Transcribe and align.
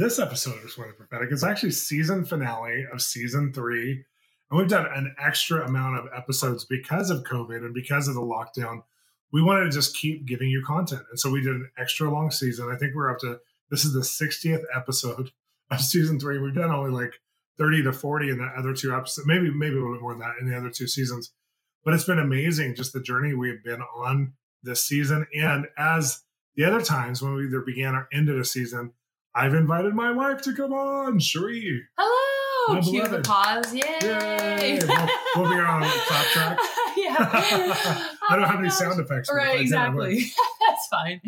this 0.00 0.18
episode 0.18 0.56
of 0.56 0.64
Exploring 0.64 0.92
the 0.92 1.04
Prophetic 1.04 1.30
is 1.30 1.44
actually 1.44 1.72
season 1.72 2.24
finale 2.24 2.86
of 2.90 3.02
season 3.02 3.52
three. 3.52 4.02
And 4.50 4.58
we've 4.58 4.66
done 4.66 4.86
an 4.86 5.14
extra 5.22 5.66
amount 5.66 5.98
of 5.98 6.06
episodes 6.16 6.64
because 6.64 7.10
of 7.10 7.24
COVID 7.24 7.58
and 7.58 7.74
because 7.74 8.08
of 8.08 8.14
the 8.14 8.22
lockdown. 8.22 8.80
We 9.30 9.42
wanted 9.42 9.64
to 9.64 9.70
just 9.70 9.94
keep 9.94 10.24
giving 10.24 10.48
you 10.48 10.64
content. 10.66 11.02
And 11.10 11.20
so 11.20 11.30
we 11.30 11.42
did 11.42 11.52
an 11.52 11.70
extra 11.78 12.10
long 12.10 12.30
season. 12.30 12.70
I 12.72 12.78
think 12.78 12.94
we're 12.94 13.10
up 13.10 13.18
to 13.18 13.40
this 13.70 13.84
is 13.84 13.92
the 13.92 14.00
60th 14.00 14.62
episode 14.74 15.32
of 15.70 15.80
season 15.82 16.18
three. 16.18 16.38
We've 16.38 16.54
done 16.54 16.70
only 16.70 16.92
like 16.92 17.12
30 17.58 17.82
to 17.82 17.92
40 17.92 18.30
in 18.30 18.38
the 18.38 18.50
other 18.56 18.72
two 18.72 18.94
episodes, 18.94 19.26
maybe, 19.26 19.50
maybe 19.50 19.76
a 19.76 19.80
little 19.80 19.92
bit 19.92 20.02
more 20.02 20.14
than 20.14 20.20
that 20.20 20.36
in 20.40 20.48
the 20.48 20.56
other 20.56 20.70
two 20.70 20.86
seasons. 20.86 21.30
But 21.84 21.92
it's 21.92 22.04
been 22.04 22.18
amazing 22.18 22.74
just 22.74 22.94
the 22.94 23.02
journey 23.02 23.34
we 23.34 23.50
have 23.50 23.62
been 23.62 23.82
on 23.82 24.32
this 24.62 24.82
season. 24.82 25.26
And 25.34 25.66
as 25.76 26.22
the 26.56 26.64
other 26.64 26.80
times 26.80 27.20
when 27.20 27.34
we 27.34 27.46
either 27.46 27.60
began 27.60 27.94
or 27.94 28.08
ended 28.14 28.38
a 28.38 28.44
season, 28.46 28.94
I've 29.34 29.54
invited 29.54 29.94
my 29.94 30.10
wife 30.12 30.42
to 30.42 30.54
come 30.54 30.72
on, 30.72 31.18
Cherie. 31.20 31.82
Hello. 31.96 32.74
My 32.74 32.80
Cue 32.82 33.06
the 33.08 33.20
pause. 33.20 33.74
Yay. 33.74 33.84
Yay. 34.02 34.80
We'll, 35.36 35.44
we'll 35.44 35.52
be 35.54 35.60
on 35.60 35.82
a 35.84 35.86
clap 35.88 36.26
track. 36.26 36.58
yeah. 36.96 37.16
I 38.28 38.34
don't 38.34 38.42
Oh 38.42 38.46
have 38.46 38.54
my 38.56 38.60
any 38.62 38.68
gosh. 38.68 38.76
sound 38.78 39.00
effects. 39.00 39.30
Right, 39.32 39.60
exactly. 39.60 40.24
That's 40.68 40.86
fine. 40.88 41.20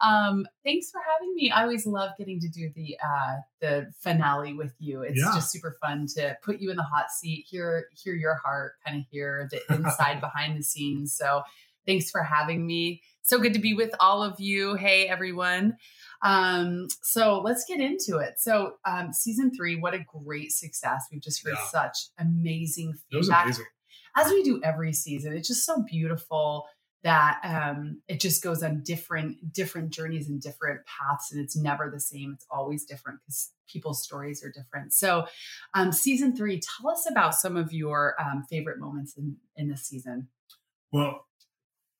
Um, 0.00 0.46
thanks 0.64 0.90
for 0.92 1.00
having 1.12 1.34
me. 1.34 1.50
I 1.50 1.62
always 1.62 1.84
love 1.86 2.10
getting 2.16 2.38
to 2.40 2.48
do 2.48 2.70
the 2.76 2.96
uh, 3.04 3.36
the 3.60 3.90
finale 4.00 4.54
with 4.54 4.72
you. 4.78 5.02
It's 5.02 5.18
Yeah. 5.18 5.32
just 5.34 5.50
super 5.50 5.76
fun 5.82 6.06
to 6.16 6.36
put 6.44 6.60
you 6.60 6.70
in 6.70 6.76
the 6.76 6.84
hot 6.84 7.10
seat, 7.10 7.46
hear 7.48 7.86
hear 7.92 8.14
your 8.14 8.36
heart, 8.36 8.74
kind 8.86 8.96
of 8.98 9.04
hear 9.10 9.48
the 9.50 9.60
inside 9.74 10.20
behind 10.20 10.56
the 10.56 10.62
scenes. 10.62 11.12
So 11.12 11.42
thanks 11.84 12.08
for 12.10 12.22
having 12.22 12.64
me. 12.64 13.02
So 13.22 13.38
good 13.40 13.54
to 13.54 13.60
be 13.60 13.74
with 13.74 13.90
all 13.98 14.22
of 14.22 14.38
you. 14.38 14.76
Hey 14.76 15.08
everyone. 15.08 15.76
Um, 16.22 16.86
so 17.02 17.40
let's 17.40 17.64
get 17.66 17.80
into 17.80 18.18
it. 18.18 18.34
So 18.38 18.74
um, 18.84 19.12
season 19.12 19.50
three, 19.54 19.76
what 19.76 19.94
a 19.94 20.04
great 20.24 20.52
success. 20.52 21.06
We've 21.10 21.20
just 21.22 21.44
heard 21.44 21.54
Yeah. 21.56 21.66
such 21.66 21.98
amazing 22.18 22.94
feedback 23.10 23.44
amazing. 23.46 23.64
as 24.16 24.30
we 24.30 24.42
do 24.42 24.60
every 24.62 24.92
season 24.92 25.32
it's 25.34 25.48
just 25.48 25.64
so 25.64 25.82
beautiful 25.82 26.66
that 27.02 27.40
um, 27.42 28.00
it 28.06 28.20
just 28.20 28.42
goes 28.44 28.62
on 28.62 28.82
different 28.84 29.52
different 29.52 29.90
journeys 29.90 30.28
and 30.28 30.40
different 30.40 30.80
paths 30.86 31.32
and 31.32 31.42
it's 31.42 31.56
never 31.56 31.90
the 31.90 31.98
same 31.98 32.32
it's 32.34 32.46
always 32.50 32.84
different 32.84 33.18
because 33.20 33.50
people's 33.66 34.02
stories 34.04 34.44
are 34.44 34.50
different 34.50 34.92
so 34.92 35.26
um, 35.74 35.90
season 35.92 36.36
three 36.36 36.60
tell 36.60 36.90
us 36.90 37.08
about 37.10 37.34
some 37.34 37.56
of 37.56 37.72
your 37.72 38.14
um, 38.20 38.44
favorite 38.48 38.78
moments 38.78 39.16
in 39.16 39.36
in 39.56 39.68
this 39.68 39.82
season 39.84 40.28
Well, 40.92 41.26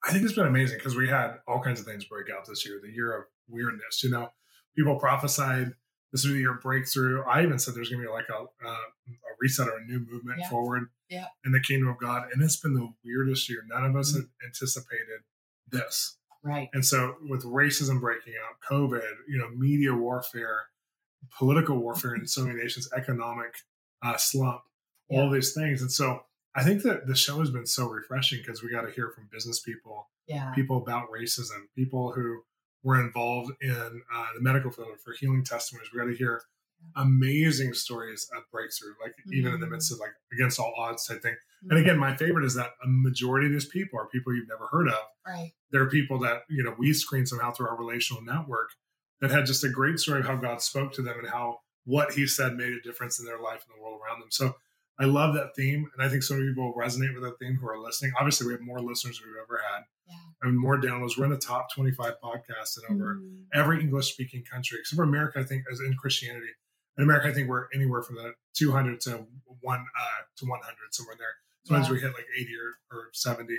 I 0.04 0.12
think 0.12 0.24
it's 0.24 0.34
been 0.34 0.46
amazing 0.46 0.78
because 0.78 0.96
we 0.96 1.08
had 1.08 1.38
all 1.48 1.60
kinds 1.60 1.80
of 1.80 1.86
things 1.86 2.04
break 2.04 2.26
out 2.30 2.46
this 2.46 2.66
year. 2.66 2.80
The 2.82 2.90
year 2.92 3.16
of 3.16 3.24
weirdness, 3.48 4.02
you 4.02 4.10
know, 4.10 4.30
people 4.76 4.98
prophesied 4.98 5.72
this 6.12 6.24
was 6.24 6.32
the 6.34 6.38
year 6.40 6.54
breakthrough. 6.62 7.22
I 7.22 7.42
even 7.42 7.58
said 7.58 7.74
there's 7.74 7.88
going 7.88 8.02
to 8.02 8.08
be 8.08 8.12
like 8.12 8.28
a, 8.28 8.34
uh, 8.42 8.68
a 8.68 9.32
reset 9.40 9.66
or 9.68 9.78
a 9.78 9.84
new 9.86 10.00
movement 10.00 10.40
Yeah. 10.40 10.48
forward 10.50 10.90
Yeah. 11.08 11.26
in 11.46 11.52
the 11.52 11.60
kingdom 11.60 11.88
of 11.88 11.96
God, 11.98 12.28
and 12.32 12.42
it's 12.42 12.56
been 12.56 12.74
the 12.74 12.92
weirdest 13.02 13.48
year. 13.48 13.62
None 13.66 13.84
of 13.86 13.96
us 13.96 14.12
Mhm. 14.12 14.16
had 14.16 14.24
anticipated 14.46 15.22
this. 15.68 16.18
right 16.44 16.68
And 16.72 16.84
so, 16.84 17.16
with 17.22 17.44
racism 17.44 18.00
breaking 18.00 18.34
out, 18.44 18.60
COVID, 18.68 19.08
you 19.28 19.38
know, 19.38 19.48
media 19.50 19.94
warfare, 19.94 20.66
political 21.38 21.78
warfare 21.78 22.14
in 22.16 22.26
so 22.26 22.44
many 22.44 22.58
nations, 22.60 22.88
economic 22.92 23.54
uh, 24.02 24.16
slump, 24.16 24.62
all 25.08 25.30
these 25.30 25.54
things. 25.54 25.80
And 25.80 25.90
so, 25.92 26.26
I 26.54 26.64
think 26.64 26.82
that 26.82 27.06
the 27.06 27.14
show 27.14 27.38
has 27.38 27.50
been 27.50 27.64
so 27.66 27.88
refreshing 27.88 28.38
because 28.40 28.62
we 28.62 28.70
got 28.70 28.82
to 28.82 28.90
hear 28.90 29.10
from 29.14 29.28
business 29.32 29.60
people, 29.60 30.10
yeah 30.26 30.52
people 30.54 30.76
about 30.78 31.08
racism, 31.10 31.68
people 31.76 32.12
who 32.12 32.42
were 32.82 33.00
involved 33.00 33.52
in 33.60 34.02
uh, 34.14 34.26
the 34.34 34.40
medical 34.40 34.70
field 34.70 34.88
for 35.04 35.12
healing 35.12 35.44
testimonies. 35.44 35.90
We 35.92 36.00
got 36.00 36.06
to 36.06 36.16
hear 36.16 36.42
amazing 36.96 37.74
stories 37.74 38.28
of 38.36 38.42
breakthrough, 38.50 38.94
like 39.00 39.14
even 39.32 39.54
in 39.54 39.60
the 39.60 39.68
midst 39.68 39.92
of 39.92 39.98
like 40.00 40.14
against 40.32 40.58
all 40.58 40.74
odds 40.76 41.06
type 41.06 41.22
thing. 41.22 41.36
And 41.70 41.78
again, 41.78 41.96
my 41.96 42.16
favorite 42.16 42.44
is 42.44 42.54
that 42.54 42.70
a 42.82 42.88
majority 42.88 43.46
of 43.46 43.52
these 43.52 43.66
people 43.66 44.00
are 44.00 44.06
people 44.06 44.34
you've 44.34 44.48
never 44.48 44.66
heard 44.66 44.88
of 44.88 44.98
right 45.24 45.52
there 45.72 45.82
are 45.82 45.88
people 45.88 46.18
that 46.20 46.42
you 46.48 46.62
know 46.62 46.74
we 46.78 46.92
screen 46.92 47.26
somehow 47.26 47.50
through 47.50 47.66
our 47.66 47.76
relational 47.76 48.22
network 48.22 48.70
that 49.20 49.30
had 49.30 49.46
just 49.46 49.64
a 49.64 49.68
great 49.68 49.98
story 49.98 50.20
of 50.20 50.26
how 50.26 50.36
God 50.36 50.62
spoke 50.62 50.92
to 50.94 51.02
them 51.02 51.18
and 51.18 51.28
how 51.28 51.60
what 51.84 52.12
He 52.12 52.26
said 52.26 52.54
made 52.54 52.72
a 52.72 52.80
difference 52.80 53.18
in 53.18 53.24
their 53.24 53.40
life 53.40 53.64
and 53.66 53.76
the 53.76 53.82
world 53.82 54.00
around 54.04 54.20
them. 54.20 54.30
So 54.30 54.54
I 55.00 55.06
love 55.06 55.34
that 55.34 55.56
theme, 55.56 55.90
and 55.94 56.06
I 56.06 56.10
think 56.10 56.22
some 56.22 56.38
people 56.38 56.66
will 56.66 56.80
resonate 56.80 57.14
with 57.14 57.24
that 57.24 57.38
theme 57.40 57.56
who 57.60 57.66
are 57.66 57.78
listening. 57.78 58.12
Obviously, 58.18 58.46
we 58.46 58.52
have 58.52 58.60
more 58.60 58.80
listeners 58.80 59.18
than 59.18 59.30
we've 59.30 59.42
ever 59.42 59.60
had, 59.72 59.84
and 60.42 60.58
more 60.58 60.76
downloads. 60.80 61.16
We're 61.16 61.24
in 61.26 61.30
the 61.30 61.36
top 61.38 61.72
twenty-five 61.74 62.14
podcasts 62.22 62.78
in 62.78 62.94
over 62.94 63.16
Mm. 63.16 63.44
every 63.54 63.80
English-speaking 63.80 64.44
country, 64.44 64.78
except 64.80 64.96
for 64.96 65.02
America. 65.04 65.38
I 65.40 65.44
think 65.44 65.64
as 65.70 65.80
in 65.80 65.94
Christianity, 65.96 66.48
in 66.98 67.04
America, 67.04 67.28
I 67.28 67.32
think 67.32 67.48
we're 67.48 67.66
anywhere 67.74 68.02
from 68.02 68.16
the 68.16 68.34
two 68.54 68.72
hundred 68.72 69.00
to 69.02 69.26
one 69.60 69.80
uh, 69.80 70.22
to 70.36 70.46
one 70.46 70.60
hundred, 70.62 70.92
somewhere 70.92 71.16
there. 71.18 71.34
Sometimes 71.64 71.88
Yeah. 71.88 71.92
we 71.94 72.00
hit 72.00 72.12
like 72.14 72.26
eighty 72.38 72.54
or, 72.56 72.96
or 72.96 73.08
seventy. 73.12 73.58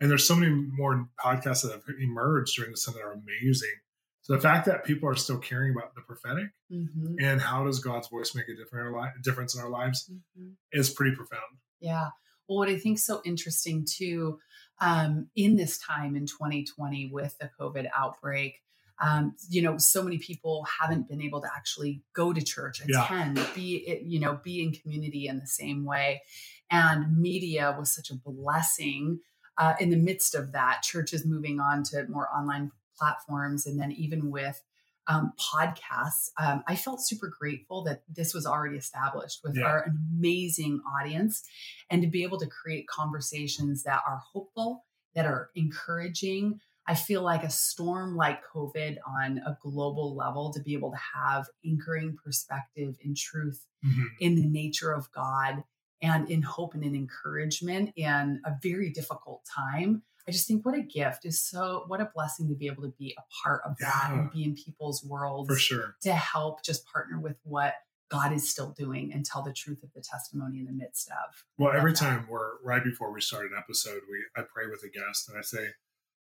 And 0.00 0.10
there's 0.10 0.26
so 0.26 0.34
many 0.34 0.52
more 0.52 1.08
podcasts 1.18 1.62
that 1.62 1.72
have 1.72 1.82
emerged 2.00 2.56
during 2.56 2.72
this 2.72 2.84
time 2.84 2.94
that 2.94 3.02
are 3.02 3.12
amazing. 3.12 3.74
So 4.22 4.32
the 4.34 4.40
fact 4.40 4.66
that 4.66 4.84
people 4.84 5.08
are 5.08 5.14
still 5.14 5.38
caring 5.38 5.72
about 5.72 5.94
the 5.94 6.00
prophetic 6.00 6.48
Mhm. 6.72 7.16
and 7.22 7.40
how 7.40 7.64
does 7.64 7.78
God's 7.78 8.08
voice 8.08 8.34
make 8.34 8.48
a 8.48 8.56
different 8.56 9.22
difference 9.22 9.54
in 9.54 9.60
our 9.60 9.68
lives 9.68 10.10
Mhm. 10.38 10.54
is 10.72 10.90
pretty 10.90 11.14
profound. 11.14 11.58
Yeah. 11.78 12.08
Well, 12.48 12.58
what 12.58 12.68
I 12.68 12.78
think 12.78 12.98
so 12.98 13.22
interesting 13.24 13.86
too, 13.88 14.40
um, 14.80 15.28
in 15.36 15.56
this 15.56 15.78
time 15.78 16.16
in 16.16 16.26
2020 16.26 17.10
with 17.12 17.36
the 17.38 17.50
COVID 17.58 17.88
outbreak, 17.96 18.60
um, 19.02 19.34
you 19.48 19.60
know, 19.62 19.76
so 19.78 20.02
many 20.02 20.18
people 20.18 20.66
haven't 20.80 21.08
been 21.08 21.20
able 21.20 21.40
to 21.40 21.48
actually 21.54 22.02
go 22.14 22.32
to 22.32 22.40
church, 22.42 22.80
Yeah. 22.86 23.04
attend, 23.04 23.40
be 23.54 24.00
you 24.04 24.20
know, 24.20 24.38
be 24.42 24.62
in 24.62 24.72
community 24.72 25.26
in 25.26 25.38
the 25.40 25.46
same 25.46 25.84
way. 25.84 26.22
And 26.70 27.16
media 27.18 27.74
was 27.78 27.94
such 27.94 28.10
a 28.10 28.14
blessing 28.14 29.20
uh, 29.58 29.74
in 29.80 29.90
the 29.90 29.96
midst 29.96 30.34
of 30.34 30.52
that. 30.52 30.82
Churches 30.82 31.26
moving 31.26 31.60
on 31.60 31.82
to 31.84 32.06
more 32.08 32.28
online 32.34 32.70
platforms, 32.96 33.66
and 33.66 33.80
then 33.80 33.92
even 33.92 34.30
with 34.30 34.62
um, 35.06 35.32
podcasts, 35.38 36.30
um, 36.40 36.62
I 36.66 36.76
felt 36.76 37.00
super 37.06 37.28
grateful 37.28 37.84
that 37.84 38.02
this 38.08 38.32
was 38.34 38.46
already 38.46 38.76
established 38.76 39.40
with 39.44 39.56
Yeah. 39.56 39.64
our 39.64 39.84
amazing 39.84 40.80
audience 40.98 41.42
and 41.90 42.02
to 42.02 42.08
be 42.08 42.22
able 42.22 42.38
to 42.40 42.46
create 42.46 42.86
conversations 42.88 43.82
that 43.84 44.02
are 44.06 44.18
hopeful, 44.32 44.84
that 45.14 45.26
are 45.26 45.50
encouraging. 45.54 46.60
I 46.86 46.94
feel 46.94 47.22
like 47.22 47.42
a 47.44 47.50
storm 47.50 48.14
like 48.16 48.44
COVID 48.54 48.96
on 49.06 49.38
a 49.38 49.56
global 49.62 50.14
level 50.14 50.52
to 50.52 50.60
be 50.60 50.74
able 50.74 50.90
to 50.90 50.98
have 51.14 51.48
anchoring 51.64 52.16
perspective 52.22 52.96
in 53.02 53.14
truth 53.14 53.66
Mhm. 53.84 54.06
in 54.20 54.34
the 54.36 54.46
nature 54.46 54.92
of 54.92 55.10
God 55.12 55.64
and 56.02 56.30
in 56.30 56.42
hope 56.42 56.74
and 56.74 56.84
in 56.84 56.94
encouragement 56.94 57.92
in 57.96 58.40
a 58.44 58.58
very 58.62 58.90
difficult 58.90 59.44
time. 59.46 60.02
I 60.26 60.32
just 60.32 60.46
think 60.48 60.64
what 60.64 60.74
a 60.74 60.82
gift 60.82 61.24
is 61.26 61.40
so 61.42 61.84
what 61.86 62.00
a 62.00 62.10
blessing 62.14 62.48
to 62.48 62.54
be 62.54 62.66
able 62.66 62.82
to 62.84 62.92
be 62.98 63.14
a 63.18 63.22
part 63.42 63.62
of 63.64 63.76
that 63.78 64.08
Yeah. 64.10 64.18
and 64.20 64.30
be 64.30 64.44
in 64.44 64.54
people's 64.54 65.04
worlds 65.04 65.48
For 65.48 65.56
sure. 65.56 65.96
to 66.02 66.14
help 66.14 66.62
just 66.64 66.86
partner 66.86 67.18
with 67.20 67.36
what 67.44 67.74
God 68.10 68.32
is 68.32 68.48
still 68.50 68.70
doing 68.70 69.12
and 69.12 69.24
tell 69.24 69.42
the 69.42 69.52
truth 69.52 69.82
of 69.82 69.92
the 69.94 70.00
testimony 70.00 70.60
in 70.60 70.66
the 70.66 70.72
midst 70.72 71.08
of. 71.10 71.44
Well, 71.58 71.72
every 71.76 71.92
that. 71.92 71.98
time 71.98 72.26
we're 72.28 72.62
right 72.62 72.82
before 72.84 73.12
we 73.12 73.20
start 73.20 73.46
an 73.46 73.52
episode, 73.58 74.00
we 74.10 74.24
I 74.36 74.44
pray 74.52 74.66
with 74.70 74.82
a 74.84 74.88
guest 74.88 75.28
and 75.28 75.36
I 75.38 75.42
say, 75.42 75.68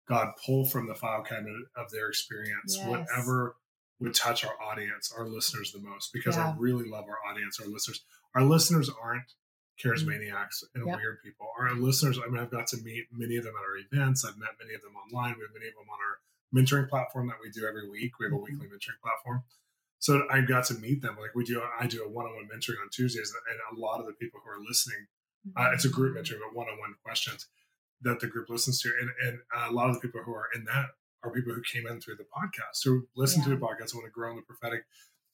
God, 0.08 0.32
pull 0.44 0.64
from 0.64 0.86
the 0.86 0.94
file 0.94 1.22
cabinet 1.22 1.66
of 1.76 1.90
their 1.90 2.08
experience 2.08 2.76
Yes. 2.76 2.86
whatever 2.88 3.56
would 4.00 4.14
touch 4.14 4.44
our 4.44 4.54
audience, 4.62 5.12
our 5.16 5.26
listeners 5.26 5.72
the 5.72 5.80
most, 5.80 6.12
because 6.12 6.36
I 6.36 6.54
really 6.56 6.88
love 6.88 7.06
our 7.08 7.18
audience, 7.28 7.58
our 7.60 7.66
listeners. 7.66 8.04
Our 8.34 8.44
listeners 8.44 8.88
aren't 9.02 9.32
charismaniacs 9.82 10.64
and 10.74 10.86
Yep. 10.86 10.96
weird 10.96 11.22
people. 11.22 11.50
Our 11.58 11.74
listeners, 11.74 12.18
I 12.18 12.26
mean, 12.28 12.38
I've 12.38 12.50
got 12.50 12.66
to 12.68 12.76
meet 12.78 13.06
many 13.12 13.36
of 13.36 13.44
them 13.44 13.54
at 13.56 13.62
our 13.62 13.76
events. 13.76 14.24
I've 14.24 14.36
met 14.38 14.50
many 14.60 14.74
of 14.74 14.82
them 14.82 14.96
online. 14.96 15.34
We 15.36 15.42
have 15.42 15.52
many 15.54 15.68
of 15.68 15.74
them 15.74 15.88
on 15.90 15.98
our 16.00 16.20
mentoring 16.54 16.88
platform 16.88 17.28
that 17.28 17.36
we 17.42 17.50
do 17.50 17.66
every 17.66 17.88
week. 17.88 18.18
We 18.18 18.26
have 18.26 18.32
a 18.32 18.36
Mhm. 18.36 18.42
weekly 18.42 18.66
mentoring 18.68 19.00
platform. 19.00 19.44
So 20.00 20.26
I 20.30 20.40
got 20.42 20.64
to 20.66 20.74
meet 20.74 21.02
them. 21.02 21.16
Like 21.18 21.34
we 21.34 21.44
do, 21.44 21.62
I 21.62 21.86
do 21.86 22.04
a 22.04 22.08
one-on-one 22.08 22.48
mentoring 22.48 22.80
on 22.80 22.88
Tuesdays, 22.90 23.34
and 23.50 23.60
a 23.76 23.80
lot 23.80 24.00
of 24.00 24.06
the 24.06 24.12
people 24.14 24.40
who 24.40 24.50
are 24.50 24.60
listening, 24.60 25.08
uh, 25.56 25.70
it's 25.74 25.84
a 25.84 25.88
group 25.88 26.16
mentoring, 26.16 26.40
but 26.40 26.54
one-on-one 26.54 26.94
questions 27.02 27.48
that 28.00 28.20
the 28.20 28.28
group 28.28 28.48
listens 28.48 28.80
to, 28.82 28.92
and 29.00 29.10
and 29.20 29.42
a 29.52 29.72
lot 29.72 29.88
of 29.90 29.94
the 29.96 30.00
people 30.00 30.22
who 30.22 30.32
are 30.32 30.48
in 30.54 30.64
that 30.64 30.90
are 31.24 31.32
people 31.32 31.52
who 31.52 31.62
came 31.62 31.86
in 31.86 32.00
through 32.00 32.14
the 32.16 32.24
podcast, 32.24 32.84
who 32.84 33.08
listen 33.16 33.42
to 33.42 33.50
the 33.50 33.56
podcast, 33.56 33.92
want 33.94 34.04
to 34.06 34.10
grow 34.10 34.30
in 34.30 34.36
the 34.36 34.42
prophetic. 34.42 34.84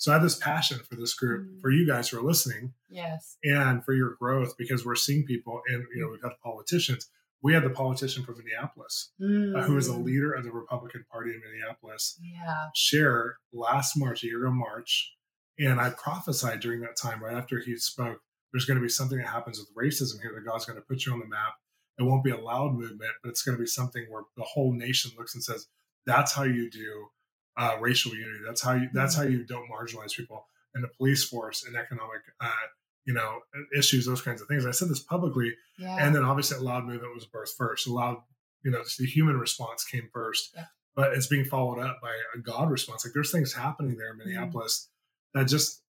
So 0.04 0.10
I 0.10 0.16
have 0.16 0.22
this 0.22 0.36
passion 0.36 0.80
for 0.86 0.96
this 0.96 1.14
group, 1.14 1.48
Mm. 1.48 1.60
for 1.62 1.70
you 1.70 1.86
guys 1.86 2.10
who 2.10 2.18
are 2.18 2.22
listening, 2.22 2.74
Yes. 2.90 3.38
and 3.42 3.82
for 3.82 3.94
your 3.94 4.16
growth 4.16 4.54
because 4.58 4.84
we're 4.84 4.96
seeing 4.96 5.24
people, 5.24 5.62
and 5.66 5.86
you 5.94 6.02
know 6.02 6.10
we've 6.10 6.20
had 6.22 6.38
politicians. 6.42 7.08
We 7.40 7.54
had 7.54 7.64
the 7.64 7.70
politician 7.70 8.22
from 8.22 8.36
Minneapolis, 8.36 9.12
uh, 9.18 9.62
who 9.64 9.78
is 9.78 9.88
a 9.88 9.92
Mm. 9.92 10.04
leader 10.04 10.32
of 10.32 10.44
the 10.44 10.52
Republican 10.52 11.06
Party 11.10 11.32
in 11.34 11.40
Minneapolis, 11.40 12.18
Yeah. 12.20 12.68
share 12.74 13.38
last 13.54 13.96
March, 13.96 14.22
a 14.22 14.26
year 14.26 14.40
ago 14.44 14.52
March, 14.54 15.16
and 15.58 15.80
I 15.80 15.88
prophesied 15.88 16.60
during 16.60 16.80
that 16.82 16.96
time, 16.98 17.24
right 17.24 17.34
after 17.34 17.60
he 17.60 17.74
spoke, 17.78 18.20
there's 18.52 18.66
going 18.66 18.78
to 18.78 18.82
be 18.82 18.90
something 18.90 19.16
that 19.16 19.28
happens 19.28 19.58
with 19.58 19.74
racism 19.74 20.20
here 20.20 20.34
that 20.34 20.44
God's 20.44 20.66
going 20.66 20.76
to 20.76 20.84
put 20.86 21.06
you 21.06 21.14
on 21.14 21.20
the 21.20 21.26
map. 21.26 21.54
It 21.98 22.02
won't 22.02 22.24
be 22.24 22.30
a 22.30 22.36
loud 22.36 22.74
movement, 22.74 23.12
but 23.22 23.30
it's 23.30 23.42
going 23.42 23.56
to 23.56 23.62
be 23.62 23.66
something 23.66 24.04
where 24.10 24.24
the 24.36 24.42
whole 24.44 24.74
nation 24.74 25.12
looks 25.16 25.32
and 25.34 25.42
says, 25.42 25.66
"That's 26.04 26.32
how 26.34 26.42
you 26.42 26.68
do 26.68 27.10
uh, 27.56 27.76
racial 27.80 28.12
unity. 28.14 28.40
That's 28.46 28.62
how 28.62 28.74
you. 28.74 28.88
That's 28.92 29.14
how 29.14 29.22
you 29.22 29.44
don't 29.44 29.68
marginalize 29.70 30.12
people." 30.16 30.46
And 30.74 30.82
the 30.82 30.88
police 30.88 31.24
force 31.24 31.64
and 31.64 31.76
economic, 31.76 32.22
uh, 32.40 32.50
you 33.04 33.14
know, 33.14 33.40
issues, 33.76 34.06
those 34.06 34.22
kinds 34.22 34.40
of 34.42 34.48
things. 34.48 34.66
I 34.66 34.72
said 34.72 34.88
this 34.88 35.00
publicly, 35.00 35.54
Yeah. 35.78 35.96
and 36.04 36.14
then 36.14 36.24
obviously, 36.24 36.56
a 36.58 36.60
loud 36.60 36.84
movement 36.84 37.14
was 37.14 37.26
birthed 37.26 37.56
first. 37.56 37.86
A 37.86 37.92
loud, 37.92 38.16
you 38.64 38.70
know, 38.72 38.82
the 38.98 39.06
human 39.06 39.38
response 39.38 39.84
came 39.84 40.08
first, 40.12 40.50
Yeah. 40.56 40.64
but 40.96 41.12
it's 41.12 41.28
being 41.28 41.44
followed 41.44 41.78
up 41.80 42.00
by 42.02 42.12
a 42.34 42.38
God 42.38 42.70
response. 42.70 43.04
Like 43.04 43.14
there's 43.14 43.30
things 43.30 43.52
happening 43.52 43.96
there 43.96 44.10
in 44.10 44.18
Mm-hmm. 44.18 44.28
Minneapolis 44.30 44.88
that 45.34 45.46
just 45.48 45.82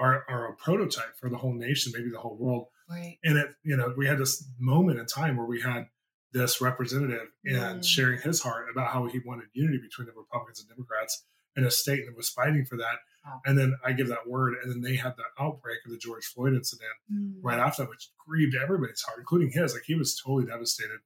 are 0.00 0.24
are 0.28 0.48
a 0.48 0.56
prototype 0.56 1.16
for 1.20 1.28
the 1.30 1.36
whole 1.36 1.54
nation, 1.54 1.92
maybe 1.96 2.10
the 2.10 2.18
whole 2.18 2.36
world. 2.36 2.66
right. 2.90 3.18
And 3.22 3.38
it, 3.38 3.54
you 3.62 3.76
know, 3.76 3.94
we 3.96 4.06
had 4.06 4.18
this 4.18 4.44
moment 4.58 4.98
in 4.98 5.06
time 5.06 5.36
where 5.36 5.46
we 5.46 5.60
had 5.60 5.86
this 6.34 6.60
representative 6.60 7.28
and 7.46 7.80
Mm. 7.80 7.84
sharing 7.86 8.20
his 8.20 8.42
heart 8.42 8.68
about 8.70 8.92
how 8.92 9.06
he 9.06 9.20
wanted 9.20 9.46
unity 9.54 9.78
between 9.78 10.06
the 10.06 10.12
Republicans 10.12 10.60
and 10.60 10.68
Democrats 10.68 11.24
in 11.56 11.64
a 11.64 11.70
state 11.70 12.04
and 12.06 12.14
was 12.16 12.28
fighting 12.28 12.64
for 12.66 12.76
that. 12.76 12.98
Wow. 13.24 13.40
And 13.46 13.56
then 13.56 13.74
I 13.84 13.92
give 13.92 14.08
that 14.08 14.26
word, 14.26 14.54
and 14.62 14.70
then 14.70 14.82
they 14.82 14.96
had 14.96 15.16
the 15.16 15.24
outbreak 15.42 15.78
of 15.86 15.92
the 15.92 15.96
George 15.96 16.26
Floyd 16.26 16.52
incident 16.52 16.90
Mm. 17.10 17.38
right 17.42 17.58
after 17.58 17.82
that, 17.84 17.88
which 17.88 18.10
grieved 18.18 18.54
everybody's 18.60 19.00
heart, 19.02 19.18
including 19.20 19.50
his. 19.52 19.72
Like 19.72 19.84
he 19.84 19.94
was 19.94 20.20
totally 20.20 20.44
devastated. 20.46 20.98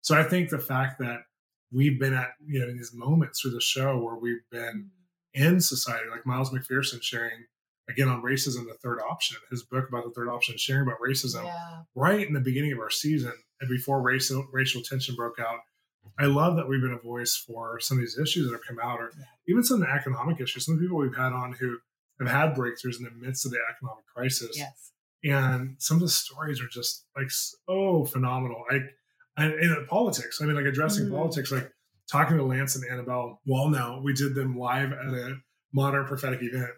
So 0.00 0.16
I 0.16 0.22
think 0.22 0.48
the 0.50 0.58
fact 0.60 1.00
that 1.00 1.24
we've 1.72 1.98
been 1.98 2.14
at 2.14 2.34
you 2.46 2.60
know 2.60 2.68
in 2.68 2.76
these 2.76 2.94
moments 2.94 3.40
through 3.40 3.50
the 3.50 3.60
show 3.60 3.98
where 3.98 4.14
we've 4.14 4.48
been 4.50 4.92
in 5.34 5.60
society, 5.60 6.08
like 6.08 6.24
Miles 6.24 6.50
McPherson 6.50 7.02
sharing 7.02 7.46
again 7.88 8.08
on 8.08 8.22
racism, 8.22 8.66
the 8.66 8.74
third 8.80 9.00
option, 9.00 9.36
his 9.50 9.62
book 9.64 9.88
about 9.88 10.04
the 10.04 10.10
third 10.12 10.28
option, 10.28 10.56
sharing 10.56 10.86
about 10.86 11.00
racism 11.00 11.44
Yeah. 11.44 11.82
right 11.96 12.26
in 12.26 12.32
the 12.34 12.40
beginning 12.40 12.72
of 12.72 12.78
our 12.78 12.90
season 12.90 13.32
and 13.60 13.68
before 13.70 14.00
racial 14.02 14.46
racial 14.52 14.82
tension 14.82 15.14
broke 15.14 15.38
out. 15.38 15.60
I 16.18 16.26
love 16.26 16.56
that 16.56 16.68
we've 16.68 16.80
been 16.80 16.92
a 16.92 16.98
voice 16.98 17.36
for 17.36 17.80
some 17.80 17.98
of 17.98 18.02
these 18.02 18.18
issues 18.18 18.46
that 18.46 18.52
have 18.52 18.64
come 18.66 18.78
out, 18.82 19.00
or 19.00 19.10
even 19.48 19.64
some 19.64 19.82
of 19.82 19.88
the 19.88 19.92
economic 19.92 20.40
issues. 20.40 20.64
Some 20.64 20.74
of 20.74 20.80
the 20.80 20.84
people 20.86 20.98
we've 20.98 21.16
had 21.16 21.32
on 21.32 21.52
who 21.52 21.78
have 22.20 22.28
had 22.28 22.54
breakthroughs 22.54 22.98
in 22.98 23.04
the 23.04 23.10
midst 23.10 23.44
of 23.44 23.52
the 23.52 23.58
economic 23.74 24.04
crisis 24.06 24.56
Yes. 24.56 24.92
and 25.24 25.76
some 25.78 25.96
of 25.98 26.00
the 26.02 26.08
stories 26.08 26.60
are 26.62 26.68
just 26.68 27.04
like 27.16 27.30
so 27.30 28.04
phenomenal. 28.06 28.64
I, 28.70 28.78
I 29.36 29.46
in 29.46 29.86
politics, 29.88 30.40
I 30.40 30.46
mean, 30.46 30.54
like 30.56 30.64
addressing 30.64 31.06
Mm. 31.06 31.10
politics, 31.10 31.50
like 31.52 31.70
talking 32.10 32.36
to 32.38 32.44
Lance 32.44 32.76
and 32.76 32.84
Annabelle 32.90 33.40
Wallnau, 33.46 34.02
we 34.02 34.12
did 34.14 34.34
them 34.34 34.56
live 34.56 34.92
at 34.92 35.06
a 35.12 35.36
modern 35.74 36.06
prophetic 36.06 36.40
event, 36.42 36.70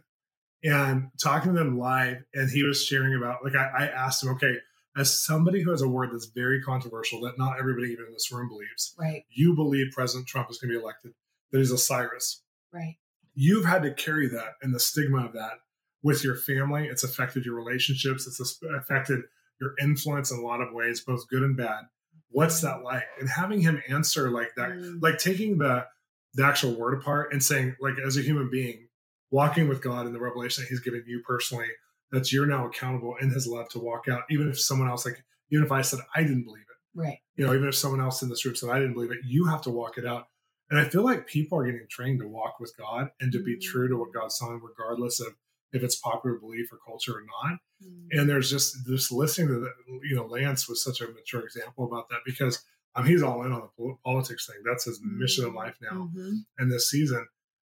and 0.64 1.10
talking 1.22 1.52
to 1.52 1.58
them 1.58 1.78
live, 1.78 2.16
and 2.34 2.50
he 2.50 2.64
was 2.64 2.82
sharing 2.84 3.14
about 3.14 3.44
like 3.44 3.54
I, 3.54 3.84
I 3.84 3.86
asked 3.88 4.24
him, 4.24 4.30
okay, 4.30 4.56
as 4.98 5.22
somebody 5.24 5.62
who 5.62 5.70
has 5.70 5.82
a 5.82 5.88
word 5.88 6.10
that's 6.12 6.26
very 6.26 6.60
controversial 6.60 7.20
that 7.22 7.38
not 7.38 7.58
everybody 7.58 7.88
even 7.92 8.06
in 8.06 8.12
this 8.12 8.30
room 8.32 8.48
believes, 8.48 8.94
Right. 8.98 9.24
you 9.30 9.54
believe 9.54 9.86
President 9.92 10.26
Trump 10.28 10.50
is 10.50 10.58
going 10.58 10.72
to 10.72 10.78
be 10.78 10.82
elected, 10.82 11.12
that 11.52 11.58
he's 11.58 11.70
a 11.70 11.78
Cyrus 11.78 12.42
Right. 12.72 12.96
you've 13.34 13.64
had 13.64 13.82
to 13.84 13.94
carry 13.94 14.28
that 14.28 14.54
and 14.62 14.74
the 14.74 14.80
stigma 14.80 15.24
of 15.26 15.32
that 15.34 15.60
with 16.02 16.22
your 16.24 16.36
family. 16.36 16.88
It's 16.88 17.04
affected 17.04 17.44
your 17.44 17.54
relationships. 17.54 18.26
It's 18.26 18.40
affected 18.74 19.22
your 19.60 19.74
influence 19.80 20.30
in 20.30 20.38
a 20.38 20.42
lot 20.42 20.60
of 20.60 20.72
ways, 20.72 21.00
both 21.00 21.28
good 21.28 21.42
and 21.42 21.56
bad. 21.56 21.84
What's 22.30 22.60
that 22.60 22.82
like? 22.82 23.04
And 23.18 23.28
having 23.28 23.60
him 23.62 23.82
answer 23.88 24.30
like 24.30 24.54
that, 24.56 24.70
Mm. 24.70 25.02
like 25.02 25.18
taking 25.18 25.58
the 25.58 25.86
the 26.34 26.44
actual 26.44 26.74
word 26.78 26.92
apart 26.98 27.32
and 27.32 27.42
saying, 27.42 27.74
like, 27.80 27.94
as 28.06 28.16
a 28.18 28.20
human 28.22 28.50
being, 28.50 28.86
walking 29.30 29.66
with 29.66 29.80
God 29.80 30.06
in 30.06 30.12
the 30.12 30.20
revelation 30.20 30.62
that 30.62 30.68
He's 30.68 30.78
given 30.80 31.02
you 31.06 31.22
personally, 31.26 31.66
that 32.12 32.32
you're 32.32 32.46
now 32.46 32.66
accountable 32.66 33.16
in 33.20 33.30
His 33.30 33.46
love 33.46 33.68
to 33.70 33.78
walk 33.78 34.08
out, 34.08 34.22
even 34.30 34.48
if 34.48 34.60
someone 34.60 34.88
else, 34.88 35.04
like, 35.04 35.22
even 35.50 35.64
if 35.64 35.72
I 35.72 35.82
said 35.82 36.00
I 36.14 36.22
didn't 36.22 36.44
believe 36.44 36.62
it 36.62 36.98
Right. 36.98 37.18
you 37.36 37.46
know, 37.46 37.54
even 37.54 37.68
if 37.68 37.74
someone 37.74 38.00
else 38.00 38.22
in 38.22 38.28
this 38.28 38.44
room 38.44 38.56
said 38.56 38.70
I 38.70 38.78
didn't 38.78 38.94
believe 38.94 39.10
it, 39.12 39.18
you 39.24 39.46
have 39.46 39.62
to 39.62 39.70
walk 39.70 39.98
it 39.98 40.06
out. 40.06 40.28
And 40.70 40.78
I 40.78 40.84
feel 40.84 41.02
like 41.02 41.26
people 41.26 41.58
are 41.58 41.64
getting 41.64 41.86
trained 41.88 42.20
to 42.20 42.28
walk 42.28 42.60
with 42.60 42.76
God 42.76 43.10
and 43.20 43.32
to 43.32 43.42
be 43.42 43.56
Mhm. 43.56 43.62
true 43.62 43.88
to 43.88 43.96
what 43.96 44.12
God's 44.12 44.38
telling, 44.38 44.60
regardless 44.60 45.20
of 45.20 45.34
if 45.72 45.82
it's 45.82 45.96
popular 45.96 46.36
belief 46.38 46.72
or 46.72 46.78
culture 46.84 47.14
or 47.18 47.22
not. 47.22 47.58
Mm. 47.82 48.08
And 48.12 48.28
there's 48.28 48.50
just 48.50 48.86
just 48.86 49.12
listening 49.12 49.48
to 49.48 49.70
you 50.02 50.16
know, 50.16 50.26
Lance 50.26 50.68
was 50.68 50.82
such 50.82 51.00
a 51.00 51.08
mature 51.08 51.42
example 51.42 51.84
about 51.86 52.08
that 52.10 52.20
because 52.24 52.64
um, 52.94 53.06
he's 53.06 53.22
all 53.22 53.44
in 53.44 53.52
on 53.52 53.68
the 53.78 53.96
politics 54.04 54.46
thing. 54.46 54.56
That's 54.64 54.84
his 54.84 55.00
mission 55.02 55.46
in 55.46 55.54
life 55.54 55.76
now 55.80 56.10
Mhm. 56.14 56.44
and 56.58 56.72
this 56.72 56.90
season. 56.90 57.26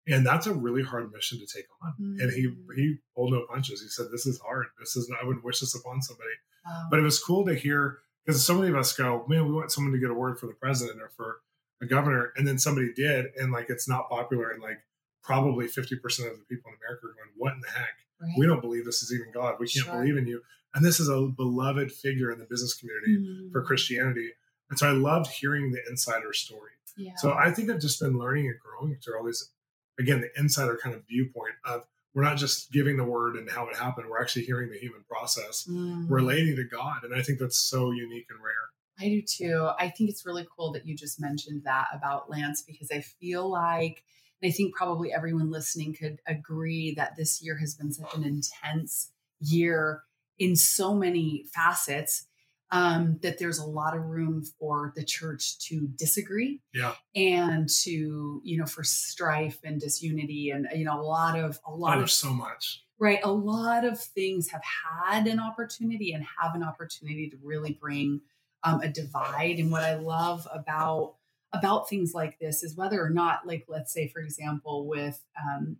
And 0.10 0.26
that's 0.26 0.48
a 0.48 0.54
really 0.54 0.84
hard 0.84 1.12
mission 1.12 1.40
to 1.40 1.46
take 1.46 1.66
on. 1.82 1.94
And 2.20 2.32
he 2.34 2.48
Mhm. 2.48 2.76
he 2.76 2.98
pulled 3.16 3.32
no 3.34 3.46
punches. 3.46 3.82
He 3.82 3.88
said, 3.90 4.08
"This 4.12 4.26
is 4.26 4.40
hard. 4.40 4.68
This 4.80 4.96
is 4.96 5.12
I 5.22 5.26
wouldn't 5.26 5.46
wish 5.46 5.60
this 5.60 5.76
upon 5.76 6.02
somebody." 6.02 6.32
Wow. 6.66 6.88
But 6.90 7.00
it 7.00 7.04
was 7.04 7.20
cool 7.24 7.46
to 7.46 7.54
hear 7.56 8.00
because 8.26 8.44
so 8.44 8.56
many 8.58 8.70
of 8.70 8.76
us 8.76 8.96
go, 8.96 9.26
man, 9.28 9.46
we 9.48 9.54
want 9.54 9.72
someone 9.72 9.94
to 9.94 10.00
get 10.00 10.10
a 10.10 10.14
word 10.14 10.40
for 10.40 10.48
the 10.48 10.54
president 10.54 11.02
or 11.02 11.10
for 11.10 11.42
a 11.82 11.86
governor, 11.86 12.34
and 12.36 12.46
then 12.48 12.58
somebody 12.60 12.94
did, 12.94 13.28
and 13.38 13.52
like 13.52 13.70
it's 13.70 13.88
not 13.88 14.10
popular, 14.10 14.50
and 14.50 14.62
like 14.62 14.80
probably 15.24 15.68
fifty 15.68 15.96
percent 15.96 16.32
of 16.32 16.38
the 16.40 16.46
people 16.46 16.72
in 16.72 16.78
America 16.78 17.08
are 17.08 17.14
going, 17.14 17.32
"What 17.38 17.54
in 17.54 17.62
the 17.62 17.70
heck? 17.70 17.96
Right. 18.22 18.34
We 18.38 18.46
don't 18.46 18.62
believe 18.62 18.86
this 18.86 19.02
is 19.04 19.14
even 19.14 19.32
God. 19.32 19.60
We 19.60 19.68
can't 19.68 19.86
Sure. 19.86 19.96
believe 20.00 20.18
in 20.18 20.28
you." 20.28 20.44
And 20.74 20.84
this 20.86 21.00
is 21.00 21.08
a 21.10 21.22
beloved 21.28 21.92
figure 21.92 22.32
in 22.32 22.40
the 22.40 22.46
business 22.46 22.74
community 22.76 23.18
Mm. 23.18 23.52
for 23.52 23.64
Christianity, 23.64 24.34
and 24.70 24.78
so 24.78 24.88
I 24.88 24.92
loved 24.92 25.28
hearing 25.32 25.72
the 25.72 25.82
insider 25.90 26.34
story. 26.34 26.74
Yeah. 26.98 27.16
So 27.16 27.32
I 27.34 27.52
think 27.52 27.70
I've 27.70 27.80
just 27.80 28.00
been 28.00 28.18
learning 28.18 28.48
and 28.50 28.60
growing 28.60 28.96
through 28.98 29.18
all 29.18 29.24
these, 29.26 29.52
again, 30.00 30.22
the 30.22 30.30
insider 30.40 30.78
kind 30.81 30.96
of 30.96 31.04
viewpoint 31.07 31.54
of 31.66 31.84
we're 32.13 32.24
not 32.24 32.38
just 32.38 32.72
giving 32.72 32.98
the 32.98 33.04
word 33.04 33.36
and 33.36 33.50
how 33.50 33.68
it 33.68 33.75
happened. 33.75 34.07
We're 34.10 34.22
actually 34.22 34.46
hearing 34.46 34.69
the 34.72 34.78
human 34.80 35.04
process 35.07 35.66
Mm. 35.69 36.07
relating 36.10 36.56
to 36.56 36.63
God. 36.63 37.04
And 37.04 37.13
I 37.13 37.22
think 37.22 37.40
that's 37.40 37.60
so 37.60 37.92
unique 37.92 38.25
and 38.30 38.40
rare. 38.44 38.54
I 39.00 39.10
do 39.10 39.22
too. 39.22 39.69
I 39.80 39.90
think 39.90 40.10
it's 40.10 40.25
really 40.25 40.46
cool 40.57 40.72
that 40.74 40.86
you 40.86 40.96
just 40.96 41.22
mentioned 41.22 41.63
that 41.66 41.88
about 41.94 42.30
Lance 42.30 42.63
because 42.63 42.90
I 42.92 43.00
feel 43.01 43.50
like, 43.50 44.04
and 44.42 44.50
I 44.50 44.54
think 44.54 44.75
probably 44.75 45.13
everyone 45.13 45.51
listening 45.51 45.94
could 45.94 46.19
agree 46.28 46.94
that 46.96 47.16
this 47.16 47.42
year 47.42 47.57
has 47.60 47.75
been 47.75 47.94
such 47.94 48.13
an 48.16 48.24
intense 48.24 49.12
year 49.39 50.03
in 50.38 50.56
so 50.56 50.94
many 50.96 51.46
facets 51.53 52.25
um, 52.72 53.18
that 53.24 53.40
there's 53.40 53.58
a 53.60 53.66
lot 53.66 53.96
of 53.98 54.04
room 54.06 54.44
for 54.60 54.94
the 54.96 55.04
church 55.04 55.58
to 55.68 55.88
disagree 55.96 56.62
Yeah. 56.74 56.94
and 57.16 57.68
to 57.84 58.42
you 58.44 58.58
know 58.58 58.66
for 58.66 58.84
strife 58.84 59.60
and 59.64 59.80
disunity 59.82 60.52
and 60.52 60.68
you 60.76 60.86
know 60.86 61.00
a 61.00 61.02
lot 61.02 61.38
of 61.40 61.60
a 61.66 61.72
lot 61.74 61.98
Oh, 61.98 62.02
of 62.02 62.12
so 62.12 62.32
much. 62.32 62.84
right 63.00 63.20
a 63.24 63.32
lot 63.32 63.86
of 63.86 64.00
things 64.00 64.50
have 64.50 64.62
had 64.64 65.26
an 65.28 65.40
opportunity 65.40 66.12
and 66.14 66.24
have 66.40 66.54
an 66.56 66.64
opportunity 66.64 67.30
to 67.30 67.38
really 67.44 67.74
bring 67.82 68.22
um, 68.64 68.82
a 68.82 68.88
divide 68.90 69.58
and 69.58 69.72
what 69.72 69.84
i 69.84 69.96
love 69.96 70.46
about 70.54 71.16
about 71.54 71.90
things 71.90 72.14
like 72.14 72.38
this 72.40 72.62
is 72.62 72.76
whether 72.76 73.02
or 73.04 73.10
not 73.10 73.48
like 73.48 73.66
let's 73.68 73.92
say 73.92 74.08
for 74.08 74.22
example 74.22 74.86
with 74.88 75.20
um, 75.42 75.78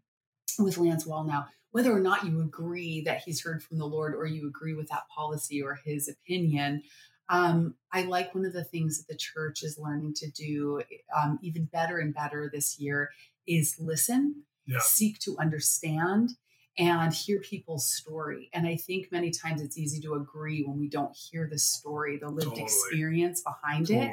with 0.58 0.77
Lance 0.79 1.05
Wallnau 1.05 1.46
whether 1.71 1.95
or 1.95 1.99
not 1.99 2.25
you 2.25 2.41
agree 2.41 3.01
that 3.01 3.21
he's 3.21 3.41
heard 3.43 3.61
from 3.63 3.77
the 3.77 3.85
lord 3.85 4.15
or 4.15 4.25
you 4.25 4.47
agree 4.47 4.73
with 4.73 4.88
that 4.89 5.07
policy 5.15 5.61
or 5.61 5.79
his 5.85 6.07
opinion 6.09 6.81
um, 7.29 7.75
i 7.91 8.01
like 8.03 8.33
one 8.33 8.45
of 8.45 8.53
the 8.53 8.63
things 8.63 8.97
that 8.97 9.11
the 9.11 9.17
church 9.17 9.63
is 9.63 9.77
learning 9.79 10.13
to 10.13 10.29
do 10.31 10.81
um, 11.15 11.39
even 11.41 11.65
better 11.65 11.99
and 11.99 12.13
better 12.13 12.49
this 12.51 12.79
year 12.79 13.09
is 13.47 13.75
listen 13.79 14.43
Yeah. 14.65 14.79
seek 14.81 15.19
to 15.19 15.38
understand 15.39 16.31
and 16.77 17.13
hear 17.13 17.41
people's 17.41 17.85
story. 17.93 18.49
And 18.53 18.65
I 18.65 18.77
think 18.77 19.11
many 19.11 19.31
times 19.31 19.61
it's 19.61 19.77
easy 19.77 19.99
to 20.01 20.13
agree 20.13 20.63
when 20.63 20.79
we 20.79 20.88
don't 20.88 21.13
hear 21.13 21.45
the 21.51 21.59
story, 21.59 22.17
the 22.17 22.29
lived 22.29 22.47
Totally. 22.51 22.63
experience 22.63 23.41
behind 23.41 23.89
it. 23.89 24.09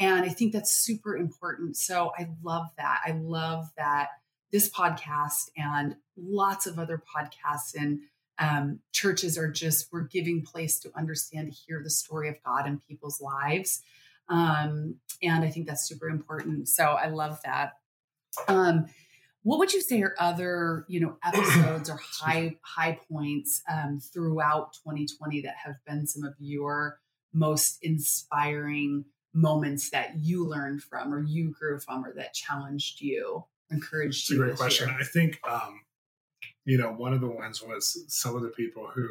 And 0.00 0.24
I 0.24 0.28
think 0.30 0.52
that's 0.52 0.72
super 0.74 1.16
important. 1.16 1.76
So 1.76 2.10
I 2.18 2.28
love 2.42 2.66
that. 2.78 3.00
I 3.06 3.12
love 3.12 3.66
that 3.76 4.08
this 4.52 4.68
podcast 4.68 5.50
and 5.56 5.96
lots 6.16 6.66
of 6.66 6.78
other 6.78 7.02
podcasts 7.16 7.74
and 7.74 8.00
um, 8.38 8.80
churches 8.92 9.36
are 9.36 9.50
just, 9.50 9.92
we're 9.92 10.00
giving 10.02 10.42
place 10.42 10.80
to 10.80 10.90
understand, 10.96 11.52
to 11.52 11.58
hear 11.58 11.82
the 11.82 11.90
story 11.90 12.28
of 12.28 12.36
God 12.44 12.66
in 12.66 12.78
people's 12.78 13.20
lives. 13.20 13.82
Um, 14.28 14.96
and 15.22 15.44
I 15.44 15.50
think 15.50 15.66
that's 15.66 15.86
super 15.86 16.08
important. 16.08 16.68
So 16.68 16.84
I 16.84 17.08
love 17.08 17.40
that. 17.44 17.72
Um, 18.48 18.86
what 19.42 19.58
would 19.58 19.72
you 19.72 19.80
say 19.80 20.02
are 20.02 20.14
other, 20.18 20.84
you 20.88 21.00
know, 21.00 21.16
episodes 21.24 21.90
or 21.90 21.98
high 22.02 22.56
high 22.62 22.98
points 23.10 23.62
um, 23.70 24.00
throughout 24.00 24.74
2020 24.84 25.42
that 25.42 25.56
have 25.64 25.76
been 25.86 26.06
some 26.06 26.24
of 26.24 26.34
your 26.38 26.98
most 27.32 27.78
inspiring 27.82 29.04
moments 29.32 29.90
that 29.90 30.18
you 30.18 30.46
learned 30.46 30.82
from, 30.82 31.14
or 31.14 31.22
you 31.22 31.52
grew 31.52 31.78
from, 31.78 32.04
or 32.04 32.12
that 32.14 32.34
challenged 32.34 33.00
you, 33.00 33.44
encouraged 33.70 34.20
It's 34.20 34.30
a 34.32 34.36
great 34.36 34.56
question. 34.56 34.88
year? 34.88 34.96
I 35.00 35.04
think 35.04 35.40
um, 35.48 35.80
you 36.64 36.78
know, 36.78 36.92
one 36.92 37.12
of 37.12 37.20
the 37.20 37.28
ones 37.28 37.62
was 37.62 38.04
some 38.08 38.36
of 38.36 38.42
the 38.42 38.48
people 38.48 38.86
who 38.94 39.08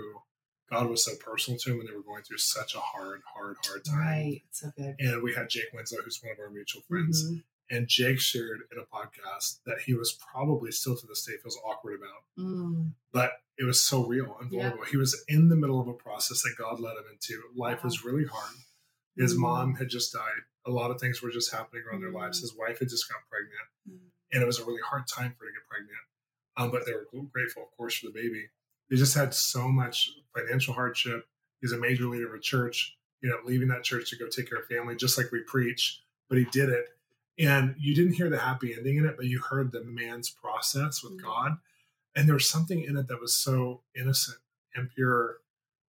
God 0.70 0.88
was 0.90 1.04
so 1.04 1.14
personal 1.20 1.60
to 1.60 1.70
them 1.72 1.80
and 1.80 1.90
they 1.90 1.94
were 1.94 2.04
going 2.04 2.22
through 2.24 2.38
such 2.38 2.76
a 2.76 2.80
hard, 2.80 3.22
hard, 3.34 3.58
hard 3.66 3.84
time. 3.86 3.98
Right. 4.00 4.42
So 4.52 4.72
good. 4.78 4.96
And 5.00 5.24
we 5.24 5.34
had 5.34 5.50
Jake 5.50 5.74
Winslow, 5.74 6.04
who's 6.04 6.20
one 6.22 6.32
of 6.32 6.40
our 6.40 6.50
mutual 6.50 6.82
friends. 6.88 7.24
Mhm. 7.30 7.44
And 7.72 7.88
Jake 7.88 8.20
shared 8.20 8.62
in 8.72 8.78
a 8.80 8.84
podcast 8.96 9.60
that 9.66 9.82
he 9.86 9.94
was 9.94 10.14
probably 10.14 10.72
still 10.72 10.96
to 10.96 11.06
this 11.08 11.24
day 11.26 11.34
feels 11.42 11.58
awkward 11.66 12.00
about, 12.00 12.24
Mm. 12.38 12.94
but 13.12 13.32
it 13.58 13.64
was 13.64 13.84
so 13.84 14.06
real 14.06 14.38
and 14.40 14.52
Yeah. 14.52 14.62
vulnerable. 14.70 14.86
He 14.86 14.98
was 14.98 15.24
in 15.28 15.50
the 15.50 15.56
middle 15.56 15.80
of 15.82 15.88
a 15.88 15.94
process 15.94 16.42
that 16.44 16.56
God 16.58 16.80
led 16.80 16.98
him 16.98 17.04
into. 17.12 17.44
Life 17.56 17.80
Wow. 17.80 17.84
was 17.86 18.04
really 18.04 18.26
hard. 18.26 18.56
His 19.16 19.34
Mhm. 19.36 19.40
mom 19.40 19.76
had 19.76 19.90
just 19.90 20.14
died. 20.14 20.42
A 20.66 20.72
lot 20.72 20.92
of 20.92 21.00
things 21.00 21.22
were 21.22 21.30
just 21.32 21.52
happening 21.52 21.84
around 21.84 22.02
their 22.02 22.12
lives. 22.12 22.40
Mhm. 22.40 22.42
His 22.42 22.54
wife 22.56 22.80
had 22.80 22.90
just 22.90 23.10
got 23.10 23.28
pregnant, 23.30 23.70
Mm. 23.90 24.12
And 24.32 24.42
it 24.42 24.46
was 24.46 24.60
a 24.60 24.66
really 24.66 24.82
hard 24.82 25.08
time 25.08 25.34
for 25.38 25.46
her 25.46 25.52
to 25.52 25.54
get 25.54 25.68
pregnant. 25.68 26.00
Um, 26.58 26.72
but 26.72 26.86
they 26.86 26.94
were 26.94 27.08
grateful, 27.32 27.64
of 27.64 27.78
course, 27.78 27.98
for 27.98 28.08
the 28.08 28.14
baby. 28.14 28.50
They 28.90 28.98
just 28.98 29.16
had 29.16 29.34
so 29.34 29.68
much 29.68 30.12
financial 30.36 30.74
hardship. 30.74 31.28
He's 31.62 31.72
a 31.72 31.78
major 31.78 32.06
leader 32.06 32.28
of 32.28 32.34
a 32.34 32.40
church, 32.40 32.98
you 33.22 33.30
know, 33.30 33.38
leaving 33.46 33.68
that 33.70 33.84
church 33.84 34.10
to 34.10 34.18
go 34.18 34.28
take 34.28 34.50
care 34.50 34.60
of 34.60 34.68
family, 34.68 34.96
just 34.96 35.18
like 35.18 35.32
we 35.32 35.42
preach. 35.42 36.02
But 36.28 36.38
he 36.38 36.46
did 36.46 36.70
it. 36.70 36.86
And 37.38 37.76
you 37.80 37.96
didn't 37.96 38.14
hear 38.14 38.30
the 38.30 38.40
happy 38.40 38.74
ending 38.76 38.98
in 38.98 39.06
it, 39.06 39.16
but 39.16 39.26
you 39.26 39.40
heard 39.40 39.72
the 39.72 39.84
man's 39.84 40.30
process 40.30 41.02
with 41.02 41.14
Mhm. 41.14 41.24
God. 41.24 41.58
And 42.16 42.28
there 42.28 42.34
was 42.34 42.50
something 42.50 42.84
in 42.84 42.98
it 42.98 43.08
that 43.08 43.22
was 43.22 43.34
so 43.34 43.84
innocent 43.96 44.40
and 44.76 44.90
pure 44.90 45.42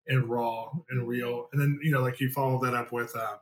and 0.06 0.28
raw 0.28 0.72
and 0.88 1.08
real. 1.08 1.48
And 1.52 1.60
then, 1.60 1.80
you 1.82 1.90
know, 1.90 2.00
like 2.00 2.20
you 2.20 2.30
follow 2.30 2.60
that 2.64 2.74
up 2.74 2.92
with, 2.92 3.16
uh, 3.16 3.38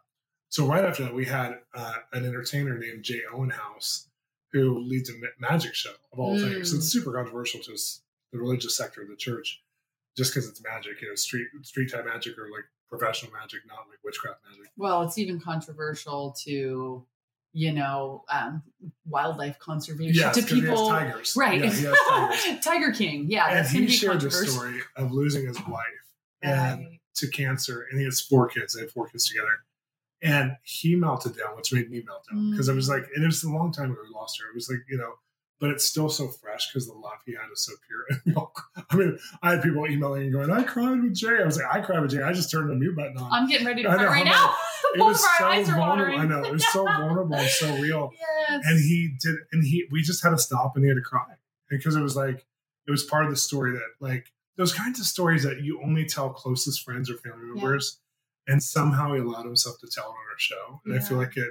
so 0.48 0.66
right 0.66 0.84
after 0.84 1.04
that, 1.04 1.14
we 1.14 1.26
had 1.26 1.60
uh, 1.74 1.96
an 2.12 2.24
entertainer 2.24 2.78
named 2.78 3.04
Jay 3.04 3.22
Owenhouse 3.30 4.07
who 4.52 4.78
leads 4.78 5.10
a 5.10 5.14
magic 5.38 5.74
show 5.74 5.92
of 6.12 6.18
all 6.18 6.36
Mm. 6.38 6.52
things. 6.52 6.72
It's 6.72 6.86
super 6.86 7.12
controversial 7.12 7.60
to 7.64 7.76
the 8.32 8.38
religious 8.38 8.76
sector 8.76 9.02
of 9.02 9.08
the 9.08 9.16
church 9.16 9.62
just 10.16 10.32
because 10.34 10.48
it's 10.48 10.62
magic, 10.62 11.00
you 11.02 11.08
know, 11.08 11.14
street 11.14 11.48
street 11.62 11.90
type 11.90 12.04
magic 12.04 12.38
or 12.38 12.50
like 12.50 12.64
professional 12.88 13.32
magic, 13.32 13.60
not 13.66 13.88
like 13.88 13.98
witchcraft 14.02 14.40
magic. 14.48 14.70
Well, 14.76 15.02
it's 15.02 15.18
even 15.18 15.38
controversial 15.40 16.34
to, 16.44 17.04
you 17.52 17.72
know, 17.72 18.24
um, 18.30 18.62
wildlife 19.06 19.58
conservation 19.58 20.14
Yes, 20.14 20.34
to 20.36 20.40
'cause 20.42 20.50
he 20.50 20.60
has 20.60 20.68
people. 20.70 20.88
tigers. 20.88 21.34
Right. 21.36 21.60
Yeah, 21.60 21.94
tigers. 22.08 22.64
Tiger 22.64 22.92
King. 22.92 23.30
Yeah. 23.30 23.58
and 23.58 23.66
he 23.68 23.88
shared 23.88 24.20
the 24.22 24.30
story 24.30 24.80
of 24.96 25.12
losing 25.12 25.46
his 25.46 25.58
wife 25.66 25.84
and 26.42 26.80
Right. 26.86 27.00
to 27.16 27.28
cancer, 27.28 27.82
and 27.90 27.98
he 27.98 28.04
has 28.06 28.20
four 28.20 28.48
kids. 28.48 28.72
They 28.74 28.80
had 28.80 28.90
four 28.90 29.08
kids 29.08 29.26
together, 29.28 29.64
and 30.22 30.56
he 30.62 30.96
melted 30.96 31.36
down, 31.36 31.56
which 31.56 31.72
made 31.72 31.90
me 31.90 32.02
melt 32.06 32.24
down 32.30 32.50
because 32.50 32.68
it 32.68 32.74
was 32.74 32.88
Mm. 32.88 32.92
like, 32.94 33.04
and 33.14 33.22
it 33.24 33.26
was 33.26 33.42
a 33.44 33.50
long 33.50 33.72
time 33.72 33.90
ago 33.92 34.00
we 34.06 34.14
lost 34.14 34.40
her. 34.40 34.48
It 34.50 34.54
was 34.54 34.68
like 34.68 34.80
you 34.88 34.96
know, 34.98 35.14
but 35.60 35.70
it's 35.70 35.84
still 35.84 36.08
so 36.08 36.28
fresh 36.28 36.68
because 36.72 36.86
the 36.86 36.92
love 36.94 37.18
he 37.26 37.32
had 37.32 37.50
is 37.52 37.64
so 37.64 37.72
pure. 37.86 38.46
I 38.90 38.96
mean, 38.96 39.18
I 39.42 39.52
had 39.52 39.62
people 39.62 39.86
emailing 39.86 40.22
and 40.24 40.32
going, 40.32 40.50
"I 40.50 40.62
cried 40.62 41.02
with 41.02 41.14
Jay." 41.14 41.38
I 41.40 41.44
was 41.44 41.56
like, 41.58 41.66
"I 41.74 41.80
cried 41.80 42.00
with 42.00 42.10
Jay." 42.12 42.22
I 42.22 42.32
just 42.32 42.50
turned 42.50 42.70
the 42.70 42.74
mute 42.74 42.96
button 42.96 43.16
on. 43.18 43.30
I'm 43.32 43.48
getting 43.48 43.66
ready 43.66 43.82
to 43.82 43.90
I 43.90 43.94
cry 43.96 44.04
right 44.06 44.20
I'm 44.26 44.32
now. 44.32 44.54
it 44.94 44.98
Both 44.98 45.08
was 45.08 45.38
so 45.66 45.74
vulnerable. 45.74 46.18
I 46.18 46.24
know 46.26 46.42
it 46.44 46.52
was 46.52 46.66
so 46.72 46.84
vulnerable 46.98 47.34
and 47.36 47.48
so 47.50 47.76
real. 47.76 48.10
Yes. 48.18 48.62
And 48.66 48.78
he 48.78 49.14
did, 49.20 49.36
and 49.52 49.62
he 49.64 49.86
we 49.90 50.02
just 50.02 50.22
had 50.22 50.30
to 50.30 50.38
stop 50.38 50.74
and 50.76 50.84
he 50.84 50.88
had 50.88 50.94
to 50.96 51.02
cry 51.02 51.24
because 51.68 51.94
it 51.96 52.00
was 52.02 52.16
like 52.16 52.46
it 52.86 52.90
was 52.90 53.02
part 53.04 53.24
of 53.24 53.30
the 53.30 53.36
story 53.36 53.72
that 53.72 53.82
like 54.00 54.32
those 54.56 54.72
kinds 54.72 54.98
of 54.98 55.06
stories 55.06 55.42
that 55.44 55.60
you 55.62 55.80
only 55.84 56.04
tell 56.06 56.30
closest 56.30 56.82
friends 56.84 57.10
or 57.10 57.14
family 57.16 57.46
Yeah. 57.56 57.62
And 58.48 58.60
somehow 58.62 59.12
he 59.14 59.20
allowed 59.20 59.44
himself 59.44 59.76
to 59.80 59.86
tell 59.86 60.06
it 60.06 60.08
on 60.08 60.14
our 60.32 60.38
show. 60.38 60.80
And 60.84 60.94
I 60.94 60.98
feel 61.00 61.16
like 61.18 61.36
it 61.36 61.50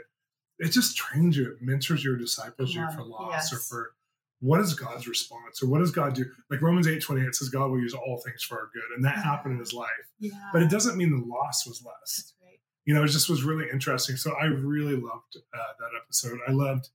it 0.60 0.70
just 0.72 0.98
trains 0.98 1.38
you, 1.38 1.52
it 1.52 1.62
mentors 1.62 2.04
you, 2.04 2.14
or 2.14 2.18
disciples 2.18 2.74
you 2.74 2.86
for 2.96 3.04
loss 3.04 3.54
or 3.54 3.58
for 3.60 3.92
what 4.40 4.60
is 4.60 4.74
God's 4.74 5.08
response 5.08 5.62
or 5.64 5.68
what 5.68 5.80
does 5.80 5.92
God 5.92 6.14
do? 6.16 6.26
Like 6.50 6.62
Romans 6.62 6.88
eight 6.88 7.02
twenty 7.02 7.26
eight 7.26 7.34
says, 7.36 7.50
God 7.50 7.70
will 7.72 7.80
use 7.80 7.94
all 7.94 8.22
things 8.26 8.44
for 8.44 8.56
our 8.60 8.70
good, 8.74 8.96
and 8.96 9.06
that 9.06 9.16
Yeah. 9.18 9.24
happened 9.24 9.54
in 9.54 9.60
his 9.60 9.74
life. 9.74 9.88
yeah. 10.20 10.32
But 10.52 10.64
it 10.64 10.70
doesn't 10.70 10.98
mean 10.98 11.12
the 11.12 11.26
loss 11.26 11.66
was 11.68 11.84
less 11.86 12.34
right. 12.44 12.60
you 12.86 12.94
know, 12.94 13.04
it 13.04 13.08
just 13.10 13.30
was 13.30 13.44
really 13.44 13.66
interesting. 13.72 14.16
So 14.16 14.34
I 14.34 14.46
really 14.46 14.96
loved 14.96 15.38
uh, 15.54 15.58
that 15.80 15.90
episode. 16.04 16.40
I 16.48 16.52
loved, 16.52 16.90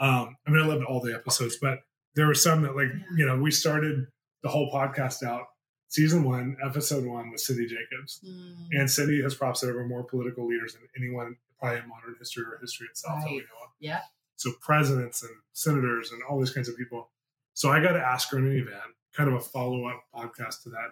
um, 0.00 0.36
I 0.46 0.50
mean, 0.50 0.62
I 0.62 0.66
loved 0.66 0.84
all 0.84 1.00
the 1.00 1.14
episodes, 1.14 1.56
but 1.60 1.78
there 2.16 2.26
were 2.26 2.34
some 2.34 2.62
that, 2.62 2.74
like, 2.76 2.88
Yeah. 2.92 3.04
you 3.16 3.26
know, 3.26 3.38
we 3.38 3.50
started 3.50 4.06
the 4.42 4.48
whole 4.48 4.70
podcast 4.72 5.22
out. 5.22 5.46
Season 5.88 6.24
one, 6.24 6.56
episode 6.64 7.04
one 7.04 7.30
was 7.30 7.46
Cindy 7.46 7.66
Jacobs. 7.66 8.20
Mm. 8.26 8.68
And 8.72 8.90
Cindy 8.90 9.22
has 9.22 9.34
propped 9.34 9.62
over 9.62 9.84
more 9.86 10.02
political 10.02 10.46
leaders 10.46 10.72
than 10.74 10.82
anyone 10.96 11.36
probably 11.58 11.78
in 11.80 11.88
modern 11.88 12.16
history 12.18 12.44
or 12.44 12.58
history 12.60 12.88
itself 12.90 13.20
that 13.20 13.30
we 13.30 13.38
Right. 13.38 13.46
know 13.46 13.64
of. 13.64 13.70
Yeah. 13.78 14.00
So 14.36 14.50
presidents 14.60 15.22
and 15.22 15.30
senators 15.52 16.10
and 16.10 16.20
all 16.28 16.38
these 16.40 16.50
kinds 16.50 16.68
of 16.68 16.76
people. 16.76 17.10
So 17.54 17.70
I 17.70 17.80
got 17.80 17.92
to 17.92 18.00
ask 18.04 18.30
her 18.30 18.38
in 18.38 18.46
an 18.46 18.56
event, 18.56 18.80
kind 19.12 19.28
of 19.28 19.36
a 19.36 19.40
follow 19.40 19.86
up 19.86 20.02
podcast 20.12 20.64
to 20.64 20.70
that. 20.70 20.90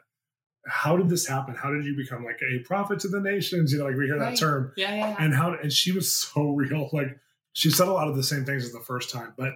How 0.68 0.96
did 0.96 1.08
this 1.08 1.26
happen? 1.26 1.56
How 1.56 1.72
did 1.72 1.84
you 1.84 1.96
become 1.96 2.24
like 2.24 2.38
a 2.40 2.60
prophet 2.60 3.00
to 3.00 3.08
the 3.08 3.18
nations? 3.20 3.72
You 3.72 3.80
know, 3.80 3.86
like 3.86 3.96
we 3.96 4.06
hear 4.06 4.16
Right. 4.18 4.30
that 4.30 4.38
term 4.38 4.72
Yeah. 4.76 4.90
Yeah. 4.94 5.08
yeah. 5.08 5.16
and 5.18 5.34
how 5.34 5.54
and 5.54 5.72
she 5.72 5.90
was 5.90 6.12
so 6.14 6.50
real 6.54 6.88
like 6.92 7.18
she 7.52 7.68
said 7.70 7.88
a 7.88 7.92
lot 7.92 8.06
of 8.06 8.14
the 8.16 8.22
same 8.22 8.44
things 8.44 8.64
as 8.64 8.72
the 8.72 8.78
first 8.80 9.10
time 9.10 9.34
but 9.36 9.54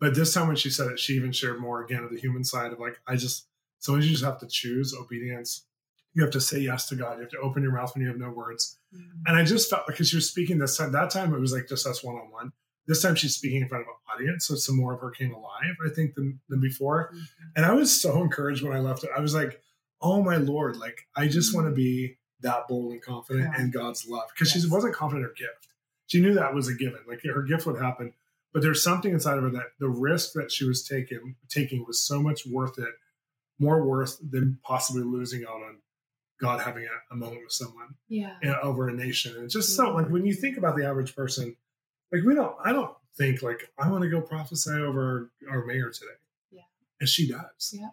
but 0.00 0.14
this 0.16 0.34
time 0.34 0.48
when 0.48 0.56
she 0.56 0.68
said 0.68 0.88
it 0.90 0.98
she 0.98 1.14
even 1.14 1.30
shared 1.32 1.58
more 1.60 1.82
again 1.84 2.02
of 2.02 2.10
the 2.10 2.18
human 2.18 2.42
side 2.44 2.72
of 2.72 2.78
like 2.80 3.00
i 3.06 3.14
just 3.16 3.46
sometimes 3.78 4.06
you 4.06 4.12
just 4.12 4.24
have 4.24 4.38
to 4.38 4.46
choose 4.46 4.94
obedience 4.94 5.64
you 6.14 6.22
have 6.22 6.32
to 6.32 6.40
say 6.40 6.58
yes 6.58 6.88
to 6.88 6.96
god 6.96 7.14
you 7.16 7.20
have 7.22 7.30
to 7.30 7.38
open 7.38 7.62
your 7.62 7.72
mouth 7.72 7.94
when 7.94 8.02
you 8.02 8.08
have 8.08 8.18
no 8.18 8.30
words 8.30 8.76
Mm. 8.94 9.00
and 9.26 9.36
i 9.36 9.44
just 9.44 9.68
felt 9.68 9.86
because 9.86 10.08
she 10.08 10.16
was 10.16 10.30
speaking 10.30 10.56
this 10.56 10.76
time 10.78 10.92
that 10.92 11.10
time 11.10 11.34
it 11.34 11.38
was 11.38 11.52
like 11.52 11.68
just 11.68 11.86
us 11.86 12.02
one-on-one 12.02 12.52
this 12.86 13.02
time 13.02 13.14
she's 13.14 13.34
speaking 13.34 13.60
in 13.60 13.68
front 13.68 13.82
of 13.82 13.88
an 13.88 14.14
audience 14.14 14.46
so 14.46 14.54
some 14.54 14.76
more 14.76 14.94
of 14.94 15.00
her 15.00 15.10
came 15.10 15.34
alive 15.34 15.76
i 15.86 15.90
think 15.94 16.14
than 16.14 16.40
than 16.48 16.58
before 16.60 17.10
Mhm. 17.14 17.26
and 17.56 17.66
I 17.66 17.72
was 17.74 18.00
so 18.00 18.22
encouraged 18.22 18.62
when 18.62 18.72
I 18.72 18.80
left 18.80 19.04
it. 19.04 19.10
I 19.14 19.20
was 19.20 19.34
like, 19.34 19.60
oh 20.00 20.22
my 20.22 20.36
Lord, 20.36 20.76
like 20.78 21.06
I 21.16 21.28
just 21.28 21.54
want 21.54 21.66
to 21.66 21.72
be 21.74 22.16
that 22.40 22.66
bold 22.68 22.92
and 22.92 23.02
confident 23.02 23.50
Yeah. 23.52 23.60
in 23.62 23.70
God's 23.70 24.06
love. 24.08 24.28
Because 24.32 24.50
she 24.52 24.66
wasn't 24.66 24.94
confident 24.94 25.24
in 25.24 25.28
her 25.28 25.34
gift. 25.34 25.68
She 26.06 26.20
knew 26.22 26.32
that 26.34 26.54
was 26.54 26.68
a 26.68 26.74
given. 26.74 27.00
Like 27.06 27.22
her 27.24 27.42
gift 27.42 27.66
would 27.66 27.78
happen. 27.82 28.14
But 28.54 28.62
there's 28.62 28.82
something 28.82 29.12
inside 29.12 29.36
of 29.36 29.42
her 29.44 29.50
that 29.50 29.72
the 29.80 29.88
risk 29.90 30.32
that 30.34 30.50
she 30.50 30.64
was 30.64 30.82
taking 30.86 31.36
taking 31.50 31.84
was 31.86 32.00
so 32.00 32.22
much 32.22 32.46
worth 32.46 32.78
it, 32.78 32.94
more 33.58 33.84
worth 33.84 34.18
than 34.30 34.58
possibly 34.62 35.02
losing 35.02 35.44
out 35.44 35.56
on 35.62 35.78
God 36.40 36.60
having 36.60 36.84
a, 36.84 37.14
a 37.14 37.16
moment 37.16 37.42
with 37.42 37.52
someone 37.52 37.94
Yeah. 38.08 38.36
over 38.62 38.88
a 38.88 38.92
nation. 38.92 39.34
And 39.34 39.44
it's 39.44 39.54
just 39.54 39.74
so 39.76 39.90
like 39.92 40.08
when 40.08 40.24
you 40.24 40.34
think 40.34 40.56
about 40.56 40.76
the 40.76 40.86
average 40.86 41.16
person, 41.16 41.56
like 42.12 42.22
we 42.24 42.34
don't 42.34 42.54
I 42.64 42.72
don't 42.72 42.94
think 43.16 43.42
like 43.42 43.70
I 43.78 43.90
want 43.90 44.02
to 44.04 44.10
go 44.10 44.20
prophesy 44.20 44.70
over 44.70 45.30
our 45.50 45.64
mayor 45.64 45.90
today. 45.90 46.12
Yeah. 46.52 46.62
And 47.00 47.08
she 47.08 47.26
does. 47.28 47.74
Yeah. 47.76 47.90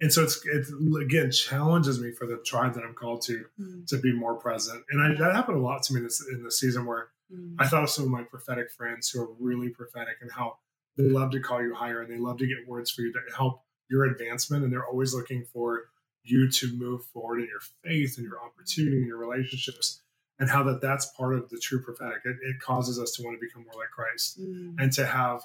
And 0.00 0.12
so 0.12 0.22
it's 0.22 0.40
it 0.46 0.66
again 1.02 1.32
challenges 1.32 2.00
me 2.00 2.12
for 2.12 2.26
the 2.28 2.36
tribe 2.46 2.74
that 2.74 2.84
I'm 2.84 2.94
called 2.94 3.22
to 3.22 3.46
Mm. 3.60 3.86
to 3.88 3.98
be 3.98 4.12
more 4.12 4.36
present. 4.36 4.84
And 4.90 5.02
I, 5.02 5.18
that 5.18 5.34
happened 5.34 5.58
a 5.58 5.60
lot 5.60 5.82
to 5.84 5.94
me 5.94 6.00
this 6.00 6.24
in 6.32 6.42
the 6.44 6.52
season 6.52 6.86
where 6.86 7.08
Mm. 7.30 7.56
I 7.58 7.66
thought 7.68 7.82
of 7.82 7.90
some 7.90 8.04
of 8.04 8.10
my 8.10 8.22
prophetic 8.22 8.70
friends 8.70 9.10
who 9.10 9.20
are 9.20 9.28
really 9.38 9.68
prophetic 9.68 10.16
and 10.22 10.30
how 10.32 10.56
they 10.96 11.02
love 11.02 11.30
to 11.32 11.40
call 11.40 11.60
you 11.62 11.74
higher 11.74 12.00
and 12.00 12.10
they 12.10 12.16
love 12.16 12.38
to 12.38 12.46
get 12.46 12.66
words 12.66 12.90
for 12.90 13.02
you 13.02 13.12
to 13.12 13.18
help 13.36 13.60
your 13.90 14.04
advancement. 14.04 14.64
And 14.64 14.72
they're 14.72 14.86
always 14.86 15.14
looking 15.14 15.44
for 15.52 15.84
you 16.24 16.50
to 16.50 16.72
move 16.76 17.04
forward 17.06 17.40
in 17.40 17.46
your 17.46 17.60
faith 17.84 18.16
and 18.18 18.26
your 18.26 18.38
opportunity 18.42 18.98
and 18.98 19.06
your 19.06 19.18
relationships 19.18 20.02
and 20.38 20.48
how 20.50 20.62
that 20.64 20.80
that's 20.80 21.06
part 21.16 21.34
of 21.34 21.48
the 21.48 21.58
true 21.58 21.82
prophetic. 21.82 22.18
It, 22.24 22.36
it 22.42 22.60
causes 22.60 22.98
us 22.98 23.12
to 23.12 23.22
want 23.22 23.40
to 23.40 23.46
become 23.46 23.64
more 23.64 23.80
like 23.80 23.90
Christ 23.90 24.38
Mm. 24.40 24.74
and 24.78 24.92
to 24.92 25.06
have 25.06 25.42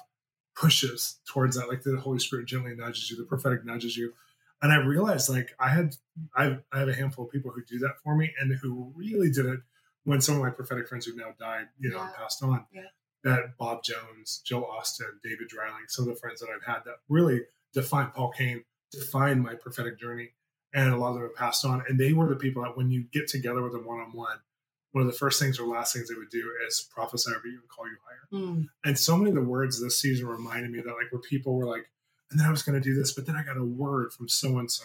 pushes 0.56 1.18
towards 1.26 1.56
that, 1.56 1.68
like 1.68 1.82
the 1.82 1.96
Holy 1.96 2.18
Spirit 2.18 2.46
gently 2.46 2.74
nudges 2.74 3.10
you, 3.10 3.16
the 3.16 3.24
prophetic 3.24 3.64
nudges 3.64 3.96
you. 3.96 4.12
And 4.62 4.72
I 4.72 4.76
realized 4.76 5.28
like 5.28 5.54
I 5.58 5.68
had 5.68 5.96
I, 6.34 6.58
I 6.72 6.78
have 6.78 6.88
a 6.88 6.94
handful 6.94 7.24
of 7.26 7.32
people 7.32 7.50
who 7.50 7.62
do 7.64 7.78
that 7.80 7.96
for 8.02 8.14
me 8.16 8.32
and 8.40 8.52
who 8.62 8.92
really 8.94 9.30
did 9.30 9.46
it 9.46 9.60
when 10.04 10.20
some 10.20 10.36
of 10.36 10.42
my 10.42 10.50
prophetic 10.50 10.88
friends 10.88 11.06
who've 11.06 11.16
now 11.16 11.34
died, 11.38 11.66
you 11.78 11.90
know, 11.90 12.00
and 12.00 12.10
Yeah. 12.12 12.16
passed 12.18 12.42
on. 12.42 12.66
Yeah. 12.72 12.82
That 13.24 13.56
Bob 13.58 13.82
Jones, 13.82 14.42
Joe 14.44 14.64
Austin, 14.64 15.18
David 15.24 15.48
dryling 15.48 15.84
some 15.88 16.06
of 16.08 16.14
the 16.14 16.20
friends 16.20 16.40
that 16.40 16.50
I've 16.50 16.62
had 16.64 16.84
that 16.84 16.96
really 17.08 17.40
defined 17.74 18.14
Paul 18.14 18.30
Cain, 18.30 18.64
defined 18.92 19.42
my 19.42 19.54
prophetic 19.54 19.98
journey. 19.98 20.30
And 20.72 20.92
a 20.92 20.96
lot 20.96 21.10
of 21.10 21.14
them 21.14 21.22
have 21.24 21.36
passed 21.36 21.64
on. 21.64 21.84
And 21.88 22.00
they 22.00 22.12
were 22.12 22.28
the 22.28 22.34
people 22.34 22.62
that 22.62 22.76
when 22.76 22.90
you 22.90 23.04
get 23.12 23.28
together 23.28 23.62
with 23.62 23.72
them 23.72 23.86
one 23.86 24.00
on 24.00 24.12
one, 24.12 24.38
one 24.90 25.02
of 25.02 25.10
the 25.10 25.16
first 25.16 25.40
things 25.40 25.58
or 25.58 25.66
last 25.66 25.92
things 25.92 26.08
they 26.08 26.14
would 26.14 26.30
do 26.30 26.50
is 26.68 26.88
prophesy 26.92 27.30
over 27.30 27.46
you 27.46 27.60
and 27.60 27.68
call 27.68 27.86
you 27.86 27.96
higher. 28.06 28.42
Mm. 28.42 28.66
And 28.84 28.98
so 28.98 29.16
many 29.16 29.30
of 29.30 29.36
the 29.36 29.42
words 29.42 29.80
this 29.80 30.00
season 30.00 30.26
reminded 30.26 30.70
me 30.70 30.80
that 30.80 30.86
like 30.86 31.10
where 31.10 31.20
people 31.20 31.54
were 31.54 31.66
like, 31.66 31.90
and 32.30 32.40
then 32.40 32.46
I 32.46 32.50
was 32.50 32.62
going 32.62 32.80
to 32.80 32.88
do 32.88 32.94
this, 32.94 33.12
but 33.12 33.26
then 33.26 33.36
I 33.36 33.44
got 33.44 33.56
a 33.56 33.64
word 33.64 34.12
from 34.12 34.28
so 34.28 34.58
and 34.58 34.70
so, 34.70 34.84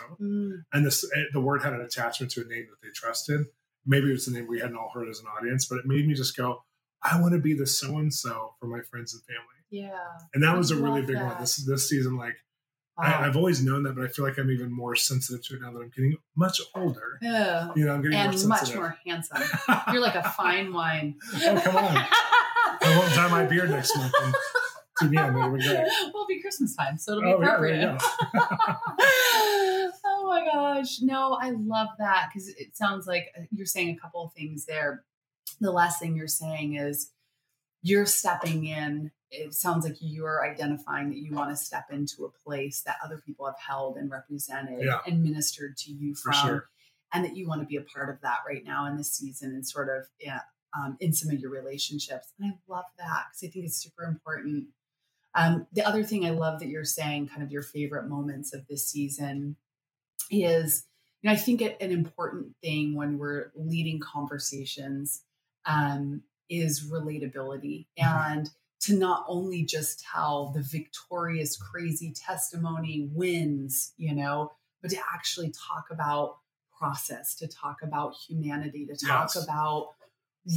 and 0.74 0.86
this 0.86 1.03
eh, 1.15 1.24
the 1.34 1.39
word 1.39 1.63
had 1.63 1.74
an 1.74 1.81
attachment 1.81 2.31
to 2.34 2.41
a 2.41 2.43
name 2.43 2.67
that 2.69 2.81
they 2.81 2.91
trusted. 2.93 3.46
Maybe 3.86 4.10
it 4.10 4.12
was 4.12 4.25
the 4.25 4.34
name 4.34 4.48
we 4.48 4.60
hadn't 4.60 4.75
all 4.75 4.91
heard 4.93 5.10
as 5.10 5.19
an 5.19 5.25
audience, 5.25 5.65
but 5.65 5.79
it 5.79 5.86
made 5.86 6.08
me 6.08 6.13
just 6.13 6.36
go, 6.36 6.63
I 7.01 7.19
want 7.19 7.34
to 7.34 7.39
be 7.39 7.53
the 7.53 7.65
so 7.65 7.98
and 7.98 8.13
so 8.13 8.53
for 8.60 8.67
my 8.67 8.81
friends 8.81 9.13
and 9.13 9.24
family. 9.24 9.43
Yeah. 9.72 10.05
And 10.34 10.43
that 10.43 10.58
was 10.58 10.69
a 10.72 10.75
really 10.75 11.01
big 11.01 11.15
one 11.15 11.36
this 11.39 11.55
this 11.65 11.89
season. 11.89 12.17
Like. 12.17 12.36
I, 13.01 13.25
I've 13.25 13.38
always 13.38 13.63
known 13.63 13.84
that, 13.84 13.96
but 13.96 14.03
I 14.03 14.08
feel 14.08 14.25
like 14.25 14.38
I'm 14.38 14.51
even 14.51 14.72
more 14.72 14.96
sensitive 14.96 15.46
to 15.48 15.56
it 15.56 15.62
now 15.62 15.72
that 15.72 15.79
I'm 15.79 15.91
getting 15.96 16.18
much 16.36 16.62
older. 16.75 17.18
Yeah. 17.22 17.70
You 17.75 17.86
know, 17.86 17.94
I'm 17.94 18.01
getting 18.01 18.18
and 18.18 18.38
sensitive. 18.38 18.50
much 18.50 18.75
more 18.75 18.98
handsome. 19.06 19.41
You're 19.94 20.01
like 20.01 20.15
a 20.15 20.29
fine 20.32 20.74
wine. 20.74 21.15
oh 21.36 21.62
come 21.63 21.77
on! 21.77 21.86
I 22.82 22.98
won't 22.98 23.13
dye 23.13 23.29
my 23.29 23.46
beard 23.46 23.70
next 23.70 23.96
month. 23.96 24.13
And, 24.24 24.36
to 25.00 25.06
me, 25.06 25.18
it'll 25.18 25.51
be 25.51 25.63
great. 25.63 25.77
Well, 25.77 26.10
it'll 26.10 26.25
be 26.27 26.41
Christmas 26.41 26.75
time, 26.75 26.98
so 26.98 27.13
it'll 27.13 27.24
be 27.24 27.32
appropriate. 27.32 27.75
Oh, 27.75 27.79
yeah, 27.79 27.98
there 27.98 28.36
you 28.36 28.44
appropriate. 28.44 29.91
go. 29.94 29.96
gosh. 30.79 31.01
No, 31.01 31.38
I 31.41 31.51
love 31.51 31.89
that 32.00 32.29
because 32.32 32.50
it 32.50 32.75
sounds 32.75 33.08
like 33.08 33.27
uh, 33.38 33.44
you're 33.51 33.65
saying 33.65 33.96
a 33.96 34.00
couple 34.00 34.24
of 34.24 34.34
things 34.34 34.65
there. 34.65 35.03
The 35.60 35.72
last 35.72 36.00
thing 36.00 36.15
you're 36.15 36.27
saying 36.27 36.75
is 36.75 37.12
you're 37.82 38.06
stepping 38.06 38.65
in. 38.65 39.12
It 39.31 39.53
sounds 39.53 39.86
like 39.86 39.98
you're 40.00 40.43
identifying 40.43 41.09
that 41.09 41.17
you 41.19 41.33
want 41.33 41.51
to 41.51 41.55
step 41.55 41.86
into 41.91 42.25
a 42.25 42.31
place 42.43 42.81
that 42.81 42.98
other 43.03 43.17
people 43.24 43.45
have 43.45 43.59
held 43.59 43.98
and 43.98 44.09
represented 44.09 44.83
Yeah. 44.83 45.00
and 45.05 45.21
ministered 45.24 45.77
to 45.77 45.91
you 45.91 46.15
from, 46.15 46.33
sure. 46.33 46.69
and 47.13 47.24
that 47.25 47.36
you 47.36 47.48
want 47.48 47.62
to 47.62 47.67
be 47.67 47.75
a 47.75 47.81
part 47.81 48.09
of 48.09 48.19
that 48.21 48.39
right 48.48 48.63
now 48.63 48.86
in 48.88 48.98
this 48.98 49.12
season 49.13 49.51
and 49.53 49.67
sort 49.67 49.89
of 49.89 50.07
yeah, 50.19 50.41
um, 50.77 50.98
in 51.00 51.13
some 51.13 51.31
of 51.33 51.39
your 51.39 51.51
relationships. 51.51 52.33
And 52.39 52.53
I 52.53 52.57
love 52.67 52.86
that 52.98 53.25
because 53.29 53.48
I 53.48 53.51
think 53.51 53.65
it's 53.65 53.77
super 53.77 54.03
important. 54.03 54.67
Um, 55.36 55.67
the 55.74 55.83
other 55.83 56.03
thing 56.03 56.25
I 56.25 56.31
love 56.31 56.59
that 56.59 56.69
you're 56.69 56.83
saying, 56.86 57.27
kind 57.27 57.43
of 57.43 57.51
your 57.51 57.62
favorite 57.63 58.07
moments 58.07 58.53
of 58.53 58.65
this 58.67 58.88
season, 58.88 59.57
is 60.31 60.86
you 61.21 61.29
know 61.29 61.33
I 61.33 61.38
think 61.38 61.62
it, 61.62 61.77
an 61.81 61.91
important 61.91 62.55
thing 62.63 62.95
when 62.95 63.17
we're 63.19 63.51
leading 63.55 64.00
conversations 64.00 65.21
um, 65.65 66.24
is 66.50 66.89
relatability 66.89 67.86
Mhm. 68.00 68.05
and 68.38 68.50
to 68.81 68.98
not 68.98 69.25
only 69.27 69.63
just 69.63 70.00
tell 70.01 70.51
the 70.55 70.62
victorious, 70.62 71.57
crazy 71.57 72.12
testimony 72.13 73.09
wins, 73.12 73.93
you 73.98 74.15
know, 74.15 74.51
but 74.81 74.91
to 74.91 74.98
actually 75.13 75.51
talk 75.51 75.86
about 75.91 76.38
process, 76.77 77.36
to 77.36 77.48
talk 77.48 77.81
about 77.83 78.15
humanity, 78.15 78.86
to 78.86 78.95
talk 78.95 79.31
Yes. 79.36 79.43
about 79.43 79.89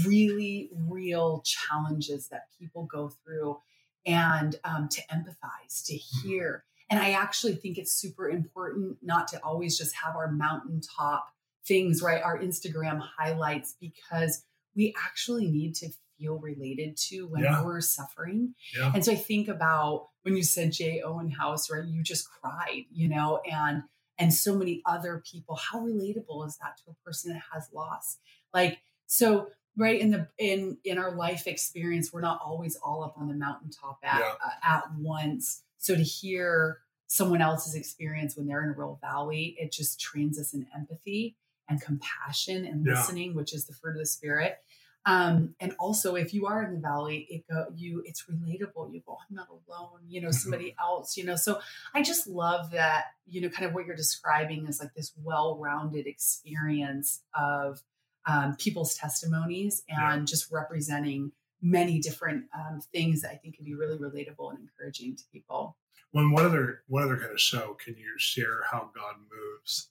really 0.06 0.70
real 0.88 1.42
challenges 1.44 2.28
that 2.28 2.46
people 2.58 2.84
go 2.84 3.08
through 3.08 3.58
and 4.06 4.56
um, 4.64 4.88
to 4.88 5.02
empathize, 5.12 5.84
to 5.86 5.94
hear. 5.94 6.64
And 6.88 7.00
I 7.00 7.12
actually 7.12 7.54
think 7.56 7.78
it's 7.78 7.92
super 7.92 8.28
important 8.28 8.98
not 9.02 9.28
to 9.28 9.42
always 9.42 9.76
just 9.76 9.94
have 9.96 10.14
our 10.14 10.30
mountaintop 10.30 11.28
things, 11.66 12.02
right? 12.02 12.22
Our 12.22 12.38
Instagram 12.38 13.00
highlights, 13.00 13.74
because 13.80 14.44
we 14.74 14.94
actually 15.04 15.48
need 15.48 15.74
to 15.76 15.88
feel 16.22 16.38
related 16.38 16.96
to 16.96 17.26
when 17.26 17.42
Yeah. 17.42 17.64
we're 17.64 17.80
suffering. 17.80 18.54
Yeah. 18.76 18.92
And 18.94 19.04
so 19.04 19.12
I 19.12 19.16
think 19.16 19.48
about 19.48 20.08
when 20.22 20.36
you 20.36 20.42
said 20.44 20.72
Jay 20.72 21.02
Owenhouse, 21.04 21.70
right? 21.70 21.84
You 21.84 22.02
just 22.02 22.28
cried, 22.30 22.84
you 22.92 23.08
know, 23.08 23.40
and 23.50 23.82
and 24.18 24.32
so 24.32 24.54
many 24.54 24.82
other 24.86 25.22
people. 25.28 25.56
How 25.56 25.80
relatable 25.80 26.46
is 26.46 26.56
that 26.58 26.76
to 26.84 26.90
a 26.90 26.94
person 27.04 27.32
that 27.32 27.42
has 27.52 27.68
loss? 27.72 28.18
Like, 28.54 28.78
so 29.06 29.48
right 29.76 30.00
in 30.00 30.10
the 30.10 30.28
in 30.38 30.78
in 30.84 30.98
our 30.98 31.12
life 31.16 31.46
experience, 31.46 32.12
we're 32.12 32.20
not 32.20 32.40
always 32.44 32.76
all 32.76 33.02
up 33.02 33.14
on 33.16 33.26
the 33.28 33.34
mountaintop 33.34 33.98
at 34.04 34.20
Yeah. 34.20 34.34
uh, 34.44 34.50
at 34.62 34.94
once. 34.96 35.62
So 35.78 35.96
to 35.96 36.02
hear 36.02 36.78
someone 37.08 37.42
else's 37.42 37.74
experience 37.74 38.36
when 38.36 38.46
they're 38.46 38.62
in 38.62 38.70
a 38.70 38.74
real 38.74 38.98
valley, 39.02 39.56
it 39.58 39.72
just 39.72 40.00
trains 40.00 40.38
us 40.38 40.54
in 40.54 40.66
empathy 40.74 41.36
and 41.68 41.80
compassion 41.80 42.64
and 42.64 42.86
Yeah. 42.86 42.92
listening, 42.94 43.34
which 43.34 43.52
is 43.52 43.64
the 43.66 43.74
fruit 43.74 43.92
of 43.92 43.98
the 43.98 44.06
spirit. 44.06 44.58
Um, 45.04 45.54
and 45.59 45.75
also, 45.80 46.14
if 46.14 46.32
you 46.32 46.47
are 46.47 46.62
in 46.62 46.75
the 46.75 46.80
valley, 46.80 47.26
it 47.28 47.44
go 47.52 47.66
you 47.75 48.02
it's 48.06 48.25
relatable. 48.30 48.92
You 48.92 49.02
go, 49.04 49.16
I'm 49.28 49.35
not 49.35 49.49
alone. 49.49 50.00
You 50.06 50.21
know, 50.21 50.30
somebody 50.30 50.75
else. 50.80 51.16
You 51.16 51.25
know, 51.25 51.37
so 51.37 51.61
I 51.94 52.02
just 52.02 52.26
love 52.28 52.71
that. 52.71 53.06
You 53.26 53.40
know, 53.40 53.49
kind 53.49 53.66
of 53.66 53.75
what 53.75 53.87
you're 53.87 53.97
describing 53.97 54.66
is 54.68 54.78
like 54.80 54.94
this 54.94 55.12
well-rounded 55.23 56.06
experience 56.06 57.23
of 57.35 57.82
um, 58.26 58.56
people's 58.56 58.94
testimonies 58.94 59.82
and 59.88 60.21
Yeah. 60.21 60.25
just 60.25 60.52
representing 60.52 61.32
many 61.61 61.99
different 62.00 62.44
um, 62.54 62.80
things 62.92 63.23
that 63.23 63.30
I 63.32 63.37
think 63.37 63.56
can 63.56 63.64
be 63.64 63.75
really 63.75 63.99
relatable 63.99 64.50
and 64.50 64.59
encouraging 64.61 65.16
to 65.16 65.25
people. 65.32 65.76
When 66.12 66.30
what 66.30 66.44
other 66.44 66.82
what 66.88 67.02
other 67.04 67.16
kind 67.16 67.32
of 67.32 67.40
show 67.40 67.75
can 67.82 67.97
you 67.97 68.14
share 68.18 68.62
how 68.71 68.90
God 68.94 69.14
moves 69.32 69.88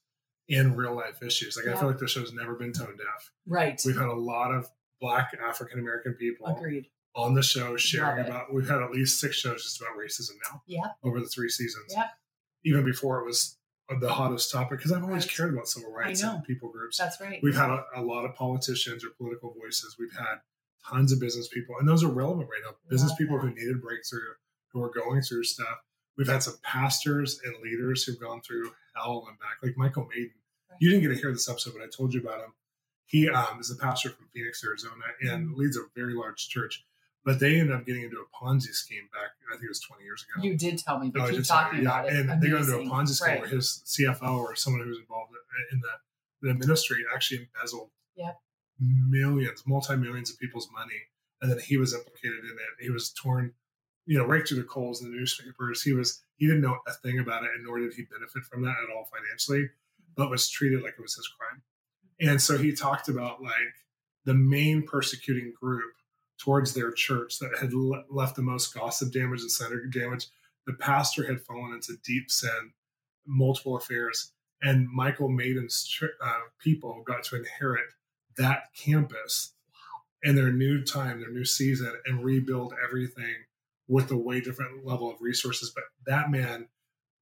in 0.48 0.76
real 0.76 0.96
life 0.96 1.22
issues? 1.24 1.58
Like 1.58 1.74
I 1.74 1.78
feel 1.80 1.90
like 1.90 1.98
the 1.98 2.08
show's 2.08 2.32
never 2.32 2.56
been 2.56 2.72
tone 2.74 2.96
deaf. 2.98 3.32
Right. 3.48 3.82
We've 3.86 3.98
had 3.98 4.08
a 4.08 4.14
lot 4.14 4.54
of 4.54 4.70
Black 5.02 5.36
African 5.44 5.80
American 5.80 6.14
people 6.14 6.46
Agreed. 6.48 6.88
on 7.16 7.34
the 7.34 7.42
show 7.44 7.76
sharing 7.76 8.26
about. 8.26 8.54
We've 8.54 8.70
had 8.70 8.82
at 8.82 8.92
least 8.92 9.20
six 9.20 9.36
shows 9.36 9.64
just 9.64 9.82
about 9.82 9.98
racism 9.98 10.36
now 10.50 10.62
Yeah. 10.68 10.88
over 11.04 11.20
the 11.20 11.28
three 11.28 11.50
seasons. 11.50 11.92
Yeah. 11.94 12.08
Even 12.64 12.86
before 12.86 13.20
it 13.20 13.26
was 13.26 13.58
the 14.00 14.14
hottest 14.14 14.52
topic, 14.52 14.78
because 14.78 14.92
I've 14.94 15.04
always 15.04 15.26
Right. 15.26 15.36
cared 15.36 15.54
about 15.54 15.68
civil 15.68 15.92
rights 15.92 16.22
and 16.24 16.44
people 16.46 16.70
groups. 16.72 16.98
That's 16.98 17.20
right. 17.20 17.40
We've 17.44 17.56
had 17.56 17.70
a, 17.72 17.84
a 17.96 18.02
lot 18.02 18.24
of 18.24 18.36
politicians 18.36 19.04
or 19.04 19.10
political 19.10 19.54
voices. 19.54 19.98
We've 20.00 20.14
had 20.16 20.36
tons 20.88 21.12
of 21.12 21.20
business 21.20 21.48
people, 21.50 21.76
and 21.80 21.88
those 21.88 22.04
are 22.04 22.12
relevant 22.12 22.48
right 22.50 22.62
now. 22.64 22.76
Business 22.90 23.14
people 23.18 23.36
that. 23.38 23.48
who 23.48 23.54
needed 23.54 23.82
breakthrough, 23.82 24.34
who 24.72 24.82
are 24.84 24.90
going 24.92 25.22
through 25.22 25.44
stuff. 25.44 25.80
We've 26.18 26.28
had 26.28 26.44
some 26.44 26.56
pastors 26.64 27.40
and 27.44 27.56
leaders 27.62 28.04
who've 28.04 28.20
gone 28.20 28.42
through 28.42 28.72
hell 28.96 29.26
and 29.28 29.38
back, 29.40 29.58
like 29.64 29.76
Michael 29.78 30.08
Maiden. 30.08 30.34
Right. 30.70 30.78
You 30.80 30.90
didn't 30.92 31.04
get 31.04 31.16
to 31.16 31.22
hear 31.22 31.32
this 31.34 31.50
episode, 31.50 31.74
but 31.74 31.82
I 31.84 31.88
told 31.88 32.14
you 32.14 32.22
about 32.22 32.40
him. 32.46 32.54
He 33.12 33.28
um, 33.30 33.60
is 33.60 33.70
a 33.70 33.76
pastor 33.76 34.10
from 34.10 34.28
Phoenix, 34.34 34.64
Arizona, 34.64 35.04
and 35.22 35.54
leads 35.56 35.76
a 35.76 35.82
very 35.96 36.14
large 36.14 36.48
church. 36.48 36.86
But 37.26 37.40
they 37.40 37.60
ended 37.60 37.76
up 37.76 37.86
getting 37.86 38.04
into 38.04 38.18
a 38.18 38.26
Ponzi 38.36 38.74
scheme 38.74 39.04
back, 39.14 39.32
I 39.50 39.54
think 39.56 39.66
it 39.66 39.70
was 39.70 39.82
20 39.82 40.04
years 40.04 40.24
ago. 40.24 40.42
you 40.44 40.58
did 40.58 40.80
tell 40.80 40.98
me, 40.98 41.12
but 41.14 41.22
Oh, 41.22 41.26
I 41.26 41.32
keep 41.32 41.44
talking 41.44 41.82
about 41.82 42.06
it. 42.08 42.14
Yeah, 42.14 42.32
and 42.32 42.42
they 42.42 42.50
got 42.50 42.62
into 42.62 42.80
a 42.80 42.86
Ponzi 42.86 43.10
scheme 43.10 43.28
Right. 43.34 43.42
where 43.42 43.50
his 43.50 43.84
CFO 43.86 44.40
or 44.40 44.56
someone 44.56 44.82
who 44.82 44.90
was 44.90 44.98
involved 44.98 45.34
in 45.72 45.82
the, 45.82 46.48
the 46.48 46.54
ministry 46.56 47.04
actually 47.14 47.48
embezzled 47.54 47.90
Yep. 48.16 48.40
millions, 48.80 49.64
multi 49.68 49.96
millions 49.98 50.32
of 50.32 50.40
people's 50.40 50.70
money, 50.72 51.02
and 51.42 51.52
then 51.52 51.60
he 51.60 51.78
was 51.78 51.94
implicated 51.94 52.40
in 52.40 52.52
it. 52.52 52.84
He 52.84 52.90
was 52.90 53.12
torn, 53.12 53.54
you 54.06 54.18
know, 54.18 54.26
right 54.26 54.48
through 54.48 54.58
the 54.58 54.64
coals 54.64 55.02
in 55.04 55.12
the 55.12 55.18
newspapers. 55.18 55.82
He 55.84 55.94
was 55.94 56.24
he 56.38 56.48
didn't 56.48 56.62
know 56.62 56.80
a 56.88 56.94
thing 56.94 57.20
about 57.20 57.44
it, 57.44 57.52
and 57.56 57.66
nor 57.66 57.80
did 57.80 57.94
he 57.94 58.04
benefit 58.04 58.44
from 58.50 58.64
that 58.64 58.76
at 58.84 58.96
all 58.96 59.06
financially, 59.06 59.70
but 60.16 60.30
was 60.30 60.50
treated 60.50 60.82
like 60.82 60.94
it 60.98 61.02
was 61.02 61.16
his 61.16 61.28
crime. 61.28 61.62
And 62.22 62.42
so 62.42 62.58
he 62.58 62.74
talked 62.74 63.10
about 63.10 63.42
like 63.42 63.54
the 64.26 64.34
main 64.34 64.84
persecuting 64.84 65.54
group 65.60 65.94
towards 66.40 66.74
their 66.74 66.92
church 66.92 67.40
that 67.40 67.58
had 67.60 67.74
le- 67.74 68.04
left 68.10 68.36
the 68.36 68.42
most 68.42 68.74
gossip 68.74 69.12
damage 69.12 69.42
and 69.42 69.52
slander 69.52 69.86
damage. 69.88 70.28
The 70.68 70.74
pastor 70.74 71.26
had 71.26 71.42
fallen 71.42 71.74
into 71.74 71.94
deep 72.04 72.30
sin, 72.30 72.74
multiple 73.26 73.76
affairs, 73.76 74.32
and 74.62 74.88
Michael 74.88 75.30
Maiden's 75.30 75.84
ch- 75.84 76.04
uh, 76.24 76.40
people 76.64 77.04
got 77.06 77.24
to 77.26 77.36
inherit 77.38 77.86
that 78.38 78.66
campus 78.76 79.54
in 80.24 80.36
their 80.36 80.52
new 80.52 80.84
time, 80.84 81.20
their 81.20 81.32
new 81.32 81.46
season, 81.46 81.94
and 82.06 82.24
rebuild 82.24 82.74
everything 82.88 83.36
with 83.88 84.12
a 84.12 84.18
way 84.18 84.40
different 84.40 84.86
level 84.86 85.10
of 85.10 85.22
resources. 85.22 85.72
But 85.74 85.86
that 86.06 86.30
man 86.30 86.68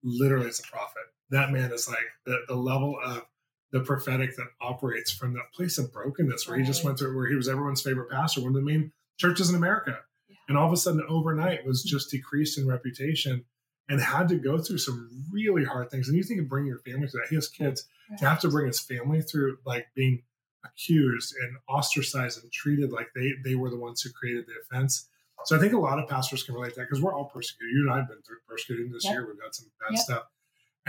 literally 0.04 0.48
is 0.48 0.60
a 0.60 0.64
prophet. 0.64 1.04
That 1.30 1.52
man 1.52 1.72
is 1.72 1.88
like 1.88 1.98
the, 2.26 2.40
the 2.48 2.56
level 2.56 2.98
of 3.04 3.26
the 3.72 3.82
prophetic 3.82 4.36
that 4.36 4.48
operates 4.62 5.12
from 5.12 5.34
that 5.34 5.52
place 5.54 5.78
of 5.78 5.94
brokenness 5.94 6.48
where 6.48 6.58
he 6.58 6.64
just 6.64 6.84
went 6.84 6.98
through, 6.98 7.16
where 7.16 7.28
he 7.28 7.36
was 7.36 7.48
everyone's 7.48 7.82
favorite 7.82 8.10
pastor, 8.10 8.42
one 8.42 8.50
of 8.50 8.56
the 8.56 8.62
main 8.62 8.92
churches 9.18 9.50
in 9.50 9.56
America. 9.56 10.00
Yeah. 10.28 10.36
And 10.48 10.58
all 10.58 10.66
of 10.68 10.74
a 10.74 10.78
sudden, 10.78 11.04
overnight, 11.08 11.66
was 11.66 11.82
mm-hmm. 11.82 11.96
just 11.96 12.10
decreased 12.10 12.58
in 12.58 12.68
reputation 12.68 13.46
and 13.88 14.02
had 14.02 14.30
to 14.30 14.36
go 14.36 14.60
through 14.60 14.78
some 14.78 15.10
really 15.32 15.66
hard 15.66 15.90
things. 15.90 16.08
And 16.08 16.18
you 16.18 16.24
think 16.24 16.40
of 16.40 16.50
bringing 16.50 16.70
your 16.70 16.80
family 16.80 17.08
to 17.08 17.18
that. 17.18 17.28
He 17.30 17.36
has 17.36 17.48
kids 17.48 17.88
to 18.18 18.26
have 18.26 18.40
to 18.42 18.50
bring 18.50 18.68
his 18.68 18.80
family 18.80 19.22
through 19.22 19.58
like 19.66 19.88
being 19.96 20.24
accused 20.66 21.36
and 21.42 21.58
ostracized 21.68 22.42
and 22.42 22.52
treated 22.52 22.92
like 22.92 23.08
they 23.16 23.34
they 23.44 23.56
were 23.56 23.70
the 23.70 23.78
ones 23.78 24.02
who 24.02 24.10
created 24.12 24.46
the 24.46 24.54
offense. 24.62 25.08
So 25.46 25.56
I 25.56 25.60
think 25.60 25.74
a 25.74 25.80
lot 25.80 26.00
of 26.00 26.10
pastors 26.10 26.44
can 26.44 26.56
relate 26.56 26.74
to 26.74 26.76
that 26.82 26.88
because 26.90 27.02
we're 27.02 27.14
all 27.14 27.26
persecuted. 27.26 27.74
You 27.74 27.82
and 27.84 27.92
I 27.92 27.98
have 27.98 28.10
been 28.10 28.22
through 28.22 28.38
persecuted 28.48 28.92
this 28.92 29.06
Yep. 29.06 29.14
year. 29.14 29.28
We've 29.28 29.40
got 29.40 29.56
some 29.56 29.72
bad 29.80 29.94
Yep. 29.94 30.02
stuff. 30.02 30.24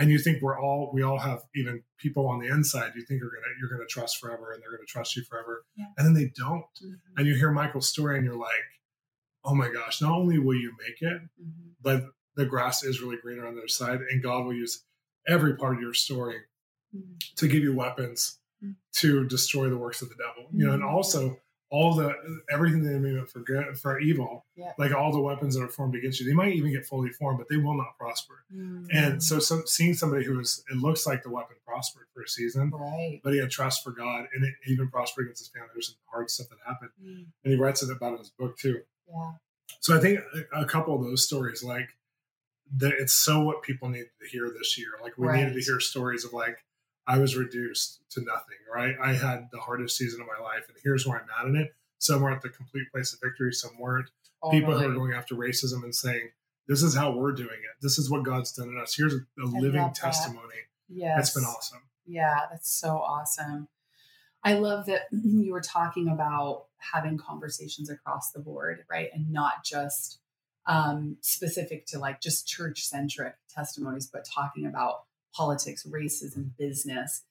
And 0.01 0.09
you 0.09 0.17
think 0.19 0.41
we're 0.41 0.59
all 0.59 0.89
we 0.93 1.03
all 1.03 1.19
have 1.19 1.43
even 1.55 1.83
people 1.97 2.27
on 2.27 2.39
the 2.39 2.47
inside 2.47 2.93
you 2.95 3.03
think 3.05 3.21
are 3.21 3.27
gonna 3.29 3.53
you're 3.59 3.69
gonna 3.69 3.85
trust 3.87 4.17
forever 4.17 4.51
and 4.51 4.61
they're 4.61 4.71
gonna 4.71 4.85
trust 4.87 5.15
you 5.15 5.23
forever. 5.23 5.63
Yeah. 5.75 5.85
And 5.97 6.05
then 6.07 6.13
they 6.13 6.31
don't. 6.35 6.65
Mhm. 6.83 6.95
And 7.17 7.27
you 7.27 7.35
hear 7.35 7.51
Michael's 7.51 7.87
story 7.87 8.17
and 8.17 8.25
you're 8.25 8.35
like, 8.35 8.69
oh 9.43 9.55
my 9.55 9.69
gosh, 9.71 10.01
not 10.01 10.11
only 10.11 10.39
will 10.39 10.55
you 10.55 10.71
make 10.77 11.01
it, 11.01 11.21
Mhm. 11.41 11.73
but 11.81 12.05
the 12.35 12.45
grass 12.45 12.83
is 12.83 13.01
really 13.01 13.17
greener 13.17 13.45
on 13.45 13.53
the 13.55 13.61
other 13.61 13.67
side, 13.67 14.01
and 14.01 14.23
God 14.23 14.45
will 14.45 14.53
use 14.53 14.83
every 15.27 15.55
part 15.55 15.75
of 15.75 15.81
your 15.81 15.93
story 15.93 16.39
Mhm. 16.95 17.17
to 17.35 17.47
give 17.47 17.61
you 17.63 17.73
weapons 17.75 18.39
Mm. 18.63 18.75
to 18.93 19.27
destroy 19.27 19.69
the 19.69 19.77
works 19.77 20.01
of 20.01 20.09
the 20.09 20.15
devil. 20.15 20.49
You 20.53 20.65
know, 20.67 20.73
and 20.73 20.83
Mhm. 20.83 20.89
also 20.91 21.39
all 21.71 21.95
the 21.95 22.13
everything 22.51 22.83
the 22.83 22.89
enemy 22.89 23.13
meant 23.13 23.29
for 23.29 23.39
good 23.39 23.77
for 23.79 23.97
evil, 23.99 24.45
Yeah. 24.57 24.73
like 24.77 24.91
all 24.93 25.11
the 25.11 25.21
weapons 25.21 25.55
that 25.55 25.63
are 25.63 25.69
formed 25.69 25.95
against 25.95 26.19
you, 26.19 26.25
they 26.27 26.33
might 26.33 26.53
even 26.53 26.71
get 26.71 26.85
fully 26.85 27.09
formed, 27.11 27.39
but 27.39 27.47
they 27.49 27.55
will 27.55 27.75
not 27.77 27.97
prosper. 27.97 28.43
Mhm. 28.53 28.87
And 28.91 29.23
so, 29.23 29.39
some, 29.39 29.63
seeing 29.65 29.93
somebody 29.93 30.25
who 30.25 30.37
is, 30.39 30.63
it 30.69 30.75
looks 30.77 31.07
like 31.07 31.23
the 31.23 31.29
weapon 31.29 31.55
prospered 31.65 32.07
for 32.13 32.23
a 32.23 32.27
season, 32.27 32.71
right. 32.71 33.21
but 33.23 33.31
he 33.33 33.39
had 33.39 33.49
trust 33.49 33.83
for 33.85 33.91
God, 33.91 34.27
and 34.33 34.43
it 34.43 34.53
even 34.67 34.89
prospered 34.89 35.25
against 35.27 35.39
his 35.43 35.47
family. 35.47 35.69
There's 35.73 35.87
some 35.87 35.95
hard 36.11 36.29
stuff 36.29 36.49
that 36.49 36.57
happened, 36.67 36.91
Mm. 37.01 37.25
and 37.45 37.53
he 37.53 37.55
writes 37.55 37.81
it 37.81 37.89
about 37.89 38.13
in 38.13 38.19
his 38.19 38.29
book 38.31 38.57
too. 38.57 38.81
Yeah. 39.07 39.31
So 39.79 39.95
I 39.97 40.01
think 40.01 40.19
a, 40.53 40.61
a 40.61 40.65
couple 40.65 40.93
of 40.95 41.03
those 41.03 41.25
stories, 41.25 41.63
like 41.63 41.89
that, 42.77 42.93
it's 42.99 43.13
so 43.13 43.41
what 43.43 43.61
people 43.63 43.87
need 43.87 44.07
to 44.21 44.27
hear 44.29 44.49
this 44.49 44.77
year. 44.77 44.89
Like 45.01 45.17
we 45.17 45.27
needed 45.31 45.53
to 45.53 45.61
hear 45.61 45.79
stories 45.79 46.25
of 46.25 46.33
like 46.33 46.57
I 47.11 47.17
was 47.17 47.35
reduced 47.35 47.99
to 48.11 48.21
nothing, 48.21 48.57
right? 48.73 48.95
I 49.03 49.11
had 49.11 49.49
the 49.51 49.59
hardest 49.59 49.97
season 49.97 50.21
of 50.21 50.27
my 50.27 50.41
life, 50.41 50.63
and 50.69 50.77
here's 50.81 51.05
where 51.05 51.19
I'm 51.19 51.27
at 51.39 51.45
in 51.49 51.61
it. 51.61 51.75
Some 51.99 52.21
were 52.21 52.31
at 52.31 52.41
the 52.41 52.47
complete 52.47 52.89
place 52.89 53.13
of 53.13 53.19
victory, 53.21 53.51
some 53.51 53.77
weren't. 53.77 54.09
People 54.49 54.79
who 54.79 54.89
are 54.89 54.93
going 54.93 55.13
after 55.13 55.35
racism 55.35 55.83
and 55.83 55.93
saying, 55.93 56.29
"This 56.67 56.81
is 56.81 56.95
how 56.95 57.11
we're 57.11 57.33
doing 57.33 57.49
it. 57.49 57.81
This 57.81 57.99
is 57.99 58.09
what 58.09 58.23
God's 58.23 58.53
done 58.53 58.69
in 58.69 58.79
us. 58.79 58.95
Here's 58.95 59.13
a 59.13 59.19
living 59.37 59.91
testimony." 59.93 60.55
Yeah, 60.87 61.19
It's 61.19 61.33
been 61.33 61.43
awesome. 61.43 61.81
Yeah, 62.05 62.39
that's 62.49 62.71
so 62.71 62.97
awesome. 62.97 63.67
I 64.43 64.53
love 64.53 64.85
that 64.85 65.01
you 65.11 65.51
were 65.51 65.61
talking 65.61 66.07
about 66.07 66.67
having 66.77 67.17
conversations 67.17 67.89
across 67.89 68.31
the 68.31 68.39
board, 68.39 68.85
right? 68.89 69.09
And 69.13 69.31
not 69.31 69.65
just 69.65 70.19
um, 70.65 71.17
specific 71.21 71.85
to 71.87 71.99
like 71.99 72.21
just 72.21 72.47
church 72.47 72.83
centric 72.83 73.35
testimonies, 73.53 74.07
but 74.07 74.25
talking 74.25 74.65
about 74.65 75.03
politics, 75.33 75.85
races, 75.85 76.35
and 76.35 76.55
business. 76.57 77.23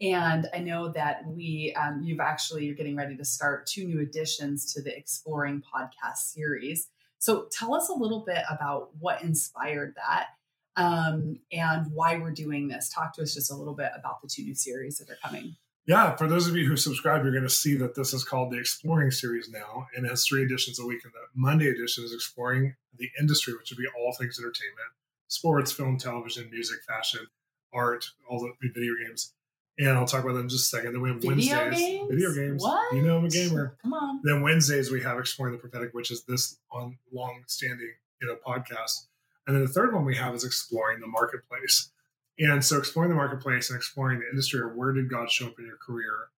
And 0.00 0.48
I 0.54 0.58
know 0.58 0.90
that 0.92 1.26
we, 1.26 1.74
um, 1.76 2.02
you've 2.04 2.20
actually, 2.20 2.66
you're 2.66 2.76
getting 2.76 2.96
ready 2.96 3.16
to 3.16 3.24
start 3.24 3.66
two 3.66 3.86
new 3.86 4.00
additions 4.00 4.72
to 4.74 4.82
the 4.82 4.96
Exploring 4.96 5.62
podcast 5.62 6.18
series. 6.18 6.88
So 7.18 7.48
tell 7.50 7.74
us 7.74 7.88
a 7.88 7.94
little 7.94 8.24
bit 8.24 8.44
about 8.48 8.90
what 9.00 9.22
inspired 9.22 9.96
that 9.96 10.28
um, 10.76 11.40
and 11.50 11.90
why 11.92 12.18
we're 12.18 12.30
doing 12.30 12.68
this. 12.68 12.88
Talk 12.88 13.14
to 13.14 13.22
us 13.22 13.34
just 13.34 13.50
a 13.50 13.56
little 13.56 13.74
bit 13.74 13.90
about 13.98 14.22
the 14.22 14.28
two 14.28 14.44
new 14.44 14.54
series 14.54 14.98
that 14.98 15.10
are 15.10 15.18
coming. 15.22 15.56
Yeah, 15.84 16.14
for 16.16 16.28
those 16.28 16.46
of 16.46 16.54
you 16.54 16.66
who 16.66 16.76
subscribe, 16.76 17.22
you're 17.22 17.32
going 17.32 17.42
to 17.42 17.50
see 17.50 17.74
that 17.76 17.94
this 17.94 18.12
is 18.12 18.22
called 18.22 18.52
the 18.52 18.58
Exploring 18.58 19.10
series 19.10 19.48
now, 19.48 19.88
and 19.96 20.06
has 20.06 20.26
three 20.26 20.44
editions 20.44 20.78
a 20.78 20.84
week. 20.84 21.00
And 21.02 21.12
the 21.14 21.26
Monday 21.34 21.68
edition 21.68 22.04
is 22.04 22.12
exploring 22.12 22.74
the 22.96 23.08
industry, 23.18 23.54
which 23.54 23.70
would 23.70 23.78
be 23.78 23.88
all 23.98 24.12
things 24.12 24.38
entertainment, 24.38 24.92
sports, 25.28 25.72
film, 25.72 25.96
television, 25.96 26.50
music, 26.50 26.80
fashion, 26.86 27.26
art, 27.72 28.06
all 28.28 28.40
the 28.40 28.52
video 28.68 28.94
games. 29.04 29.32
And 29.78 29.90
I'll 29.90 30.06
talk 30.06 30.24
about 30.24 30.32
them 30.32 30.42
in 30.42 30.48
just 30.48 30.72
a 30.72 30.76
second. 30.76 30.92
Then 30.92 31.02
we 31.02 31.10
have 31.10 31.20
Video 31.20 31.56
Wednesdays. 31.56 31.78
games? 31.78 32.10
Video 32.10 32.34
games. 32.34 32.62
What? 32.62 32.92
You 32.94 33.02
know 33.02 33.18
I'm 33.18 33.24
a 33.26 33.28
gamer. 33.28 33.76
Come 33.80 33.92
on. 33.92 34.20
Then 34.24 34.42
Wednesdays 34.42 34.90
we 34.90 35.02
have 35.02 35.18
Exploring 35.18 35.52
the 35.52 35.58
Prophetic, 35.58 35.94
which 35.94 36.10
is 36.10 36.24
this 36.24 36.58
on 36.72 36.98
long 37.12 37.44
standing, 37.46 37.92
you 38.20 38.26
know, 38.26 38.36
podcast. 38.44 39.06
And 39.46 39.54
then 39.54 39.62
the 39.62 39.70
third 39.70 39.94
one 39.94 40.04
we 40.04 40.16
have 40.16 40.34
is 40.34 40.44
Exploring 40.44 41.00
the 41.00 41.06
Marketplace. 41.06 41.90
And 42.38 42.64
so 42.64 42.78
exploring 42.78 43.10
the 43.10 43.16
marketplace 43.16 43.68
and 43.70 43.76
exploring 43.76 44.20
the 44.20 44.28
industry 44.28 44.60
or 44.60 44.68
where 44.68 44.92
did 44.92 45.10
God 45.10 45.30
show 45.30 45.46
up 45.46 45.58
in 45.58 45.66
your 45.66 45.76
career 45.76 46.28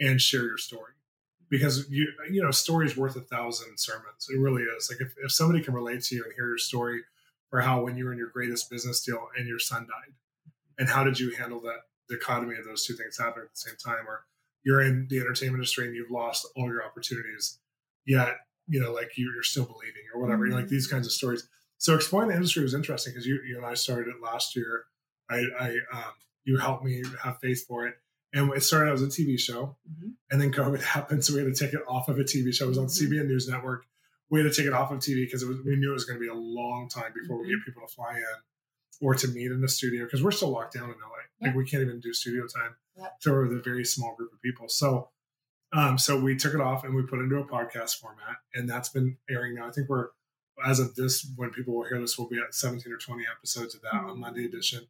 and 0.00 0.20
share 0.20 0.42
your 0.42 0.58
story. 0.58 0.92
Because 1.48 1.88
you 1.88 2.08
you 2.28 2.42
know, 2.42 2.50
story 2.50 2.86
is 2.86 2.96
worth 2.96 3.14
a 3.14 3.20
thousand 3.20 3.78
sermons. 3.78 4.26
It 4.28 4.38
really 4.38 4.64
is. 4.64 4.90
Like 4.90 5.00
if, 5.00 5.14
if 5.22 5.30
somebody 5.30 5.62
can 5.62 5.74
relate 5.74 6.02
to 6.04 6.16
you 6.16 6.24
and 6.24 6.32
hear 6.34 6.48
your 6.48 6.58
story 6.58 7.02
for 7.50 7.60
how 7.60 7.84
when 7.84 7.96
you 7.96 8.06
were 8.06 8.12
in 8.12 8.18
your 8.18 8.30
greatest 8.30 8.68
business 8.68 9.00
deal 9.04 9.28
and 9.38 9.46
your 9.46 9.60
son 9.60 9.82
died, 9.82 10.14
and 10.78 10.88
how 10.88 11.04
did 11.04 11.18
you 11.18 11.34
handle 11.36 11.60
that 11.60 11.80
dichotomy 12.08 12.56
of 12.56 12.64
those 12.64 12.84
two 12.86 12.94
things 12.94 13.18
happening 13.18 13.44
at 13.46 13.50
the 13.52 13.56
same 13.56 13.76
time, 13.76 14.06
or 14.08 14.24
you're 14.64 14.80
in 14.82 15.06
the 15.08 15.18
entertainment 15.20 15.56
industry 15.60 15.86
and 15.86 15.94
you've 15.96 16.10
lost 16.10 16.46
all 16.56 16.66
your 16.66 16.84
opportunities, 16.84 17.58
yet 18.04 18.36
you 18.68 18.80
know, 18.80 18.92
like 18.92 19.16
you, 19.16 19.30
you're 19.32 19.44
still 19.44 19.64
believing 19.64 20.02
or 20.12 20.20
whatever. 20.20 20.46
Mhm. 20.48 20.52
Like 20.54 20.66
these 20.68 20.88
kinds 20.88 21.06
of 21.06 21.12
stories. 21.12 21.48
So 21.78 21.94
exploring 21.94 22.30
the 22.30 22.34
industry 22.34 22.62
was 22.64 22.74
interesting 22.74 23.12
because 23.12 23.26
you 23.26 23.40
you 23.46 23.56
and 23.58 23.64
I 23.66 23.74
started 23.74 24.08
it 24.08 24.20
last 24.22 24.56
year. 24.56 24.86
I, 25.30 25.44
I 25.58 25.68
um, 25.92 26.12
you 26.44 26.58
helped 26.58 26.84
me 26.84 27.02
have 27.22 27.38
faith 27.40 27.64
for 27.66 27.86
it, 27.86 27.94
and 28.32 28.52
it 28.52 28.62
started 28.64 28.90
out 28.90 28.94
as 28.94 29.02
a 29.02 29.06
TV 29.06 29.38
show, 29.38 29.76
Mhm. 29.88 30.14
and 30.30 30.40
then 30.40 30.52
COVID 30.52 30.80
happened, 30.96 31.24
so 31.24 31.34
we 31.34 31.40
had 31.44 31.54
to 31.54 31.64
take 31.64 31.74
it 31.74 31.82
off 31.86 32.08
of 32.08 32.18
a 32.18 32.24
TV 32.24 32.52
show. 32.52 32.64
It 32.66 32.68
was 32.70 32.78
on 32.78 32.86
Mhm. 32.86 33.08
CBN 33.08 33.26
News 33.28 33.48
Network. 33.48 33.86
We 34.30 34.40
had 34.42 34.52
to 34.52 34.56
take 34.56 34.66
it 34.66 34.72
off 34.72 34.90
of 34.90 34.98
TV 34.98 35.24
because 35.26 35.44
we 35.44 35.76
knew 35.76 35.90
it 35.90 35.94
was 35.94 36.04
going 36.04 36.18
to 36.18 36.20
be 36.20 36.26
a 36.28 36.34
long 36.34 36.88
time 36.88 37.12
before 37.14 37.38
we 37.38 37.46
Mhm. 37.46 37.50
get 37.58 37.64
people 37.66 37.86
to 37.86 37.94
fly 37.94 38.16
in 38.16 38.24
or 39.00 39.14
to 39.14 39.28
meet 39.28 39.50
in 39.50 39.60
the 39.60 39.68
studio 39.68 40.04
because 40.04 40.22
we're 40.22 40.30
still 40.30 40.50
locked 40.50 40.74
down 40.74 40.84
in 40.84 40.96
LA. 41.00 41.08
Yeah. 41.40 41.48
Like 41.48 41.56
we 41.56 41.64
can't 41.66 41.82
even 41.82 42.00
do 42.00 42.12
studio 42.12 42.46
time 42.46 42.74
Yep. 42.98 43.16
so 43.20 43.32
we're 43.32 43.46
with 43.46 43.58
a 43.58 43.62
very 43.62 43.84
small 43.84 44.14
group 44.16 44.32
of 44.32 44.40
people. 44.40 44.68
So, 44.68 45.10
um, 45.72 45.98
so 45.98 46.18
we 46.18 46.34
took 46.36 46.54
it 46.54 46.60
off 46.60 46.84
and 46.84 46.94
we 46.94 47.02
put 47.02 47.18
it 47.18 47.24
into 47.24 47.36
a 47.36 47.44
podcast 47.44 47.96
format, 48.00 48.36
and 48.54 48.68
that's 48.68 48.88
been 48.88 49.18
airing 49.28 49.54
now. 49.56 49.66
I 49.68 49.70
think 49.70 49.88
we're 49.88 50.08
as 50.64 50.78
of 50.80 50.94
this, 50.94 51.30
when 51.36 51.50
people 51.50 51.74
will 51.74 51.84
hear 51.84 52.00
this, 52.00 52.16
we'll 52.18 52.28
be 52.28 52.38
at 52.38 52.54
17 52.54 52.90
or 52.90 52.96
20 52.96 53.24
episodes 53.30 53.74
of 53.74 53.82
that 53.82 53.92
on 53.92 54.16
Mhm. 54.16 54.20
Monday 54.20 54.46
edition. 54.46 54.86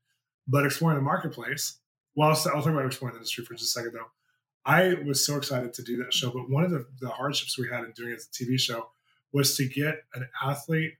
But 0.46 0.64
exploring 0.64 0.94
the 0.96 1.02
marketplace. 1.02 1.80
Well, 2.14 2.28
I'll, 2.28 2.36
I'll 2.54 2.62
talk 2.62 2.66
about 2.72 2.86
exploring 2.86 3.14
the 3.14 3.18
industry 3.18 3.44
for 3.44 3.54
just 3.54 3.76
a 3.76 3.80
second, 3.80 3.94
though. 3.94 4.10
I 4.64 4.94
was 4.94 5.26
so 5.26 5.36
excited 5.36 5.74
to 5.74 5.82
do 5.82 5.96
that 6.04 6.14
show, 6.14 6.30
but 6.30 6.48
one 6.48 6.62
of 6.64 6.70
the, 6.70 6.86
the 7.00 7.08
hardships 7.08 7.58
we 7.58 7.68
had 7.68 7.82
in 7.84 7.90
doing 7.92 8.10
it 8.12 8.16
as 8.16 8.28
a 8.28 8.44
TV 8.44 8.58
show 8.60 8.90
was 9.32 9.56
to 9.56 9.68
get 9.68 10.04
an 10.14 10.28
athlete, 10.40 10.94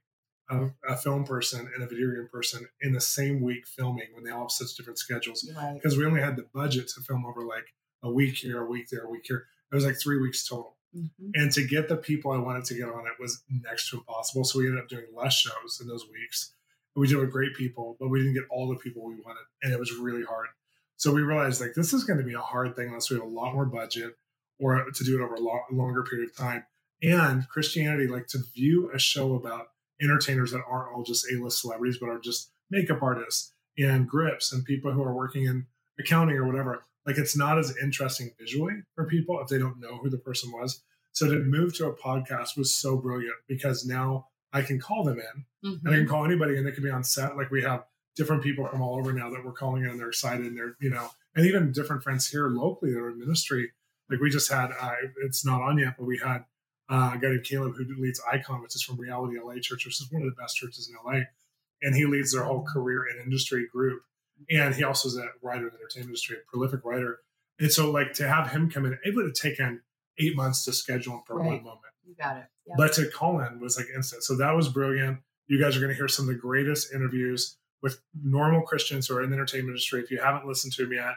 a, 0.49 0.69
a 0.87 0.95
film 0.97 1.23
person, 1.25 1.69
and 1.73 1.83
a 1.83 1.87
video 1.87 2.11
game 2.11 2.27
person 2.31 2.67
in 2.81 2.93
the 2.93 3.01
same 3.01 3.41
week 3.41 3.67
filming 3.67 4.07
when 4.13 4.23
they 4.23 4.31
all 4.31 4.41
have 4.43 4.51
such 4.51 4.75
different 4.75 4.97
schedules 4.99 5.49
Right. 5.55 5.73
because 5.75 5.97
we 5.97 6.05
only 6.05 6.21
had 6.21 6.35
the 6.35 6.45
budget 6.53 6.87
to 6.95 7.01
film 7.01 7.25
over 7.25 7.45
like 7.45 7.73
a 8.03 8.11
week 8.11 8.35
here, 8.37 8.61
a 8.61 8.65
week 8.65 8.89
there, 8.89 9.03
a 9.03 9.09
week 9.09 9.25
here. 9.27 9.45
It 9.71 9.75
was 9.75 9.85
like 9.85 9.99
three 9.99 10.19
weeks 10.19 10.47
total. 10.47 10.77
Mhm. 10.95 11.09
And 11.35 11.51
to 11.51 11.67
get 11.67 11.89
the 11.89 11.97
people 11.97 12.31
I 12.31 12.37
wanted 12.37 12.63
to 12.65 12.73
get 12.75 12.87
on 12.87 13.05
it 13.07 13.13
was 13.19 13.43
next 13.49 13.89
to 13.89 13.97
impossible. 13.97 14.45
So 14.45 14.59
we 14.59 14.67
ended 14.67 14.81
up 14.83 14.87
doing 14.89 15.05
less 15.13 15.33
shows 15.33 15.79
in 15.81 15.87
those 15.87 16.05
weeks. 16.11 16.53
We 16.95 17.07
did 17.07 17.17
with 17.17 17.31
great 17.31 17.53
people, 17.55 17.97
but 17.99 18.07
we 18.07 18.19
didn't 18.19 18.33
get 18.35 18.45
all 18.49 18.69
the 18.69 18.77
people 18.77 19.03
we 19.05 19.15
wanted. 19.15 19.43
And 19.61 19.73
it 19.73 19.79
was 19.79 19.93
really 19.93 20.23
hard. 20.23 20.47
So 20.95 21.13
we 21.13 21.21
realized 21.21 21.59
like 21.61 21.73
this 21.75 21.91
is 21.93 22.05
going 22.05 22.17
to 22.19 22.25
be 22.25 22.33
a 22.33 22.39
hard 22.39 22.75
thing 22.75 22.87
unless 22.87 23.09
we 23.09 23.17
have 23.17 23.25
a 23.25 23.29
lot 23.29 23.53
more 23.53 23.65
budget 23.65 24.15
or 24.59 24.83
to 24.89 25.03
do 25.03 25.19
it 25.21 25.23
over 25.23 25.35
a 25.35 25.39
lo- 25.39 25.59
longer 25.71 26.03
period 26.03 26.29
of 26.29 26.35
time. 26.35 26.65
And 27.03 27.47
Christianity, 27.49 28.07
like 28.07 28.25
to 28.27 28.39
view 28.55 28.89
a 28.91 28.97
show 28.97 29.35
about 29.35 29.67
entertainers 30.01 30.51
that 30.51 30.61
aren't 30.69 30.93
all 30.93 31.03
just 31.03 31.25
A-list 31.31 31.61
celebrities, 31.61 31.97
but 31.99 32.09
are 32.09 32.19
just 32.19 32.51
makeup 32.69 33.01
artists 33.01 33.53
and 33.77 34.07
grips 34.07 34.51
and 34.51 34.65
people 34.65 34.91
who 34.91 35.03
are 35.03 35.13
working 35.13 35.45
in 35.45 35.65
accounting 35.99 36.37
or 36.37 36.45
whatever. 36.45 36.83
Like 37.05 37.17
it's 37.17 37.37
not 37.37 37.57
as 37.57 37.75
interesting 37.81 38.31
visually 38.39 38.81
for 38.95 39.05
people 39.05 39.39
if 39.41 39.47
they 39.47 39.57
don't 39.57 39.79
know 39.79 39.97
who 39.97 40.09
the 40.09 40.17
person 40.17 40.51
was. 40.51 40.81
So 41.13 41.27
to 41.27 41.39
move 41.39 41.75
to 41.77 41.87
a 41.87 41.95
podcast 41.95 42.57
was 42.57 42.75
so 42.75 42.97
brilliant 42.97 43.35
because 43.47 43.85
now 43.85 44.27
I 44.53 44.61
can 44.61 44.79
call 44.79 45.03
them 45.03 45.19
in 45.19 45.45
and 45.85 45.93
I 45.93 45.97
can 45.97 46.07
call 46.07 46.25
anybody 46.25 46.57
and 46.57 46.67
they 46.67 46.71
can 46.71 46.83
be 46.83 46.89
on 46.89 47.03
set. 47.03 47.37
Like 47.37 47.49
we 47.49 47.63
have 47.63 47.85
different 48.15 48.43
people 48.43 48.67
from 48.67 48.81
all 48.81 48.99
over 48.99 49.13
now 49.13 49.29
that 49.29 49.43
we're 49.43 49.51
calling 49.51 49.83
in 49.83 49.89
and 49.89 49.99
they're 49.99 50.09
excited 50.09 50.45
and 50.45 50.57
they're, 50.57 50.75
you 50.79 50.89
know, 50.89 51.09
and 51.35 51.45
even 51.45 51.71
different 51.71 52.03
friends 52.03 52.27
here 52.27 52.49
locally 52.49 52.91
that 52.91 52.99
are 52.99 53.09
in 53.09 53.19
ministry. 53.19 53.71
Like 54.09 54.19
we 54.19 54.29
just 54.29 54.51
had, 54.51 54.71
uh, 54.79 54.93
it's 55.23 55.45
not 55.45 55.61
on 55.61 55.77
yet, 55.77 55.95
but 55.97 56.05
we 56.05 56.19
had 56.23 56.45
uh, 56.89 57.11
a 57.15 57.17
guy 57.17 57.29
named 57.29 57.43
Caleb 57.43 57.75
who 57.75 57.85
leads 58.01 58.21
Icon, 58.31 58.61
which 58.61 58.75
is 58.75 58.81
from 58.83 58.97
Reality 58.97 59.37
LA 59.39 59.55
Church, 59.61 59.85
which 59.85 59.99
is 60.01 60.07
one 60.11 60.21
of 60.23 60.29
the 60.29 60.41
best 60.41 60.55
churches 60.55 60.89
in 60.89 60.95
LA. 61.05 61.21
And 61.81 61.95
he 61.95 62.05
leads 62.05 62.31
their 62.33 62.43
whole 62.43 62.63
career 62.63 63.03
and 63.09 63.21
industry 63.21 63.67
group. 63.71 64.01
And 64.49 64.73
he 64.73 64.83
also 64.83 65.09
is 65.09 65.17
a 65.17 65.27
writer 65.41 65.67
in 65.67 65.73
the 65.73 65.79
entertainment 65.79 66.09
industry, 66.09 66.37
a 66.37 66.49
prolific 66.49 66.83
writer. 66.85 67.19
And 67.59 67.71
so, 67.71 67.91
like, 67.91 68.13
to 68.13 68.27
have 68.27 68.51
him 68.51 68.69
come 68.69 68.85
in, 68.85 68.97
it 69.03 69.15
would 69.15 69.25
have 69.25 69.33
taken 69.33 69.81
eight 70.19 70.35
months 70.35 70.63
to 70.65 70.73
schedule 70.73 71.13
him 71.15 71.21
for 71.25 71.37
one 71.37 71.63
moment. 71.63 71.79
You 72.05 72.15
got 72.15 72.37
it. 72.37 72.45
Yeah. 72.65 72.75
But 72.77 72.93
to 72.93 73.09
call 73.09 73.39
in 73.41 73.59
was 73.59 73.77
like 73.77 73.87
instant. 73.95 74.23
So 74.23 74.35
that 74.37 74.55
was 74.55 74.69
brilliant. 74.69 75.19
You 75.47 75.59
guys 75.61 75.75
are 75.75 75.79
going 75.79 75.91
to 75.91 75.95
hear 75.95 76.07
some 76.07 76.27
of 76.29 76.35
the 76.35 76.39
greatest 76.39 76.93
interviews 76.93 77.57
with 77.81 77.99
normal 78.23 78.61
Christians 78.61 79.07
who 79.07 79.15
are 79.15 79.23
in 79.23 79.29
the 79.29 79.35
entertainment 79.35 79.69
industry. 79.71 80.01
If 80.01 80.11
you 80.11 80.19
haven't 80.21 80.45
listened 80.47 80.73
to 80.73 80.83
them 80.83 80.93
yet, 80.93 81.15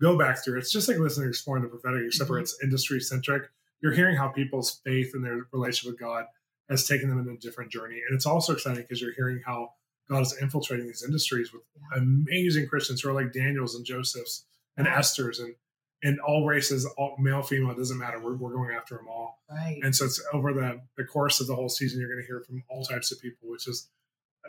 go 0.00 0.18
back 0.18 0.42
through. 0.44 0.58
It's 0.58 0.72
just 0.72 0.88
like 0.88 0.98
listening 0.98 1.26
to 1.26 1.28
Exploring 1.30 1.62
the 1.62 1.68
Prophetic, 1.68 2.06
except 2.06 2.28
for 2.28 2.38
Mhm. 2.38 2.42
it's 2.42 2.58
industry 2.62 3.00
centric. 3.00 3.50
You're 3.82 3.94
hearing 3.94 4.16
how 4.16 4.28
people's 4.28 4.80
faith 4.84 5.12
and 5.14 5.24
their 5.24 5.46
relationship 5.52 5.92
with 5.92 6.00
God 6.00 6.24
has 6.70 6.86
taken 6.86 7.08
them 7.08 7.18
in 7.18 7.28
a 7.28 7.36
different 7.38 7.70
journey. 7.70 8.00
And 8.06 8.14
it's 8.14 8.26
also 8.26 8.52
exciting 8.52 8.82
because 8.82 9.00
you're 9.00 9.14
hearing 9.14 9.42
how 9.44 9.72
God 10.08 10.22
is 10.22 10.36
infiltrating 10.40 10.86
these 10.86 11.04
industries 11.04 11.52
with 11.52 11.62
amazing 11.96 12.68
Christians 12.68 13.00
who 13.00 13.10
are 13.10 13.12
like 13.12 13.32
Daniels 13.32 13.74
and 13.74 13.84
Josephs 13.84 14.44
and. 14.76 14.86
Esther's 14.86 15.38
and 15.38 15.54
and 16.02 16.18
all 16.20 16.44
races, 16.44 16.84
all 16.96 17.16
male, 17.18 17.42
female, 17.42 17.70
it 17.70 17.76
doesn't 17.76 17.98
matter. 17.98 18.18
We're, 18.18 18.34
we're 18.34 18.52
going 18.52 18.74
after 18.74 18.96
them 18.96 19.08
all. 19.08 19.38
right. 19.48 19.78
And 19.82 19.94
so 19.94 20.04
it's 20.06 20.20
over 20.32 20.52
the, 20.52 20.80
the 20.96 21.04
course 21.04 21.40
of 21.40 21.46
the 21.46 21.54
whole 21.54 21.68
season, 21.68 22.00
you're 22.00 22.08
going 22.08 22.20
to 22.20 22.26
hear 22.26 22.40
from 22.40 22.64
all 22.68 22.84
types 22.84 23.12
of 23.12 23.20
people, 23.20 23.48
which 23.48 23.68
is 23.68 23.88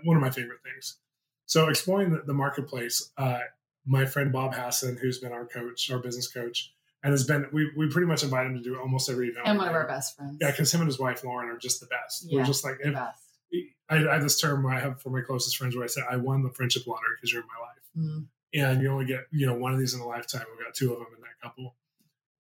one 0.04 0.18
of 0.18 0.22
my 0.22 0.32
favorite 0.32 0.62
things. 0.64 0.98
So 1.46 1.70
exploring 1.70 2.12
the, 2.12 2.24
the 2.26 2.34
marketplace, 2.34 3.12
uh, 3.18 3.42
my 3.86 4.06
friend 4.06 4.32
Bob 4.32 4.56
Hasson, 4.56 4.98
who's 4.98 5.20
been 5.20 5.32
our 5.32 5.46
coach, 5.46 5.92
our 5.92 6.00
business 6.00 6.28
coach, 6.28 6.73
and 7.04 7.12
has 7.12 7.26
been, 7.26 7.46
we, 7.52 7.70
we 7.78 7.90
pretty 7.90 8.08
much 8.08 8.24
invite 8.24 8.46
him 8.48 8.56
to 8.56 8.64
do 8.64 8.80
almost 8.80 9.10
every 9.10 9.28
event. 9.30 9.46
and 9.46 9.58
one 9.58 9.68
of 9.68 9.76
our 9.76 9.86
best 9.88 10.16
friends. 10.16 10.38
Yeah, 10.40 10.52
because 10.52 10.74
him 10.74 10.82
and 10.82 10.88
his 10.88 10.98
wife 11.00 11.24
Lauren 11.24 11.50
are 11.50 11.58
just 11.58 11.80
the 11.82 11.88
best. 11.88 12.26
Yeah, 12.28 12.40
We're 12.40 12.46
just 12.46 12.64
like, 12.64 12.78
if, 12.82 12.94
best. 12.94 13.20
I, 13.90 13.98
I 14.08 14.14
have 14.14 14.24
this 14.24 14.40
term 14.40 14.66
I 14.66 14.80
have 14.80 15.02
for 15.02 15.10
my 15.10 15.22
closest 15.22 15.58
friends 15.58 15.76
where 15.76 15.84
I 15.84 15.88
say, 15.88 16.02
I 16.10 16.16
won 16.16 16.42
the 16.44 16.50
friendship 16.50 16.88
lottery 16.88 17.16
because 17.18 17.32
you're 17.34 17.42
in 17.44 17.48
my 17.48 17.62
life 17.62 17.70
Mm. 17.96 18.26
and 18.56 18.82
you 18.82 18.92
only 18.92 19.06
get 19.06 19.28
you 19.32 19.46
know 19.46 19.54
one 19.54 19.72
of 19.72 19.78
these 19.80 19.94
in 19.94 20.00
a 20.02 20.08
lifetime. 20.08 20.42
We've 20.50 20.66
got 20.66 20.74
two 20.74 20.92
of 20.94 20.98
them 20.98 21.10
in 21.16 21.22
that 21.22 21.40
couple. 21.44 21.76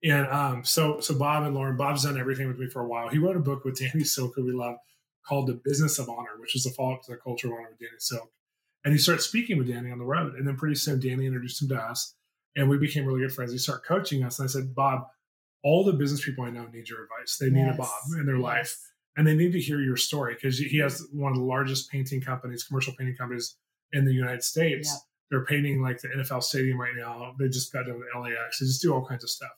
And 0.04 0.26
um, 0.28 0.64
so 0.66 1.00
so 1.00 1.14
Bob 1.14 1.44
and 1.44 1.54
Lauren, 1.54 1.78
Bob's 1.78 2.06
done 2.06 2.18
everything 2.20 2.48
with 2.48 2.58
me 2.58 2.66
for 2.68 2.82
a 2.82 2.88
while. 2.88 3.10
He 3.10 3.20
wrote 3.20 3.36
a 3.36 3.40
book 3.40 3.64
with 3.64 3.78
Danny 3.78 4.04
Silk, 4.04 4.34
who 4.36 4.44
we 4.46 4.52
love, 4.52 4.78
called 5.28 5.46
The 5.48 5.54
Business 5.54 6.00
of 6.00 6.10
Honor, 6.10 6.32
which 6.40 6.56
is 6.56 6.66
a 6.66 6.72
follow 6.72 6.96
up 6.96 7.04
to 7.04 7.12
the 7.12 7.18
Culture 7.18 7.48
of 7.50 7.54
Honor 7.54 7.68
with 7.70 7.78
Danny 7.80 7.92
Silk. 8.00 8.32
And 8.84 8.94
he 8.94 8.98
started 8.98 9.22
speaking 9.22 9.60
with 9.60 9.68
Danny 9.68 9.92
on 9.92 10.00
the 10.00 10.06
road, 10.06 10.34
and 10.34 10.48
then 10.48 10.56
pretty 10.58 10.74
soon 10.76 11.00
Danny 11.00 11.28
introduced 11.28 11.62
him 11.62 11.70
to 11.70 11.76
us, 11.76 12.16
and 12.56 12.70
we 12.70 12.78
became 12.78 13.06
really 13.06 13.22
good 13.22 13.34
friends. 13.34 13.52
He 13.52 13.58
started 13.58 13.84
coaching 13.88 14.24
us, 14.24 14.40
and 14.40 14.48
I 14.48 14.52
said, 14.52 14.74
Bob, 14.76 15.08
all 15.64 15.84
the 15.84 15.94
business 15.94 16.24
people 16.24 16.44
I 16.46 16.50
know 16.50 16.66
need 16.68 16.90
your 16.90 17.04
advice. 17.04 17.38
They 17.40 17.50
need 17.50 17.68
a 17.68 17.74
Bob 17.74 17.90
in 18.20 18.26
their 18.26 18.36
Yes. 18.36 18.44
life 18.44 18.78
and 19.16 19.26
they 19.26 19.36
need 19.36 19.52
to 19.54 19.60
hear 19.62 19.80
your 19.80 19.96
story 19.96 20.34
because 20.34 20.58
he 20.58 20.78
has 20.80 21.08
one 21.14 21.32
of 21.32 21.38
the 21.38 21.44
largest 21.44 21.90
painting 21.90 22.20
companies, 22.20 22.64
commercial 22.66 22.94
painting 22.98 23.16
companies 23.16 23.56
in 23.94 24.04
the 24.06 24.12
United 24.14 24.44
States. 24.44 24.90
Yeah. 24.92 24.98
They're 25.32 25.46
painting 25.46 25.82
like 25.82 26.02
the 26.02 26.10
NFL 26.10 26.44
stadium 26.44 26.82
right 26.82 26.96
now. 26.98 27.34
They 27.40 27.48
just 27.48 27.72
got 27.72 27.86
done 27.86 27.98
with 28.00 28.08
LAX. 28.14 28.60
They 28.60 28.66
just 28.66 28.82
do 28.82 28.94
all 28.94 29.06
kinds 29.06 29.24
of 29.24 29.30
stuff. 29.30 29.52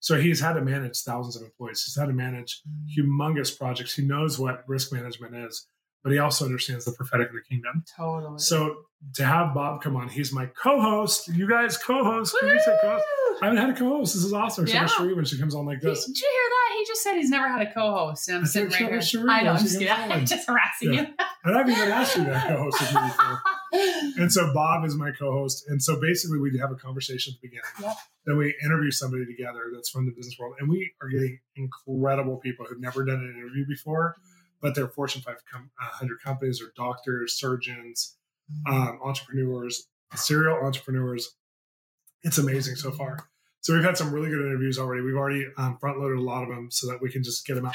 So 0.00 0.18
he's 0.20 0.40
had 0.40 0.54
to 0.54 0.62
manage 0.62 0.98
thousands 1.02 1.36
of 1.36 1.42
employees. 1.42 1.84
He's 1.84 1.96
had 1.96 2.06
to 2.06 2.12
manage 2.14 2.62
Mm. 2.66 2.96
humongous 2.96 3.56
projects. 3.56 3.94
He 3.94 4.02
knows 4.06 4.38
what 4.38 4.64
risk 4.68 4.90
management 4.92 5.36
is. 5.36 5.68
But 6.02 6.12
he 6.12 6.18
also 6.18 6.44
understands 6.44 6.84
the 6.84 6.92
prophetic 6.92 7.28
of 7.28 7.34
the 7.34 7.42
kingdom. 7.42 7.84
Totally. 7.96 8.38
So 8.38 8.86
to 9.14 9.24
have 9.24 9.54
Bob 9.54 9.82
come 9.82 9.96
on, 9.96 10.08
he's 10.08 10.32
my 10.32 10.46
co-host. 10.46 11.28
You 11.28 11.48
guys 11.48 11.76
co-host. 11.76 12.34
Can 12.40 12.48
you 12.48 12.60
say 12.60 12.76
co-host? 12.80 13.04
I 13.40 13.46
haven't 13.46 13.60
had 13.60 13.70
a 13.70 13.74
co-host. 13.74 14.14
This 14.14 14.24
is 14.24 14.32
awesome. 14.32 14.66
Yeah. 14.66 14.86
So 14.86 14.98
Cherie 14.98 15.14
when 15.14 15.24
she 15.24 15.38
comes 15.38 15.54
on 15.54 15.66
like 15.66 15.80
this. 15.80 16.04
did 16.04 16.18
you 16.18 16.28
hear 16.30 16.50
that? 16.50 16.78
He 16.78 16.84
just 16.86 17.02
said 17.02 17.16
he's 17.16 17.30
never 17.30 17.48
had 17.48 17.62
a 17.62 17.72
co-host, 17.72 18.28
and 18.28 18.38
I'm 18.38 18.44
I 18.44 18.46
sitting 18.46 18.70
right 18.70 19.02
here. 19.02 19.30
I 19.30 19.42
know. 19.42 19.52
I'm 19.52 19.58
just 19.58 19.76
on. 19.76 20.26
just 20.26 20.48
harassing 20.48 20.94
Yeah. 20.94 21.06
And 21.44 21.56
I've 21.56 21.68
even 21.68 21.88
asked 21.88 22.16
you 22.16 22.24
that 22.24 22.48
co-host 22.48 22.80
with 22.80 22.94
me 22.94 23.08
before. 23.08 23.42
And 24.18 24.30
so 24.30 24.52
Bob 24.52 24.84
is 24.84 24.94
my 24.96 25.12
co-host. 25.12 25.64
And 25.68 25.82
so 25.82 25.98
basically 25.98 26.38
we 26.38 26.58
have 26.58 26.70
a 26.70 26.74
conversation 26.74 27.32
at 27.34 27.40
the 27.40 27.48
beginning. 27.48 27.64
Yep. 27.80 27.96
Then 28.26 28.36
we 28.36 28.54
interview 28.62 28.90
somebody 28.90 29.24
together 29.24 29.70
that's 29.74 29.88
from 29.88 30.04
the 30.04 30.12
business 30.12 30.36
world. 30.38 30.56
And 30.60 30.68
we 30.68 30.92
are 31.00 31.08
getting 31.08 31.38
incredible 31.56 32.36
people 32.36 32.66
who've 32.68 32.80
never 32.80 33.02
done 33.04 33.16
an 33.16 33.34
interview 33.34 33.64
before, 33.66 34.16
but 34.62 34.74
they're 34.74 34.88
Fortune 34.88 35.22
500 35.22 36.22
companies 36.24 36.62
or 36.62 36.72
doctors, 36.76 37.34
surgeons, 37.34 38.16
um, 38.66 39.00
entrepreneurs, 39.02 39.88
serial 40.14 40.64
entrepreneurs. 40.64 41.36
It's 42.22 42.38
amazing 42.38 42.76
so 42.76 42.92
far. 42.92 43.28
So 43.60 43.74
we've 43.74 43.84
had 43.84 43.96
some 43.96 44.12
really 44.12 44.30
good 44.30 44.40
interviews 44.40 44.78
already. 44.78 45.02
We've 45.02 45.16
already 45.16 45.46
um, 45.56 45.78
front 45.78 45.98
loaded 45.98 46.18
a 46.18 46.22
lot 46.22 46.42
of 46.42 46.48
them 46.48 46.68
so 46.70 46.88
that 46.88 47.02
we 47.02 47.10
can 47.10 47.22
just 47.22 47.46
get 47.46 47.54
them 47.54 47.66
out. 47.66 47.74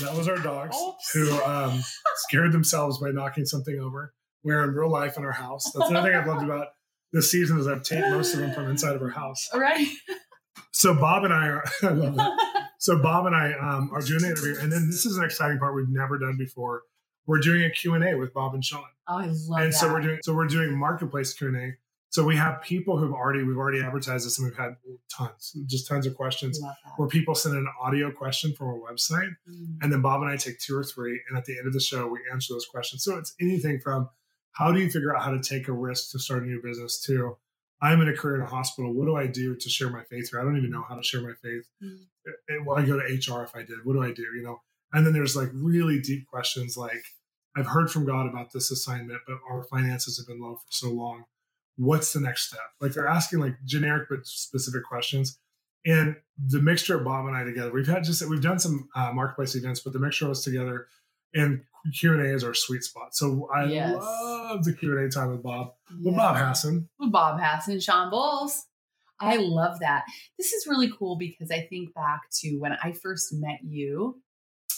That 0.00 0.14
was 0.16 0.28
our 0.28 0.38
dogs 0.38 0.76
Oops. 0.76 1.12
who 1.12 1.42
um, 1.42 1.80
scared 2.16 2.52
themselves 2.52 2.98
by 2.98 3.10
knocking 3.10 3.44
something 3.44 3.78
over. 3.78 4.14
We're 4.42 4.64
in 4.64 4.74
real 4.74 4.90
life 4.90 5.16
in 5.16 5.24
our 5.24 5.32
house. 5.32 5.70
That's 5.72 5.90
another 5.90 6.08
thing 6.08 6.18
I've 6.18 6.26
loved 6.26 6.44
about 6.44 6.68
this 7.12 7.30
season 7.30 7.58
is 7.58 7.66
I've 7.66 7.82
taped 7.82 8.08
most 8.08 8.34
of 8.34 8.40
them 8.40 8.52
from 8.52 8.68
inside 8.68 8.96
of 8.96 9.02
our 9.02 9.10
house. 9.10 9.48
All 9.52 9.60
right. 9.60 9.86
So 10.72 10.94
Bob 10.94 11.24
and 11.24 11.32
I 11.32 11.48
are. 11.48 11.64
I 11.82 11.88
love 11.88 12.16
that. 12.16 12.48
So 12.82 13.00
Bob 13.00 13.26
and 13.26 13.36
I 13.36 13.52
um, 13.52 13.90
are 13.94 14.00
doing 14.00 14.22
the 14.22 14.30
interview, 14.30 14.56
and 14.60 14.72
then 14.72 14.88
this 14.90 15.06
is 15.06 15.16
an 15.16 15.22
exciting 15.22 15.60
part 15.60 15.76
we've 15.76 15.88
never 15.88 16.18
done 16.18 16.36
before. 16.36 16.82
We're 17.26 17.38
doing 17.38 17.62
a 17.62 17.70
Q 17.70 17.94
and 17.94 18.02
A 18.02 18.16
with 18.16 18.34
Bob 18.34 18.54
and 18.54 18.64
Shawn, 18.64 18.82
Oh, 19.06 19.18
I 19.18 19.26
love 19.26 19.60
it. 19.60 19.62
and 19.62 19.72
that. 19.72 19.76
so 19.76 19.92
we're 19.92 20.00
doing 20.00 20.18
so 20.24 20.34
we're 20.34 20.48
doing 20.48 20.76
marketplace 20.76 21.32
Q 21.32 21.46
and 21.46 21.56
A. 21.58 21.70
So 22.08 22.24
we 22.24 22.34
have 22.34 22.60
people 22.60 22.98
who've 22.98 23.12
already 23.12 23.44
we've 23.44 23.56
already 23.56 23.80
advertised 23.84 24.26
this, 24.26 24.36
and 24.40 24.48
we've 24.48 24.58
had 24.58 24.74
tons, 25.16 25.52
just 25.66 25.86
tons 25.86 26.08
of 26.08 26.16
questions. 26.16 26.60
Where 26.96 27.06
people 27.06 27.36
send 27.36 27.54
an 27.54 27.68
audio 27.80 28.10
question 28.10 28.52
from 28.52 28.66
our 28.66 28.80
website, 28.80 29.30
Mm. 29.48 29.76
and 29.80 29.92
then 29.92 30.02
Bob 30.02 30.20
and 30.22 30.30
I 30.32 30.36
take 30.36 30.58
two 30.58 30.76
or 30.76 30.82
three, 30.82 31.20
and 31.28 31.38
at 31.38 31.44
the 31.44 31.56
end 31.56 31.68
of 31.68 31.72
the 31.74 31.80
show, 31.80 32.08
we 32.08 32.18
answer 32.32 32.52
those 32.52 32.66
questions. 32.66 33.04
So 33.04 33.16
it's 33.16 33.32
anything 33.40 33.78
from 33.78 34.08
how 34.54 34.72
do 34.72 34.80
you 34.80 34.90
figure 34.90 35.14
out 35.14 35.22
how 35.22 35.30
to 35.30 35.40
take 35.40 35.68
a 35.68 35.72
risk 35.72 36.10
to 36.10 36.18
start 36.18 36.42
a 36.42 36.46
new 36.46 36.60
business 36.60 37.00
to 37.02 37.36
I'm 37.82 38.00
in 38.00 38.08
a 38.08 38.16
career 38.16 38.36
in 38.36 38.42
a 38.42 38.46
hospital. 38.46 38.94
What 38.94 39.06
do 39.06 39.16
I 39.16 39.26
do 39.26 39.56
to 39.56 39.68
share 39.68 39.90
my 39.90 40.04
faith 40.04 40.30
here? 40.30 40.40
I 40.40 40.44
don't 40.44 40.56
even 40.56 40.70
know 40.70 40.84
how 40.88 40.94
to 40.94 41.02
share 41.02 41.20
my 41.20 41.34
faith. 41.42 41.68
Mm. 41.82 41.98
And 42.48 42.64
well, 42.64 42.78
I 42.78 42.86
go 42.86 42.98
to 42.98 43.04
HR 43.04 43.42
if 43.42 43.56
I 43.56 43.64
did. 43.64 43.84
What 43.84 43.94
do 43.94 44.02
I 44.02 44.12
do? 44.12 44.22
You 44.22 44.42
know, 44.44 44.60
and 44.92 45.04
then 45.04 45.12
there's 45.12 45.34
like 45.34 45.48
really 45.52 46.00
deep 46.00 46.26
questions 46.28 46.76
like 46.76 47.04
I've 47.56 47.66
heard 47.66 47.90
from 47.90 48.06
God 48.06 48.28
about 48.28 48.52
this 48.52 48.70
assignment, 48.70 49.20
but 49.26 49.38
our 49.50 49.64
finances 49.64 50.16
have 50.18 50.26
been 50.26 50.40
low 50.40 50.54
for 50.54 50.70
so 50.70 50.90
long. 50.90 51.24
What's 51.76 52.12
the 52.12 52.20
next 52.20 52.48
step? 52.48 52.60
Like 52.80 52.92
they're 52.92 53.08
asking 53.08 53.40
like 53.40 53.56
generic 53.64 54.08
but 54.08 54.26
specific 54.26 54.84
questions. 54.84 55.38
And 55.84 56.16
the 56.38 56.62
mixture 56.62 56.96
of 56.96 57.04
Bob 57.04 57.26
and 57.26 57.36
I 57.36 57.42
together, 57.42 57.72
we've 57.72 57.88
had 57.88 58.04
just 58.04 58.26
we've 58.28 58.40
done 58.40 58.60
some 58.60 58.88
uh, 58.94 59.10
marketplace 59.12 59.56
events, 59.56 59.80
but 59.80 59.92
the 59.92 59.98
mixture 59.98 60.26
of 60.26 60.30
us 60.30 60.44
together 60.44 60.86
and 61.34 61.62
Q 61.98 62.12
and 62.14 62.22
A 62.22 62.34
is 62.34 62.44
our 62.44 62.54
sweet 62.54 62.82
spot. 62.84 63.14
So 63.14 63.48
I 63.54 63.64
Yes. 63.64 63.94
love 64.00 64.64
the 64.64 64.72
Q 64.72 64.96
and 64.96 65.06
A 65.06 65.10
time 65.10 65.30
with 65.30 65.42
Bob. 65.42 65.74
With 65.90 66.12
Yeah. 66.14 66.16
Bob 66.16 66.36
Hasson. 66.36 66.88
With 66.98 67.12
Bob 67.12 67.40
Hasson, 67.40 67.80
Shawn 67.80 68.10
Bolz. 68.12 68.62
I 69.20 69.36
love 69.36 69.78
that. 69.80 70.04
This 70.38 70.52
is 70.52 70.66
really 70.66 70.90
cool 70.98 71.16
because 71.16 71.50
I 71.50 71.60
think 71.68 71.94
back 71.94 72.22
to 72.40 72.56
when 72.58 72.72
I 72.82 72.92
first 72.92 73.32
met 73.32 73.60
you. 73.62 74.20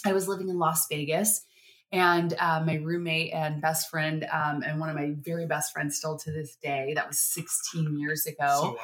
I 0.05 0.13
was 0.13 0.29
living 0.29 0.49
in 0.51 0.59
Las 0.59 0.87
Vegas, 0.89 1.47
and 1.91 2.35
uh, 2.39 2.63
my 2.67 2.75
roommate 2.75 3.33
and 3.33 3.63
best 3.63 3.89
friend, 3.89 4.27
um, 4.31 4.63
and 4.63 4.79
one 4.81 4.91
of 4.91 4.97
my 4.97 5.15
very 5.19 5.47
best 5.47 5.73
friends 5.73 5.97
still 5.97 6.19
to 6.19 6.31
this 6.31 6.57
day, 6.57 6.93
that 6.95 7.09
was 7.09 7.19
16 7.19 7.99
years 7.99 8.27
ago. 8.27 8.77
So. 8.77 8.79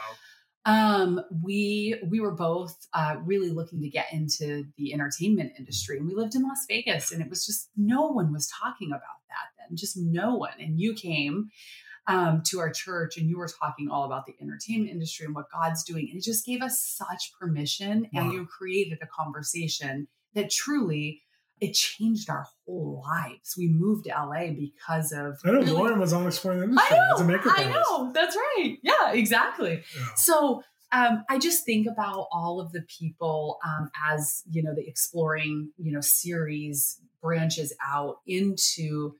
Um 0.66 1.20
we 1.42 1.98
we 2.08 2.20
were 2.20 2.34
both 2.34 2.86
uh 2.92 3.16
really 3.24 3.50
looking 3.50 3.80
to 3.80 3.88
get 3.88 4.12
into 4.12 4.64
the 4.76 4.92
entertainment 4.92 5.52
industry 5.58 5.96
and 5.96 6.06
we 6.06 6.14
lived 6.14 6.34
in 6.34 6.42
las 6.42 6.66
vegas 6.68 7.12
and 7.12 7.22
it 7.22 7.30
was 7.30 7.46
just 7.46 7.70
no 7.76 8.08
one 8.08 8.30
was 8.32 8.46
talking 8.62 8.90
about 8.90 9.00
that 9.28 9.60
then 9.70 9.76
just 9.76 9.96
no 9.96 10.34
one. 10.36 10.52
And 10.58 10.78
you 10.78 10.94
came 10.94 11.48
um 12.06 12.42
to 12.46 12.58
our 12.58 12.70
church 12.70 13.16
and 13.16 13.28
you 13.28 13.38
were 13.38 13.48
talking 13.48 13.90
all 13.90 14.04
about 14.04 14.26
the 14.26 14.34
entertainment 14.40 14.90
industry 14.90 15.26
and 15.26 15.34
what 15.34 15.50
god's 15.52 15.84
doing 15.84 16.08
and 16.08 16.18
it 16.18 16.24
just 16.24 16.46
gave 16.46 16.62
us 16.62 16.80
such 16.80 17.32
permission 17.38 18.08
and 18.14 18.32
you 18.32 18.46
created 18.46 18.98
a 19.02 19.06
conversation 19.06 20.08
that 20.34 20.50
truly 20.50 21.22
it 21.60 21.72
changed 21.74 22.30
our 22.30 22.46
whole 22.66 23.02
lives 23.06 23.54
we 23.58 23.68
moved 23.68 24.04
to 24.04 24.10
la 24.10 24.46
because 24.52 25.12
of 25.12 25.38
I 25.44 25.50
know 25.50 25.58
really- 25.58 25.72
Lauren 25.72 25.98
was 26.00 26.12
on 26.12 26.26
exploring 26.26 26.60
the 26.60 26.64
I 26.66 26.68
industry 26.68 26.96
a 26.98 27.18
know, 27.20 27.24
makeup 27.26 27.52
I 27.56 27.64
know. 27.64 28.12
That's 28.12 28.36
right. 28.36 28.78
Yeah, 28.82 29.12
exactly. 29.12 29.82
Yeah. 29.96 30.14
So 30.16 30.62
um, 30.92 31.24
I 31.28 31.38
just 31.38 31.64
think 31.64 31.86
about 31.86 32.26
all 32.32 32.60
of 32.60 32.72
the 32.72 32.82
people 32.82 33.58
um, 33.64 33.90
as 34.10 34.42
you 34.50 34.62
know 34.62 34.74
the 34.74 34.86
exploring 34.88 35.70
you 35.78 35.92
know 35.92 36.00
series 36.00 37.00
branches 37.22 37.72
out 37.86 38.16
into 38.26 39.14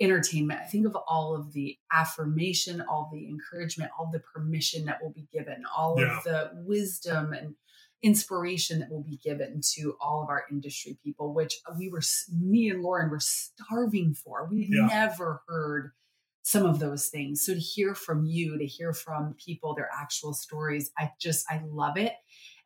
entertainment. 0.00 0.60
I 0.62 0.66
think 0.66 0.86
of 0.86 0.96
all 1.06 1.34
of 1.36 1.52
the 1.52 1.76
affirmation, 1.92 2.80
all 2.80 3.10
the 3.12 3.28
encouragement, 3.28 3.90
all 3.98 4.08
the 4.10 4.20
permission 4.20 4.86
that 4.86 5.02
will 5.02 5.10
be 5.12 5.26
given, 5.32 5.64
all 5.76 5.96
Yeah. 6.00 6.16
of 6.16 6.24
the 6.24 6.50
wisdom 6.54 7.32
and 7.34 7.54
inspiration 8.02 8.80
that 8.80 8.90
will 8.90 9.02
be 9.02 9.18
given 9.22 9.60
to 9.74 9.94
all 10.00 10.22
of 10.22 10.28
our 10.28 10.44
industry 10.50 10.98
people, 11.04 11.34
which 11.34 11.60
we 11.78 11.88
were, 11.88 12.00
me 12.32 12.70
and 12.70 12.82
Lauren 12.82 13.10
were 13.10 13.20
starving 13.20 14.14
for. 14.14 14.48
We've 14.50 14.70
Yeah. 14.70 14.86
never 14.86 15.42
heard 15.48 15.92
some 16.42 16.64
of 16.64 16.78
those 16.78 17.08
things. 17.08 17.44
So 17.44 17.52
to 17.54 17.60
hear 17.60 17.94
from 17.94 18.24
you, 18.24 18.56
to 18.58 18.66
hear 18.66 18.94
from 18.94 19.34
people, 19.34 19.74
their 19.74 19.90
actual 19.94 20.32
stories, 20.32 20.90
I 20.96 21.12
just, 21.20 21.44
I 21.50 21.60
love 21.70 21.98
it. 21.98 22.14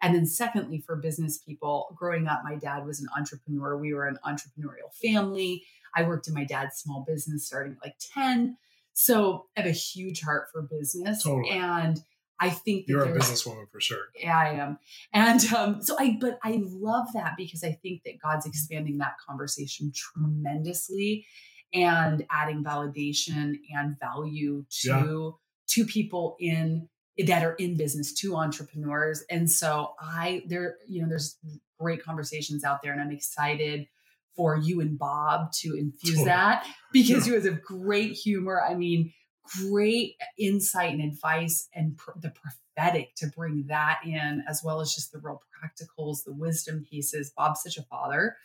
And 0.00 0.14
then, 0.14 0.26
secondly, 0.26 0.80
for 0.80 0.96
business 0.96 1.38
people, 1.38 1.94
growing 1.98 2.28
up, 2.28 2.42
my 2.44 2.54
dad 2.56 2.86
was 2.86 3.00
an 3.00 3.08
entrepreneur. 3.16 3.76
We 3.76 3.92
were 3.94 4.06
an 4.06 4.18
entrepreneurial 4.24 4.94
family. 5.02 5.64
I 5.96 6.04
worked 6.04 6.28
in 6.28 6.34
my 6.34 6.44
dad's 6.44 6.76
small 6.76 7.04
business 7.06 7.46
starting 7.46 7.72
at 7.72 7.84
like 7.84 7.96
10. 8.14 8.56
So 8.92 9.46
I 9.56 9.62
have 9.62 9.68
a 9.68 9.72
huge 9.72 10.22
heart 10.22 10.48
for 10.52 10.62
business. 10.62 11.22
Totally. 11.24 11.50
And 11.50 12.00
I 12.44 12.50
think 12.50 12.86
that 12.86 12.92
You're 12.92 13.04
a 13.04 13.12
businesswoman 13.12 13.70
for 13.70 13.80
sure. 13.80 14.06
yeah, 14.18 14.38
I 14.38 14.48
am. 14.50 14.78
And 15.12 15.40
um, 15.52 15.82
so 15.82 15.96
I, 15.98 16.16
but 16.20 16.38
I 16.44 16.62
love 16.64 17.06
that 17.14 17.32
because 17.36 17.62
I 17.64 17.72
think 17.72 18.02
that 18.04 18.20
God's 18.22 18.46
expanding 18.46 18.98
that 18.98 19.14
conversation 19.26 19.92
tremendously 19.94 21.26
and 21.72 22.24
adding 22.30 22.62
validation 22.62 23.54
and 23.76 23.96
value 23.98 24.64
to 24.82 25.36
to 25.68 25.84
people 25.86 26.36
in 26.38 26.88
that 27.26 27.42
are 27.44 27.54
in 27.54 27.76
business 27.76 28.12
to 28.12 28.36
entrepreneurs 28.36 29.24
and 29.30 29.50
so 29.50 29.94
i 30.00 30.42
there 30.48 30.76
you 30.88 31.00
know 31.02 31.08
there's 31.08 31.38
great 31.80 32.02
conversations 32.02 32.64
out 32.64 32.80
there 32.82 32.92
and 32.92 33.00
i'm 33.00 33.10
excited 33.12 33.86
for 34.36 34.56
you 34.56 34.80
and 34.80 34.98
bob 34.98 35.50
to 35.52 35.74
infuse 35.76 36.14
Totally. 36.16 36.24
that 36.26 36.66
because 36.92 37.26
Yeah. 37.26 37.34
you 37.34 37.40
guys 37.40 37.48
have 37.48 37.62
great 37.62 38.12
humor 38.12 38.60
i 38.68 38.74
mean 38.74 39.12
great 39.62 40.16
insight 40.38 40.92
and 40.92 41.02
advice 41.02 41.68
and 41.74 41.96
pr- 41.96 42.18
the 42.20 42.30
prophetic 42.30 43.14
to 43.16 43.26
bring 43.28 43.64
that 43.68 44.00
in 44.04 44.42
as 44.48 44.62
well 44.64 44.80
as 44.80 44.94
just 44.94 45.12
the 45.12 45.18
real 45.18 45.40
practicals 45.62 46.24
the 46.24 46.32
wisdom 46.32 46.84
pieces 46.88 47.30
bob's 47.36 47.62
such 47.62 47.76
a 47.78 47.82
father 47.82 48.36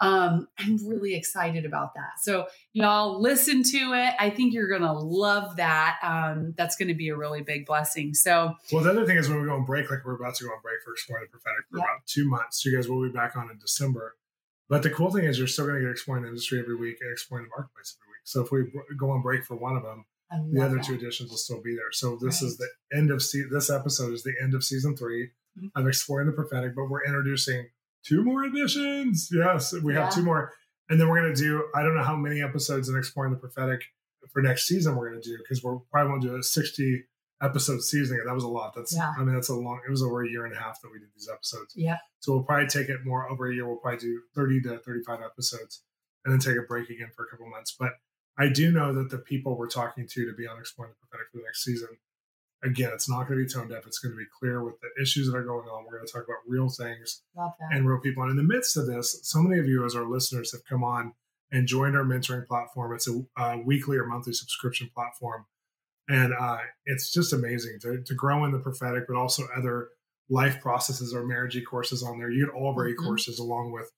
um 0.00 0.46
i'm 0.58 0.76
really 0.86 1.14
excited 1.14 1.64
about 1.64 1.94
that 1.94 2.12
so 2.20 2.46
y'all 2.72 3.20
listen 3.20 3.62
to 3.62 3.92
it 3.94 4.14
i 4.18 4.28
think 4.30 4.52
you're 4.54 4.68
gonna 4.68 4.92
love 4.92 5.56
that 5.56 5.96
um 6.02 6.54
that's 6.56 6.76
gonna 6.76 6.94
be 6.94 7.08
a 7.08 7.16
really 7.16 7.42
big 7.42 7.64
blessing 7.66 8.12
so 8.14 8.54
Well, 8.72 8.82
the 8.84 8.90
other 8.90 9.04
thing 9.06 9.16
is 9.16 9.28
when 9.28 9.40
we 9.40 9.46
go 9.46 9.54
on 9.54 9.64
break, 9.64 9.90
like 9.90 10.04
we're 10.04 10.14
about 10.16 10.34
to 10.36 10.44
go 10.44 10.50
on 10.50 10.60
break 10.62 10.76
for 10.84 10.92
Exploring 10.92 11.24
the 11.26 11.38
Prophetic 11.38 11.64
for 11.70 11.78
Yeah. 11.78 11.84
about 11.84 12.06
two 12.06 12.28
months. 12.28 12.64
You 12.64 12.74
guys 12.76 12.88
will 12.88 13.02
be 13.02 13.08
back 13.10 13.36
on 13.36 13.50
in 13.50 13.58
December. 13.58 14.16
But 14.68 14.82
the 14.82 14.90
cool 14.90 15.10
thing 15.10 15.24
is 15.24 15.38
you're 15.38 15.46
still 15.46 15.64
going 15.66 15.76
to 15.78 15.82
get 15.82 15.90
Exploring 15.90 16.22
the 16.24 16.28
Industry 16.28 16.58
every 16.60 16.74
week 16.76 16.96
and 17.00 17.10
Exploring 17.12 17.44
the 17.46 17.50
Marketplace 17.50 17.96
every 17.96 18.10
week. 18.12 18.22
So 18.24 18.42
if 18.42 18.50
we 18.50 18.96
go 18.96 19.10
on 19.10 19.22
break 19.22 19.44
for 19.44 19.54
one 19.56 19.76
of 19.76 19.82
them, 19.82 20.04
the 20.30 20.60
other 20.64 20.76
that. 20.76 20.84
two 20.84 20.94
editions 20.94 21.30
will 21.30 21.36
still 21.36 21.62
be 21.62 21.74
there. 21.74 21.92
So 21.92 22.18
this 22.20 22.42
is 22.42 22.56
the 22.58 22.68
end 22.96 23.10
of 23.10 23.22
se- 23.22 23.46
this 23.50 23.70
episode 23.70 24.12
is 24.12 24.22
the 24.22 24.34
end 24.42 24.54
of 24.54 24.64
season 24.64 24.96
3 24.96 25.30
Mhm. 25.58 25.70
of 25.74 25.86
Exploring 25.86 26.26
the 26.26 26.32
Prophetic, 26.32 26.74
but 26.74 26.86
we're 26.90 27.04
introducing 27.04 27.68
two 28.04 28.22
more 28.24 28.44
editions. 28.44 29.28
Yes, 29.32 29.72
we 29.72 29.94
have 29.94 30.12
two 30.14 30.22
more. 30.22 30.52
And 30.88 31.00
then 31.00 31.08
we're 31.08 31.20
going 31.20 31.34
to 31.34 31.40
do, 31.40 31.68
I 31.74 31.82
don't 31.82 31.96
know 31.96 32.04
how 32.04 32.16
many 32.16 32.42
episodes 32.42 32.88
in 32.88 32.96
Exploring 32.96 33.32
the 33.32 33.38
Prophetic 33.38 33.82
for 34.32 34.42
next 34.42 34.66
season 34.66 34.94
we're 34.96 35.10
going 35.10 35.22
to 35.22 35.28
do 35.28 35.38
because 35.38 35.62
we're 35.62 35.78
probably 35.90 36.10
going 36.10 36.20
to 36.22 36.26
do 36.28 36.36
a 36.36 36.42
60 36.42 37.04
episode 37.42 37.82
season. 37.82 38.18
And 38.18 38.28
that 38.28 38.34
was 38.34 38.44
a 38.44 38.48
lot. 38.48 38.74
That's, 38.74 38.94
Yeah. 38.94 39.12
I 39.16 39.24
mean, 39.24 39.34
that's 39.34 39.48
a 39.48 39.54
long, 39.54 39.80
it 39.86 39.90
was 39.90 40.02
over 40.02 40.22
a 40.24 40.28
year 40.28 40.44
and 40.44 40.54
a 40.54 40.58
half 40.58 40.80
that 40.82 40.90
we 40.92 40.98
did 40.98 41.08
these 41.14 41.28
episodes. 41.32 41.72
yeah 41.76 41.98
So 42.20 42.32
we'll 42.32 42.44
probably 42.44 42.66
take 42.68 42.88
it 42.88 43.04
more 43.04 43.28
over 43.30 43.48
a 43.50 43.54
year. 43.54 43.66
We'll 43.66 43.76
probably 43.78 44.00
do 44.00 44.22
30 44.34 44.60
to 44.62 44.78
35 44.78 45.20
episodes 45.22 45.82
and 46.24 46.32
then 46.32 46.40
take 46.40 46.56
a 46.56 46.66
break 46.66 46.88
again 46.90 47.10
for 47.14 47.24
a 47.24 47.28
couple 47.30 47.48
months. 47.48 47.74
But 47.78 47.92
I 48.38 48.48
do 48.48 48.70
know 48.70 48.92
that 48.94 49.10
the 49.10 49.18
people 49.18 49.56
we're 49.56 49.68
talking 49.68 50.06
to 50.06 50.26
to 50.26 50.36
be 50.36 50.46
on 50.46 50.58
Exploring 50.58 50.92
the 50.92 51.06
Prophetic 51.06 51.30
for 51.32 51.38
the 51.38 51.44
next 51.44 51.64
season, 51.64 51.88
again, 52.62 52.90
it's 52.92 53.08
not 53.08 53.28
going 53.28 53.38
to 53.38 53.44
be 53.44 53.50
tone 53.50 53.68
deaf. 53.68 53.86
It's 53.86 53.98
going 53.98 54.12
to 54.12 54.18
be 54.18 54.26
clear 54.38 54.62
with 54.62 54.74
the 54.80 55.02
issues 55.02 55.26
that 55.26 55.36
are 55.36 55.44
going 55.44 55.68
on. 55.68 55.84
We're 55.84 55.96
going 55.96 56.06
to 56.06 56.12
talk 56.12 56.24
about 56.24 56.38
real 56.46 56.68
things 56.68 57.22
and 57.70 57.88
real 57.88 58.00
people. 58.00 58.22
And 58.22 58.30
in 58.30 58.36
the 58.36 58.42
midst 58.42 58.76
of 58.76 58.86
this, 58.86 59.18
so 59.22 59.40
many 59.40 59.60
of 59.60 59.66
you 59.66 59.84
as 59.84 59.94
our 59.94 60.04
listeners 60.04 60.52
have 60.52 60.64
come 60.64 60.84
on 60.84 61.14
and 61.50 61.66
joined 61.66 61.96
our 61.96 62.04
mentoring 62.04 62.46
platform. 62.46 62.94
It's 62.94 63.08
a 63.08 63.22
uh, 63.36 63.58
weekly 63.64 63.96
or 63.96 64.06
monthly 64.06 64.32
subscription 64.32 64.90
platform. 64.94 65.46
And 66.08 66.32
uh, 66.38 66.58
it's 66.84 67.10
just 67.12 67.32
amazing 67.32 67.78
to, 67.82 68.02
to 68.02 68.14
grow 68.14 68.44
in 68.44 68.52
the 68.52 68.58
prophetic, 68.58 69.06
but 69.08 69.16
also 69.16 69.44
other 69.56 69.88
life 70.28 70.60
processes 70.60 71.14
or 71.14 71.24
marriage 71.24 71.58
courses 71.64 72.02
on 72.02 72.18
there. 72.18 72.30
You 72.30 72.46
get 72.46 72.54
all 72.54 72.70
of 72.70 72.76
our 72.76 72.88
mm-hmm. 72.88 73.04
courses 73.04 73.38
along 73.38 73.72
with 73.72 73.90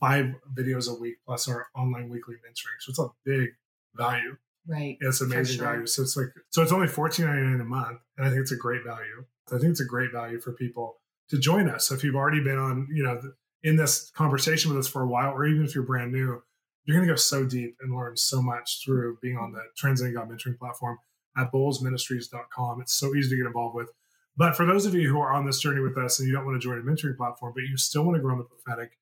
five 0.00 0.34
videos 0.54 0.90
a 0.90 0.98
week 0.98 1.16
plus 1.24 1.48
our 1.48 1.68
online 1.74 2.08
weekly 2.08 2.34
mentoring. 2.36 2.80
So 2.80 2.90
it's 2.90 2.98
a 2.98 3.08
big 3.24 3.50
value. 3.94 4.36
Right. 4.66 4.96
It's 5.00 5.20
amazing 5.20 5.56
sure. 5.56 5.66
value. 5.66 5.86
So 5.86 6.02
it's 6.02 6.16
like 6.16 6.28
so 6.50 6.62
it's 6.62 6.72
only 6.72 6.88
fourteen 6.88 7.26
ninety 7.26 7.42
nine 7.42 7.60
a 7.60 7.64
month, 7.64 8.00
and 8.16 8.26
I 8.26 8.30
think 8.30 8.40
it's 8.40 8.52
a 8.52 8.56
great 8.56 8.82
value. 8.84 9.24
I 9.52 9.58
think 9.58 9.70
it's 9.70 9.80
a 9.80 9.84
great 9.84 10.10
value 10.10 10.40
for 10.40 10.52
people 10.52 10.96
to 11.28 11.38
join 11.38 11.68
us. 11.68 11.86
So 11.88 11.94
if 11.94 12.02
you've 12.02 12.14
already 12.14 12.42
been 12.42 12.58
on, 12.58 12.88
you 12.90 13.02
know, 13.02 13.20
in 13.62 13.76
this 13.76 14.10
conversation 14.10 14.70
with 14.70 14.78
us 14.78 14.88
for 14.88 15.02
a 15.02 15.06
while, 15.06 15.32
or 15.32 15.46
even 15.46 15.64
if 15.64 15.74
you're 15.74 15.84
brand 15.84 16.12
new, 16.12 16.42
you're 16.84 16.96
going 16.96 17.06
to 17.06 17.12
go 17.12 17.16
so 17.16 17.44
deep 17.44 17.76
and 17.80 17.94
learn 17.94 18.16
so 18.16 18.42
much 18.42 18.82
through 18.84 19.18
being 19.22 19.36
on 19.36 19.52
the 19.52 19.62
Translating 19.76 20.14
God 20.14 20.28
mentoring 20.28 20.58
platform 20.58 20.98
at 21.36 21.52
bolzministries.com. 21.52 22.80
It's 22.80 22.94
so 22.94 23.14
easy 23.14 23.30
to 23.30 23.36
get 23.36 23.46
involved 23.46 23.74
with. 23.74 23.90
But 24.36 24.56
for 24.56 24.66
those 24.66 24.84
of 24.84 24.94
you 24.94 25.08
who 25.08 25.20
are 25.20 25.32
on 25.32 25.46
this 25.46 25.60
journey 25.60 25.80
with 25.80 25.96
us 25.96 26.18
and 26.18 26.28
you 26.28 26.34
don't 26.34 26.44
want 26.44 26.60
to 26.60 26.66
join 26.66 26.78
a 26.78 26.82
mentoring 26.82 27.16
platform, 27.16 27.52
but 27.54 27.62
you 27.62 27.76
still 27.76 28.04
want 28.04 28.16
to 28.16 28.22
grow 28.22 28.32
in 28.32 28.38
the 28.38 28.44
prophetic, 28.44 28.98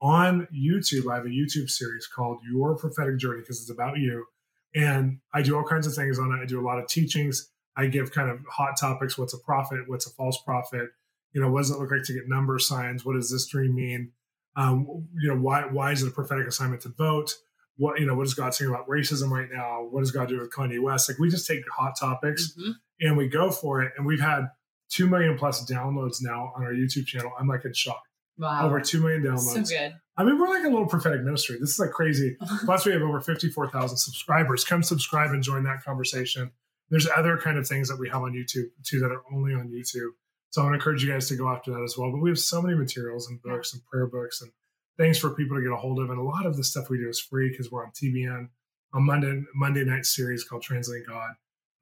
on 0.00 0.46
YouTube, 0.54 1.10
I 1.10 1.16
have 1.16 1.24
a 1.24 1.30
YouTube 1.30 1.70
series 1.70 2.06
called 2.06 2.38
Your 2.48 2.76
Prophetic 2.76 3.16
Journey 3.16 3.40
because 3.40 3.60
it's 3.60 3.70
about 3.70 3.96
you. 3.98 4.26
And 4.74 5.18
I 5.32 5.42
do 5.42 5.56
all 5.56 5.64
kinds 5.64 5.86
of 5.86 5.94
things 5.94 6.18
on 6.18 6.32
it. 6.32 6.42
I 6.42 6.46
do 6.46 6.60
a 6.60 6.66
lot 6.66 6.78
of 6.78 6.88
teachings. 6.88 7.50
I 7.76 7.86
give 7.86 8.12
kind 8.12 8.30
of 8.30 8.40
hot 8.50 8.76
topics. 8.78 9.16
What's 9.18 9.34
a 9.34 9.38
prophet? 9.38 9.80
What's 9.86 10.06
a 10.06 10.10
false 10.10 10.40
prophet? 10.44 10.90
You 11.32 11.40
know, 11.40 11.50
what 11.50 11.60
does 11.60 11.70
it 11.70 11.78
look 11.78 11.90
like 11.90 12.04
to 12.04 12.12
get 12.12 12.28
number 12.28 12.58
signs? 12.58 13.04
What 13.04 13.14
does 13.14 13.30
this 13.30 13.46
dream 13.46 13.74
mean? 13.74 14.12
Um, 14.56 14.86
you 15.20 15.28
know, 15.28 15.36
why 15.36 15.62
why 15.62 15.90
is 15.90 16.02
it 16.02 16.08
a 16.08 16.12
prophetic 16.12 16.46
assignment 16.46 16.82
to 16.82 16.90
vote? 16.90 17.34
What 17.76 17.98
you 17.98 18.06
know, 18.06 18.14
what 18.14 18.26
is 18.26 18.34
God 18.34 18.54
saying 18.54 18.70
about 18.70 18.88
racism 18.88 19.30
right 19.30 19.48
now? 19.52 19.86
What 19.90 20.00
does 20.00 20.12
God 20.12 20.28
do 20.28 20.38
with 20.38 20.52
Kanye 20.52 20.80
West? 20.80 21.08
Like 21.08 21.18
we 21.18 21.28
just 21.28 21.46
take 21.46 21.68
hot 21.68 21.94
topics 21.98 22.52
mm-hmm. 22.52 22.70
and 23.00 23.16
we 23.16 23.28
go 23.28 23.50
for 23.50 23.82
it. 23.82 23.92
And 23.96 24.06
we've 24.06 24.20
had 24.20 24.48
two 24.88 25.08
million 25.08 25.36
plus 25.36 25.68
downloads 25.68 26.18
now 26.20 26.52
on 26.56 26.62
our 26.62 26.72
YouTube 26.72 27.06
channel. 27.06 27.32
I'm 27.38 27.48
like 27.48 27.64
in 27.64 27.72
shock. 27.72 28.02
Wow. 28.38 28.66
Over 28.66 28.80
2 28.80 29.00
million 29.00 29.22
downloads. 29.22 29.66
So 29.66 29.76
good. 29.76 29.94
I 30.16 30.24
mean, 30.24 30.38
we're 30.38 30.48
like 30.48 30.64
a 30.64 30.68
little 30.68 30.86
prophetic 30.86 31.22
ministry. 31.22 31.56
This 31.58 31.70
is 31.70 31.78
like 31.78 31.90
crazy. 31.90 32.36
Plus, 32.64 32.86
we 32.86 32.92
have 32.92 33.02
over 33.02 33.20
54,000 33.20 33.96
subscribers. 33.96 34.64
Come 34.64 34.82
subscribe 34.82 35.30
and 35.30 35.42
join 35.42 35.64
that 35.64 35.82
conversation. 35.84 36.52
There's 36.90 37.08
other 37.16 37.36
kind 37.36 37.58
of 37.58 37.66
things 37.66 37.88
that 37.88 37.98
we 37.98 38.08
have 38.08 38.22
on 38.22 38.32
YouTube 38.32 38.68
too 38.84 39.00
that 39.00 39.10
are 39.10 39.22
only 39.32 39.54
on 39.54 39.68
YouTube. 39.68 40.10
So 40.50 40.60
I 40.60 40.64
want 40.64 40.74
to 40.74 40.76
encourage 40.76 41.02
you 41.02 41.10
guys 41.10 41.28
to 41.28 41.36
go 41.36 41.48
after 41.48 41.72
that 41.72 41.82
as 41.82 41.96
well. 41.98 42.12
But 42.12 42.20
we 42.20 42.30
have 42.30 42.38
so 42.38 42.62
many 42.62 42.76
materials 42.76 43.28
and 43.28 43.42
books 43.42 43.72
and 43.72 43.84
prayer 43.86 44.06
books 44.06 44.40
and 44.40 44.52
things 44.96 45.18
for 45.18 45.30
people 45.30 45.56
to 45.56 45.62
get 45.62 45.72
a 45.72 45.76
hold 45.76 45.98
of. 45.98 46.10
And 46.10 46.18
a 46.18 46.22
lot 46.22 46.46
of 46.46 46.56
the 46.56 46.62
stuff 46.62 46.90
we 46.90 46.98
do 46.98 47.08
is 47.08 47.18
free 47.18 47.48
because 47.50 47.72
we're 47.72 47.84
on 47.84 47.90
TBN, 47.90 48.48
a 48.94 49.00
Monday 49.00 49.42
Monday 49.54 49.84
night 49.84 50.06
series 50.06 50.44
called 50.44 50.62
Translating 50.62 51.06
God. 51.08 51.30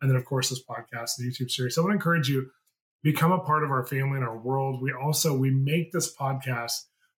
And 0.00 0.10
then, 0.10 0.16
of 0.16 0.24
course, 0.24 0.48
this 0.48 0.62
podcast, 0.64 1.16
the 1.18 1.30
YouTube 1.30 1.50
series. 1.50 1.74
So 1.74 1.82
I 1.82 1.84
want 1.84 1.92
to 1.92 1.96
encourage 1.96 2.28
you 2.28 2.50
become 3.02 3.32
a 3.32 3.40
part 3.40 3.64
of 3.64 3.70
our 3.70 3.84
family 3.84 4.16
and 4.16 4.24
our 4.24 4.38
world. 4.38 4.80
We 4.80 4.92
also 4.92 5.36
we 5.36 5.50
make 5.50 5.92
this 5.92 6.14
podcast 6.14 6.72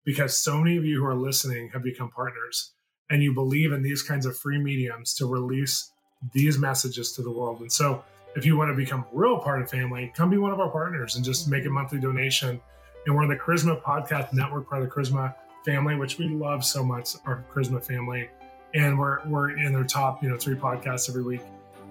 because 0.05 0.37
so 0.37 0.57
many 0.57 0.77
of 0.77 0.85
you 0.85 0.99
who 0.99 1.05
are 1.05 1.15
listening 1.15 1.69
have 1.73 1.83
become 1.83 2.09
partners 2.09 2.71
and 3.09 3.21
you 3.21 3.33
believe 3.33 3.71
in 3.71 3.83
these 3.83 4.01
kinds 4.01 4.25
of 4.25 4.37
free 4.37 4.57
mediums 4.57 5.13
to 5.15 5.25
release 5.25 5.91
these 6.33 6.57
messages 6.57 7.11
to 7.13 7.21
the 7.21 7.31
world. 7.31 7.61
And 7.61 7.71
so 7.71 8.03
if 8.35 8.45
you 8.45 8.57
want 8.57 8.71
to 8.71 8.75
become 8.75 9.01
a 9.01 9.17
real 9.17 9.39
part 9.39 9.61
of 9.61 9.69
family, 9.69 10.11
come 10.15 10.29
be 10.29 10.37
one 10.37 10.51
of 10.51 10.59
our 10.59 10.69
partners 10.69 11.15
and 11.15 11.23
just 11.23 11.49
make 11.49 11.65
a 11.65 11.69
monthly 11.69 11.99
donation. 11.99 12.59
And 13.05 13.15
we're 13.15 13.23
in 13.23 13.29
the 13.29 13.35
Charisma 13.35 13.81
Podcast 13.81 14.33
Network, 14.33 14.69
part 14.69 14.81
of 14.81 14.89
the 14.89 14.95
Charisma 14.95 15.35
family, 15.65 15.95
which 15.95 16.17
we 16.17 16.29
love 16.29 16.63
so 16.63 16.83
much, 16.83 17.11
our 17.25 17.45
Charisma 17.53 17.85
family. 17.85 18.29
And 18.73 18.97
we're 18.97 19.19
we're 19.27 19.57
in 19.57 19.73
their 19.73 19.83
top, 19.83 20.23
you 20.23 20.29
know, 20.29 20.37
three 20.37 20.55
podcasts 20.55 21.09
every 21.09 21.23
week. 21.23 21.41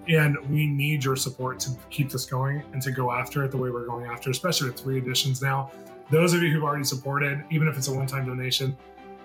And 0.07 0.37
we 0.49 0.67
need 0.67 1.03
your 1.03 1.15
support 1.15 1.59
to 1.61 1.71
keep 1.89 2.09
this 2.09 2.25
going 2.25 2.63
and 2.73 2.81
to 2.81 2.91
go 2.91 3.11
after 3.11 3.43
it 3.43 3.51
the 3.51 3.57
way 3.57 3.69
we're 3.69 3.85
going 3.85 4.05
after, 4.05 4.29
especially 4.29 4.69
with 4.69 4.79
three 4.79 4.97
editions 4.97 5.41
now. 5.41 5.71
Those 6.11 6.33
of 6.33 6.43
you 6.43 6.51
who've 6.51 6.63
already 6.63 6.83
supported, 6.83 7.43
even 7.49 7.67
if 7.67 7.77
it's 7.77 7.87
a 7.87 7.93
one 7.93 8.05
time 8.05 8.25
donation, 8.25 8.75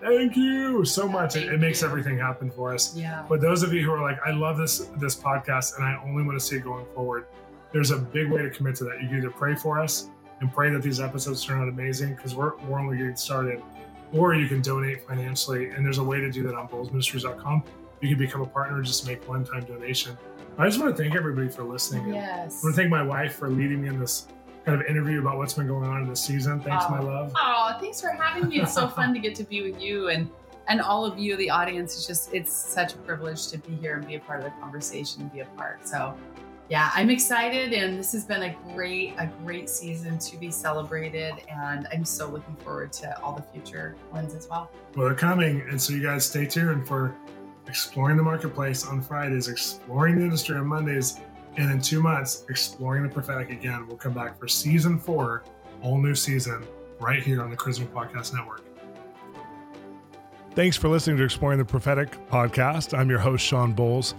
thank 0.00 0.36
you 0.36 0.84
so 0.84 1.08
much. 1.08 1.36
It, 1.36 1.52
it, 1.52 1.58
makes 1.58 1.82
everything 1.82 2.18
happen 2.18 2.50
for 2.50 2.72
us. 2.72 2.96
Yeah. 2.96 3.24
But 3.28 3.40
those 3.40 3.62
of 3.62 3.72
you 3.72 3.82
who 3.82 3.92
are 3.92 4.00
like, 4.00 4.18
I 4.24 4.30
love 4.30 4.56
this 4.56 4.88
this 4.96 5.16
podcast 5.16 5.76
and 5.76 5.84
I 5.84 6.00
only 6.04 6.22
want 6.22 6.38
to 6.38 6.44
see 6.44 6.56
it 6.56 6.64
going 6.64 6.86
forward, 6.94 7.26
there's 7.72 7.90
a 7.90 7.98
big 7.98 8.30
way 8.30 8.42
to 8.42 8.50
commit 8.50 8.76
to 8.76 8.84
that. 8.84 9.02
You 9.02 9.08
can 9.08 9.18
either 9.18 9.30
pray 9.30 9.54
for 9.54 9.80
us 9.80 10.08
and 10.40 10.52
pray 10.52 10.70
that 10.70 10.82
these 10.82 11.00
episodes 11.00 11.44
turn 11.44 11.60
out 11.60 11.68
amazing 11.68 12.14
because 12.14 12.34
we're, 12.34 12.56
we're 12.66 12.78
only 12.78 12.96
getting 12.96 13.16
started, 13.16 13.62
or 14.12 14.34
you 14.34 14.46
can 14.46 14.62
donate 14.62 15.06
financially. 15.06 15.70
And 15.70 15.84
there's 15.84 15.98
a 15.98 16.04
way 16.04 16.20
to 16.20 16.30
do 16.30 16.42
that 16.44 16.54
on 16.54 16.68
bolzministries.com. 16.68 17.64
You 18.00 18.08
can 18.08 18.18
become 18.18 18.42
a 18.42 18.46
partner, 18.46 18.80
just 18.82 19.06
make 19.06 19.28
one 19.28 19.44
time 19.44 19.64
donation. 19.64 20.16
I 20.58 20.66
just 20.66 20.80
want 20.80 20.96
to 20.96 21.00
thank 21.00 21.14
everybody 21.14 21.48
for 21.48 21.62
listening. 21.62 22.12
Yes. 22.12 22.62
I 22.62 22.66
want 22.66 22.74
to 22.74 22.82
thank 22.82 22.90
my 22.90 23.02
wife 23.02 23.36
for 23.36 23.48
leading 23.48 23.82
me 23.82 23.88
in 23.88 24.00
this 24.00 24.26
kind 24.64 24.80
of 24.80 24.86
interview 24.88 25.20
about 25.20 25.38
what's 25.38 25.54
been 25.54 25.68
going 25.68 25.88
on 25.88 26.02
in 26.02 26.08
this 26.08 26.20
season. 26.20 26.60
Thanks, 26.60 26.84
oh. 26.88 26.90
my 26.90 26.98
love. 26.98 27.32
Oh, 27.36 27.76
thanks 27.80 28.00
for 28.00 28.08
having 28.08 28.48
me. 28.48 28.60
It's 28.60 28.74
so 28.74 28.88
fun 28.96 29.14
to 29.14 29.20
get 29.20 29.36
to 29.36 29.44
be 29.44 29.70
with 29.70 29.80
you 29.80 30.08
and 30.08 30.28
and 30.66 30.82
all 30.82 31.06
of 31.06 31.16
you, 31.16 31.36
the 31.36 31.48
audience. 31.48 31.94
It's 31.94 32.08
just 32.08 32.34
it's 32.34 32.52
such 32.52 32.94
a 32.94 32.96
privilege 32.98 33.46
to 33.48 33.58
be 33.58 33.76
here 33.76 33.94
and 33.94 34.06
be 34.06 34.16
a 34.16 34.20
part 34.20 34.40
of 34.40 34.46
the 34.46 34.50
conversation 34.60 35.22
and 35.22 35.32
be 35.32 35.40
a 35.40 35.46
part. 35.56 35.86
So 35.86 36.16
yeah, 36.68 36.90
I'm 36.92 37.08
excited 37.08 37.72
and 37.72 37.96
this 37.96 38.10
has 38.12 38.24
been 38.24 38.42
a 38.42 38.56
great, 38.74 39.14
a 39.16 39.30
great 39.44 39.70
season 39.70 40.18
to 40.18 40.36
be 40.36 40.50
celebrated. 40.50 41.34
And 41.48 41.86
I'm 41.92 42.04
so 42.04 42.28
looking 42.28 42.56
forward 42.56 42.92
to 42.94 43.18
all 43.22 43.32
the 43.32 43.42
future 43.42 43.96
ones 44.12 44.34
as 44.34 44.48
well. 44.48 44.70
Well, 44.96 45.06
they're 45.06 45.14
coming. 45.14 45.62
And 45.70 45.80
so 45.80 45.94
you 45.94 46.02
guys 46.02 46.26
stay 46.26 46.46
tuned 46.46 46.86
for 46.86 47.14
exploring 47.68 48.16
the 48.16 48.22
marketplace 48.22 48.86
on 48.86 49.00
Fridays, 49.00 49.48
exploring 49.48 50.16
the 50.16 50.24
industry 50.24 50.56
on 50.56 50.66
Mondays, 50.66 51.20
and 51.56 51.70
in 51.70 51.80
two 51.80 52.02
months, 52.02 52.44
exploring 52.48 53.02
the 53.02 53.08
prophetic 53.08 53.50
again. 53.50 53.86
We'll 53.86 53.96
come 53.96 54.14
back 54.14 54.38
for 54.38 54.48
season 54.48 54.98
four, 54.98 55.44
all 55.82 55.98
new 55.98 56.14
season, 56.14 56.66
right 57.00 57.22
here 57.22 57.42
on 57.42 57.50
the 57.50 57.56
Charisma 57.56 57.86
Podcast 57.88 58.32
Network. 58.32 58.62
Thanks 60.54 60.76
for 60.76 60.88
listening 60.88 61.18
to 61.18 61.24
Exploring 61.24 61.58
the 61.58 61.64
Prophetic 61.64 62.16
podcast. 62.28 62.96
I'm 62.96 63.08
your 63.08 63.20
host, 63.20 63.44
Shawn 63.44 63.74
Bolz. 63.74 64.14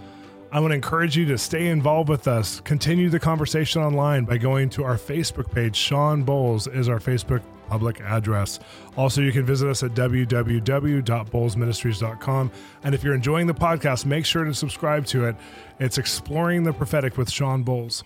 I 0.52 0.58
want 0.58 0.72
to 0.72 0.74
encourage 0.74 1.16
you 1.16 1.26
to 1.26 1.38
stay 1.38 1.68
involved 1.68 2.08
with 2.08 2.26
us. 2.26 2.60
Continue 2.60 3.10
the 3.10 3.20
conversation 3.20 3.82
online 3.82 4.24
by 4.24 4.38
going 4.38 4.68
to 4.70 4.84
our 4.84 4.96
Facebook 4.96 5.52
page. 5.52 5.76
Shawn 5.76 6.24
Bolz 6.24 6.72
is 6.74 6.88
our 6.88 6.98
Facebook 6.98 7.42
public 7.70 8.00
address. 8.00 8.58
Also, 8.96 9.20
you 9.20 9.30
can 9.30 9.46
visit 9.46 9.68
us 9.68 9.84
at 9.84 9.92
www.bolzministries.com. 9.92 12.50
And 12.82 12.94
if 12.94 13.04
you're 13.04 13.14
enjoying 13.14 13.46
the 13.46 13.54
podcast, 13.54 14.04
make 14.04 14.26
sure 14.26 14.42
to 14.44 14.52
subscribe 14.52 15.06
to 15.06 15.26
it. 15.26 15.36
It's 15.78 15.96
Exploring 15.96 16.64
the 16.64 16.72
Prophetic 16.72 17.16
with 17.16 17.30
Shawn 17.30 17.64
Bolz. 17.64 18.02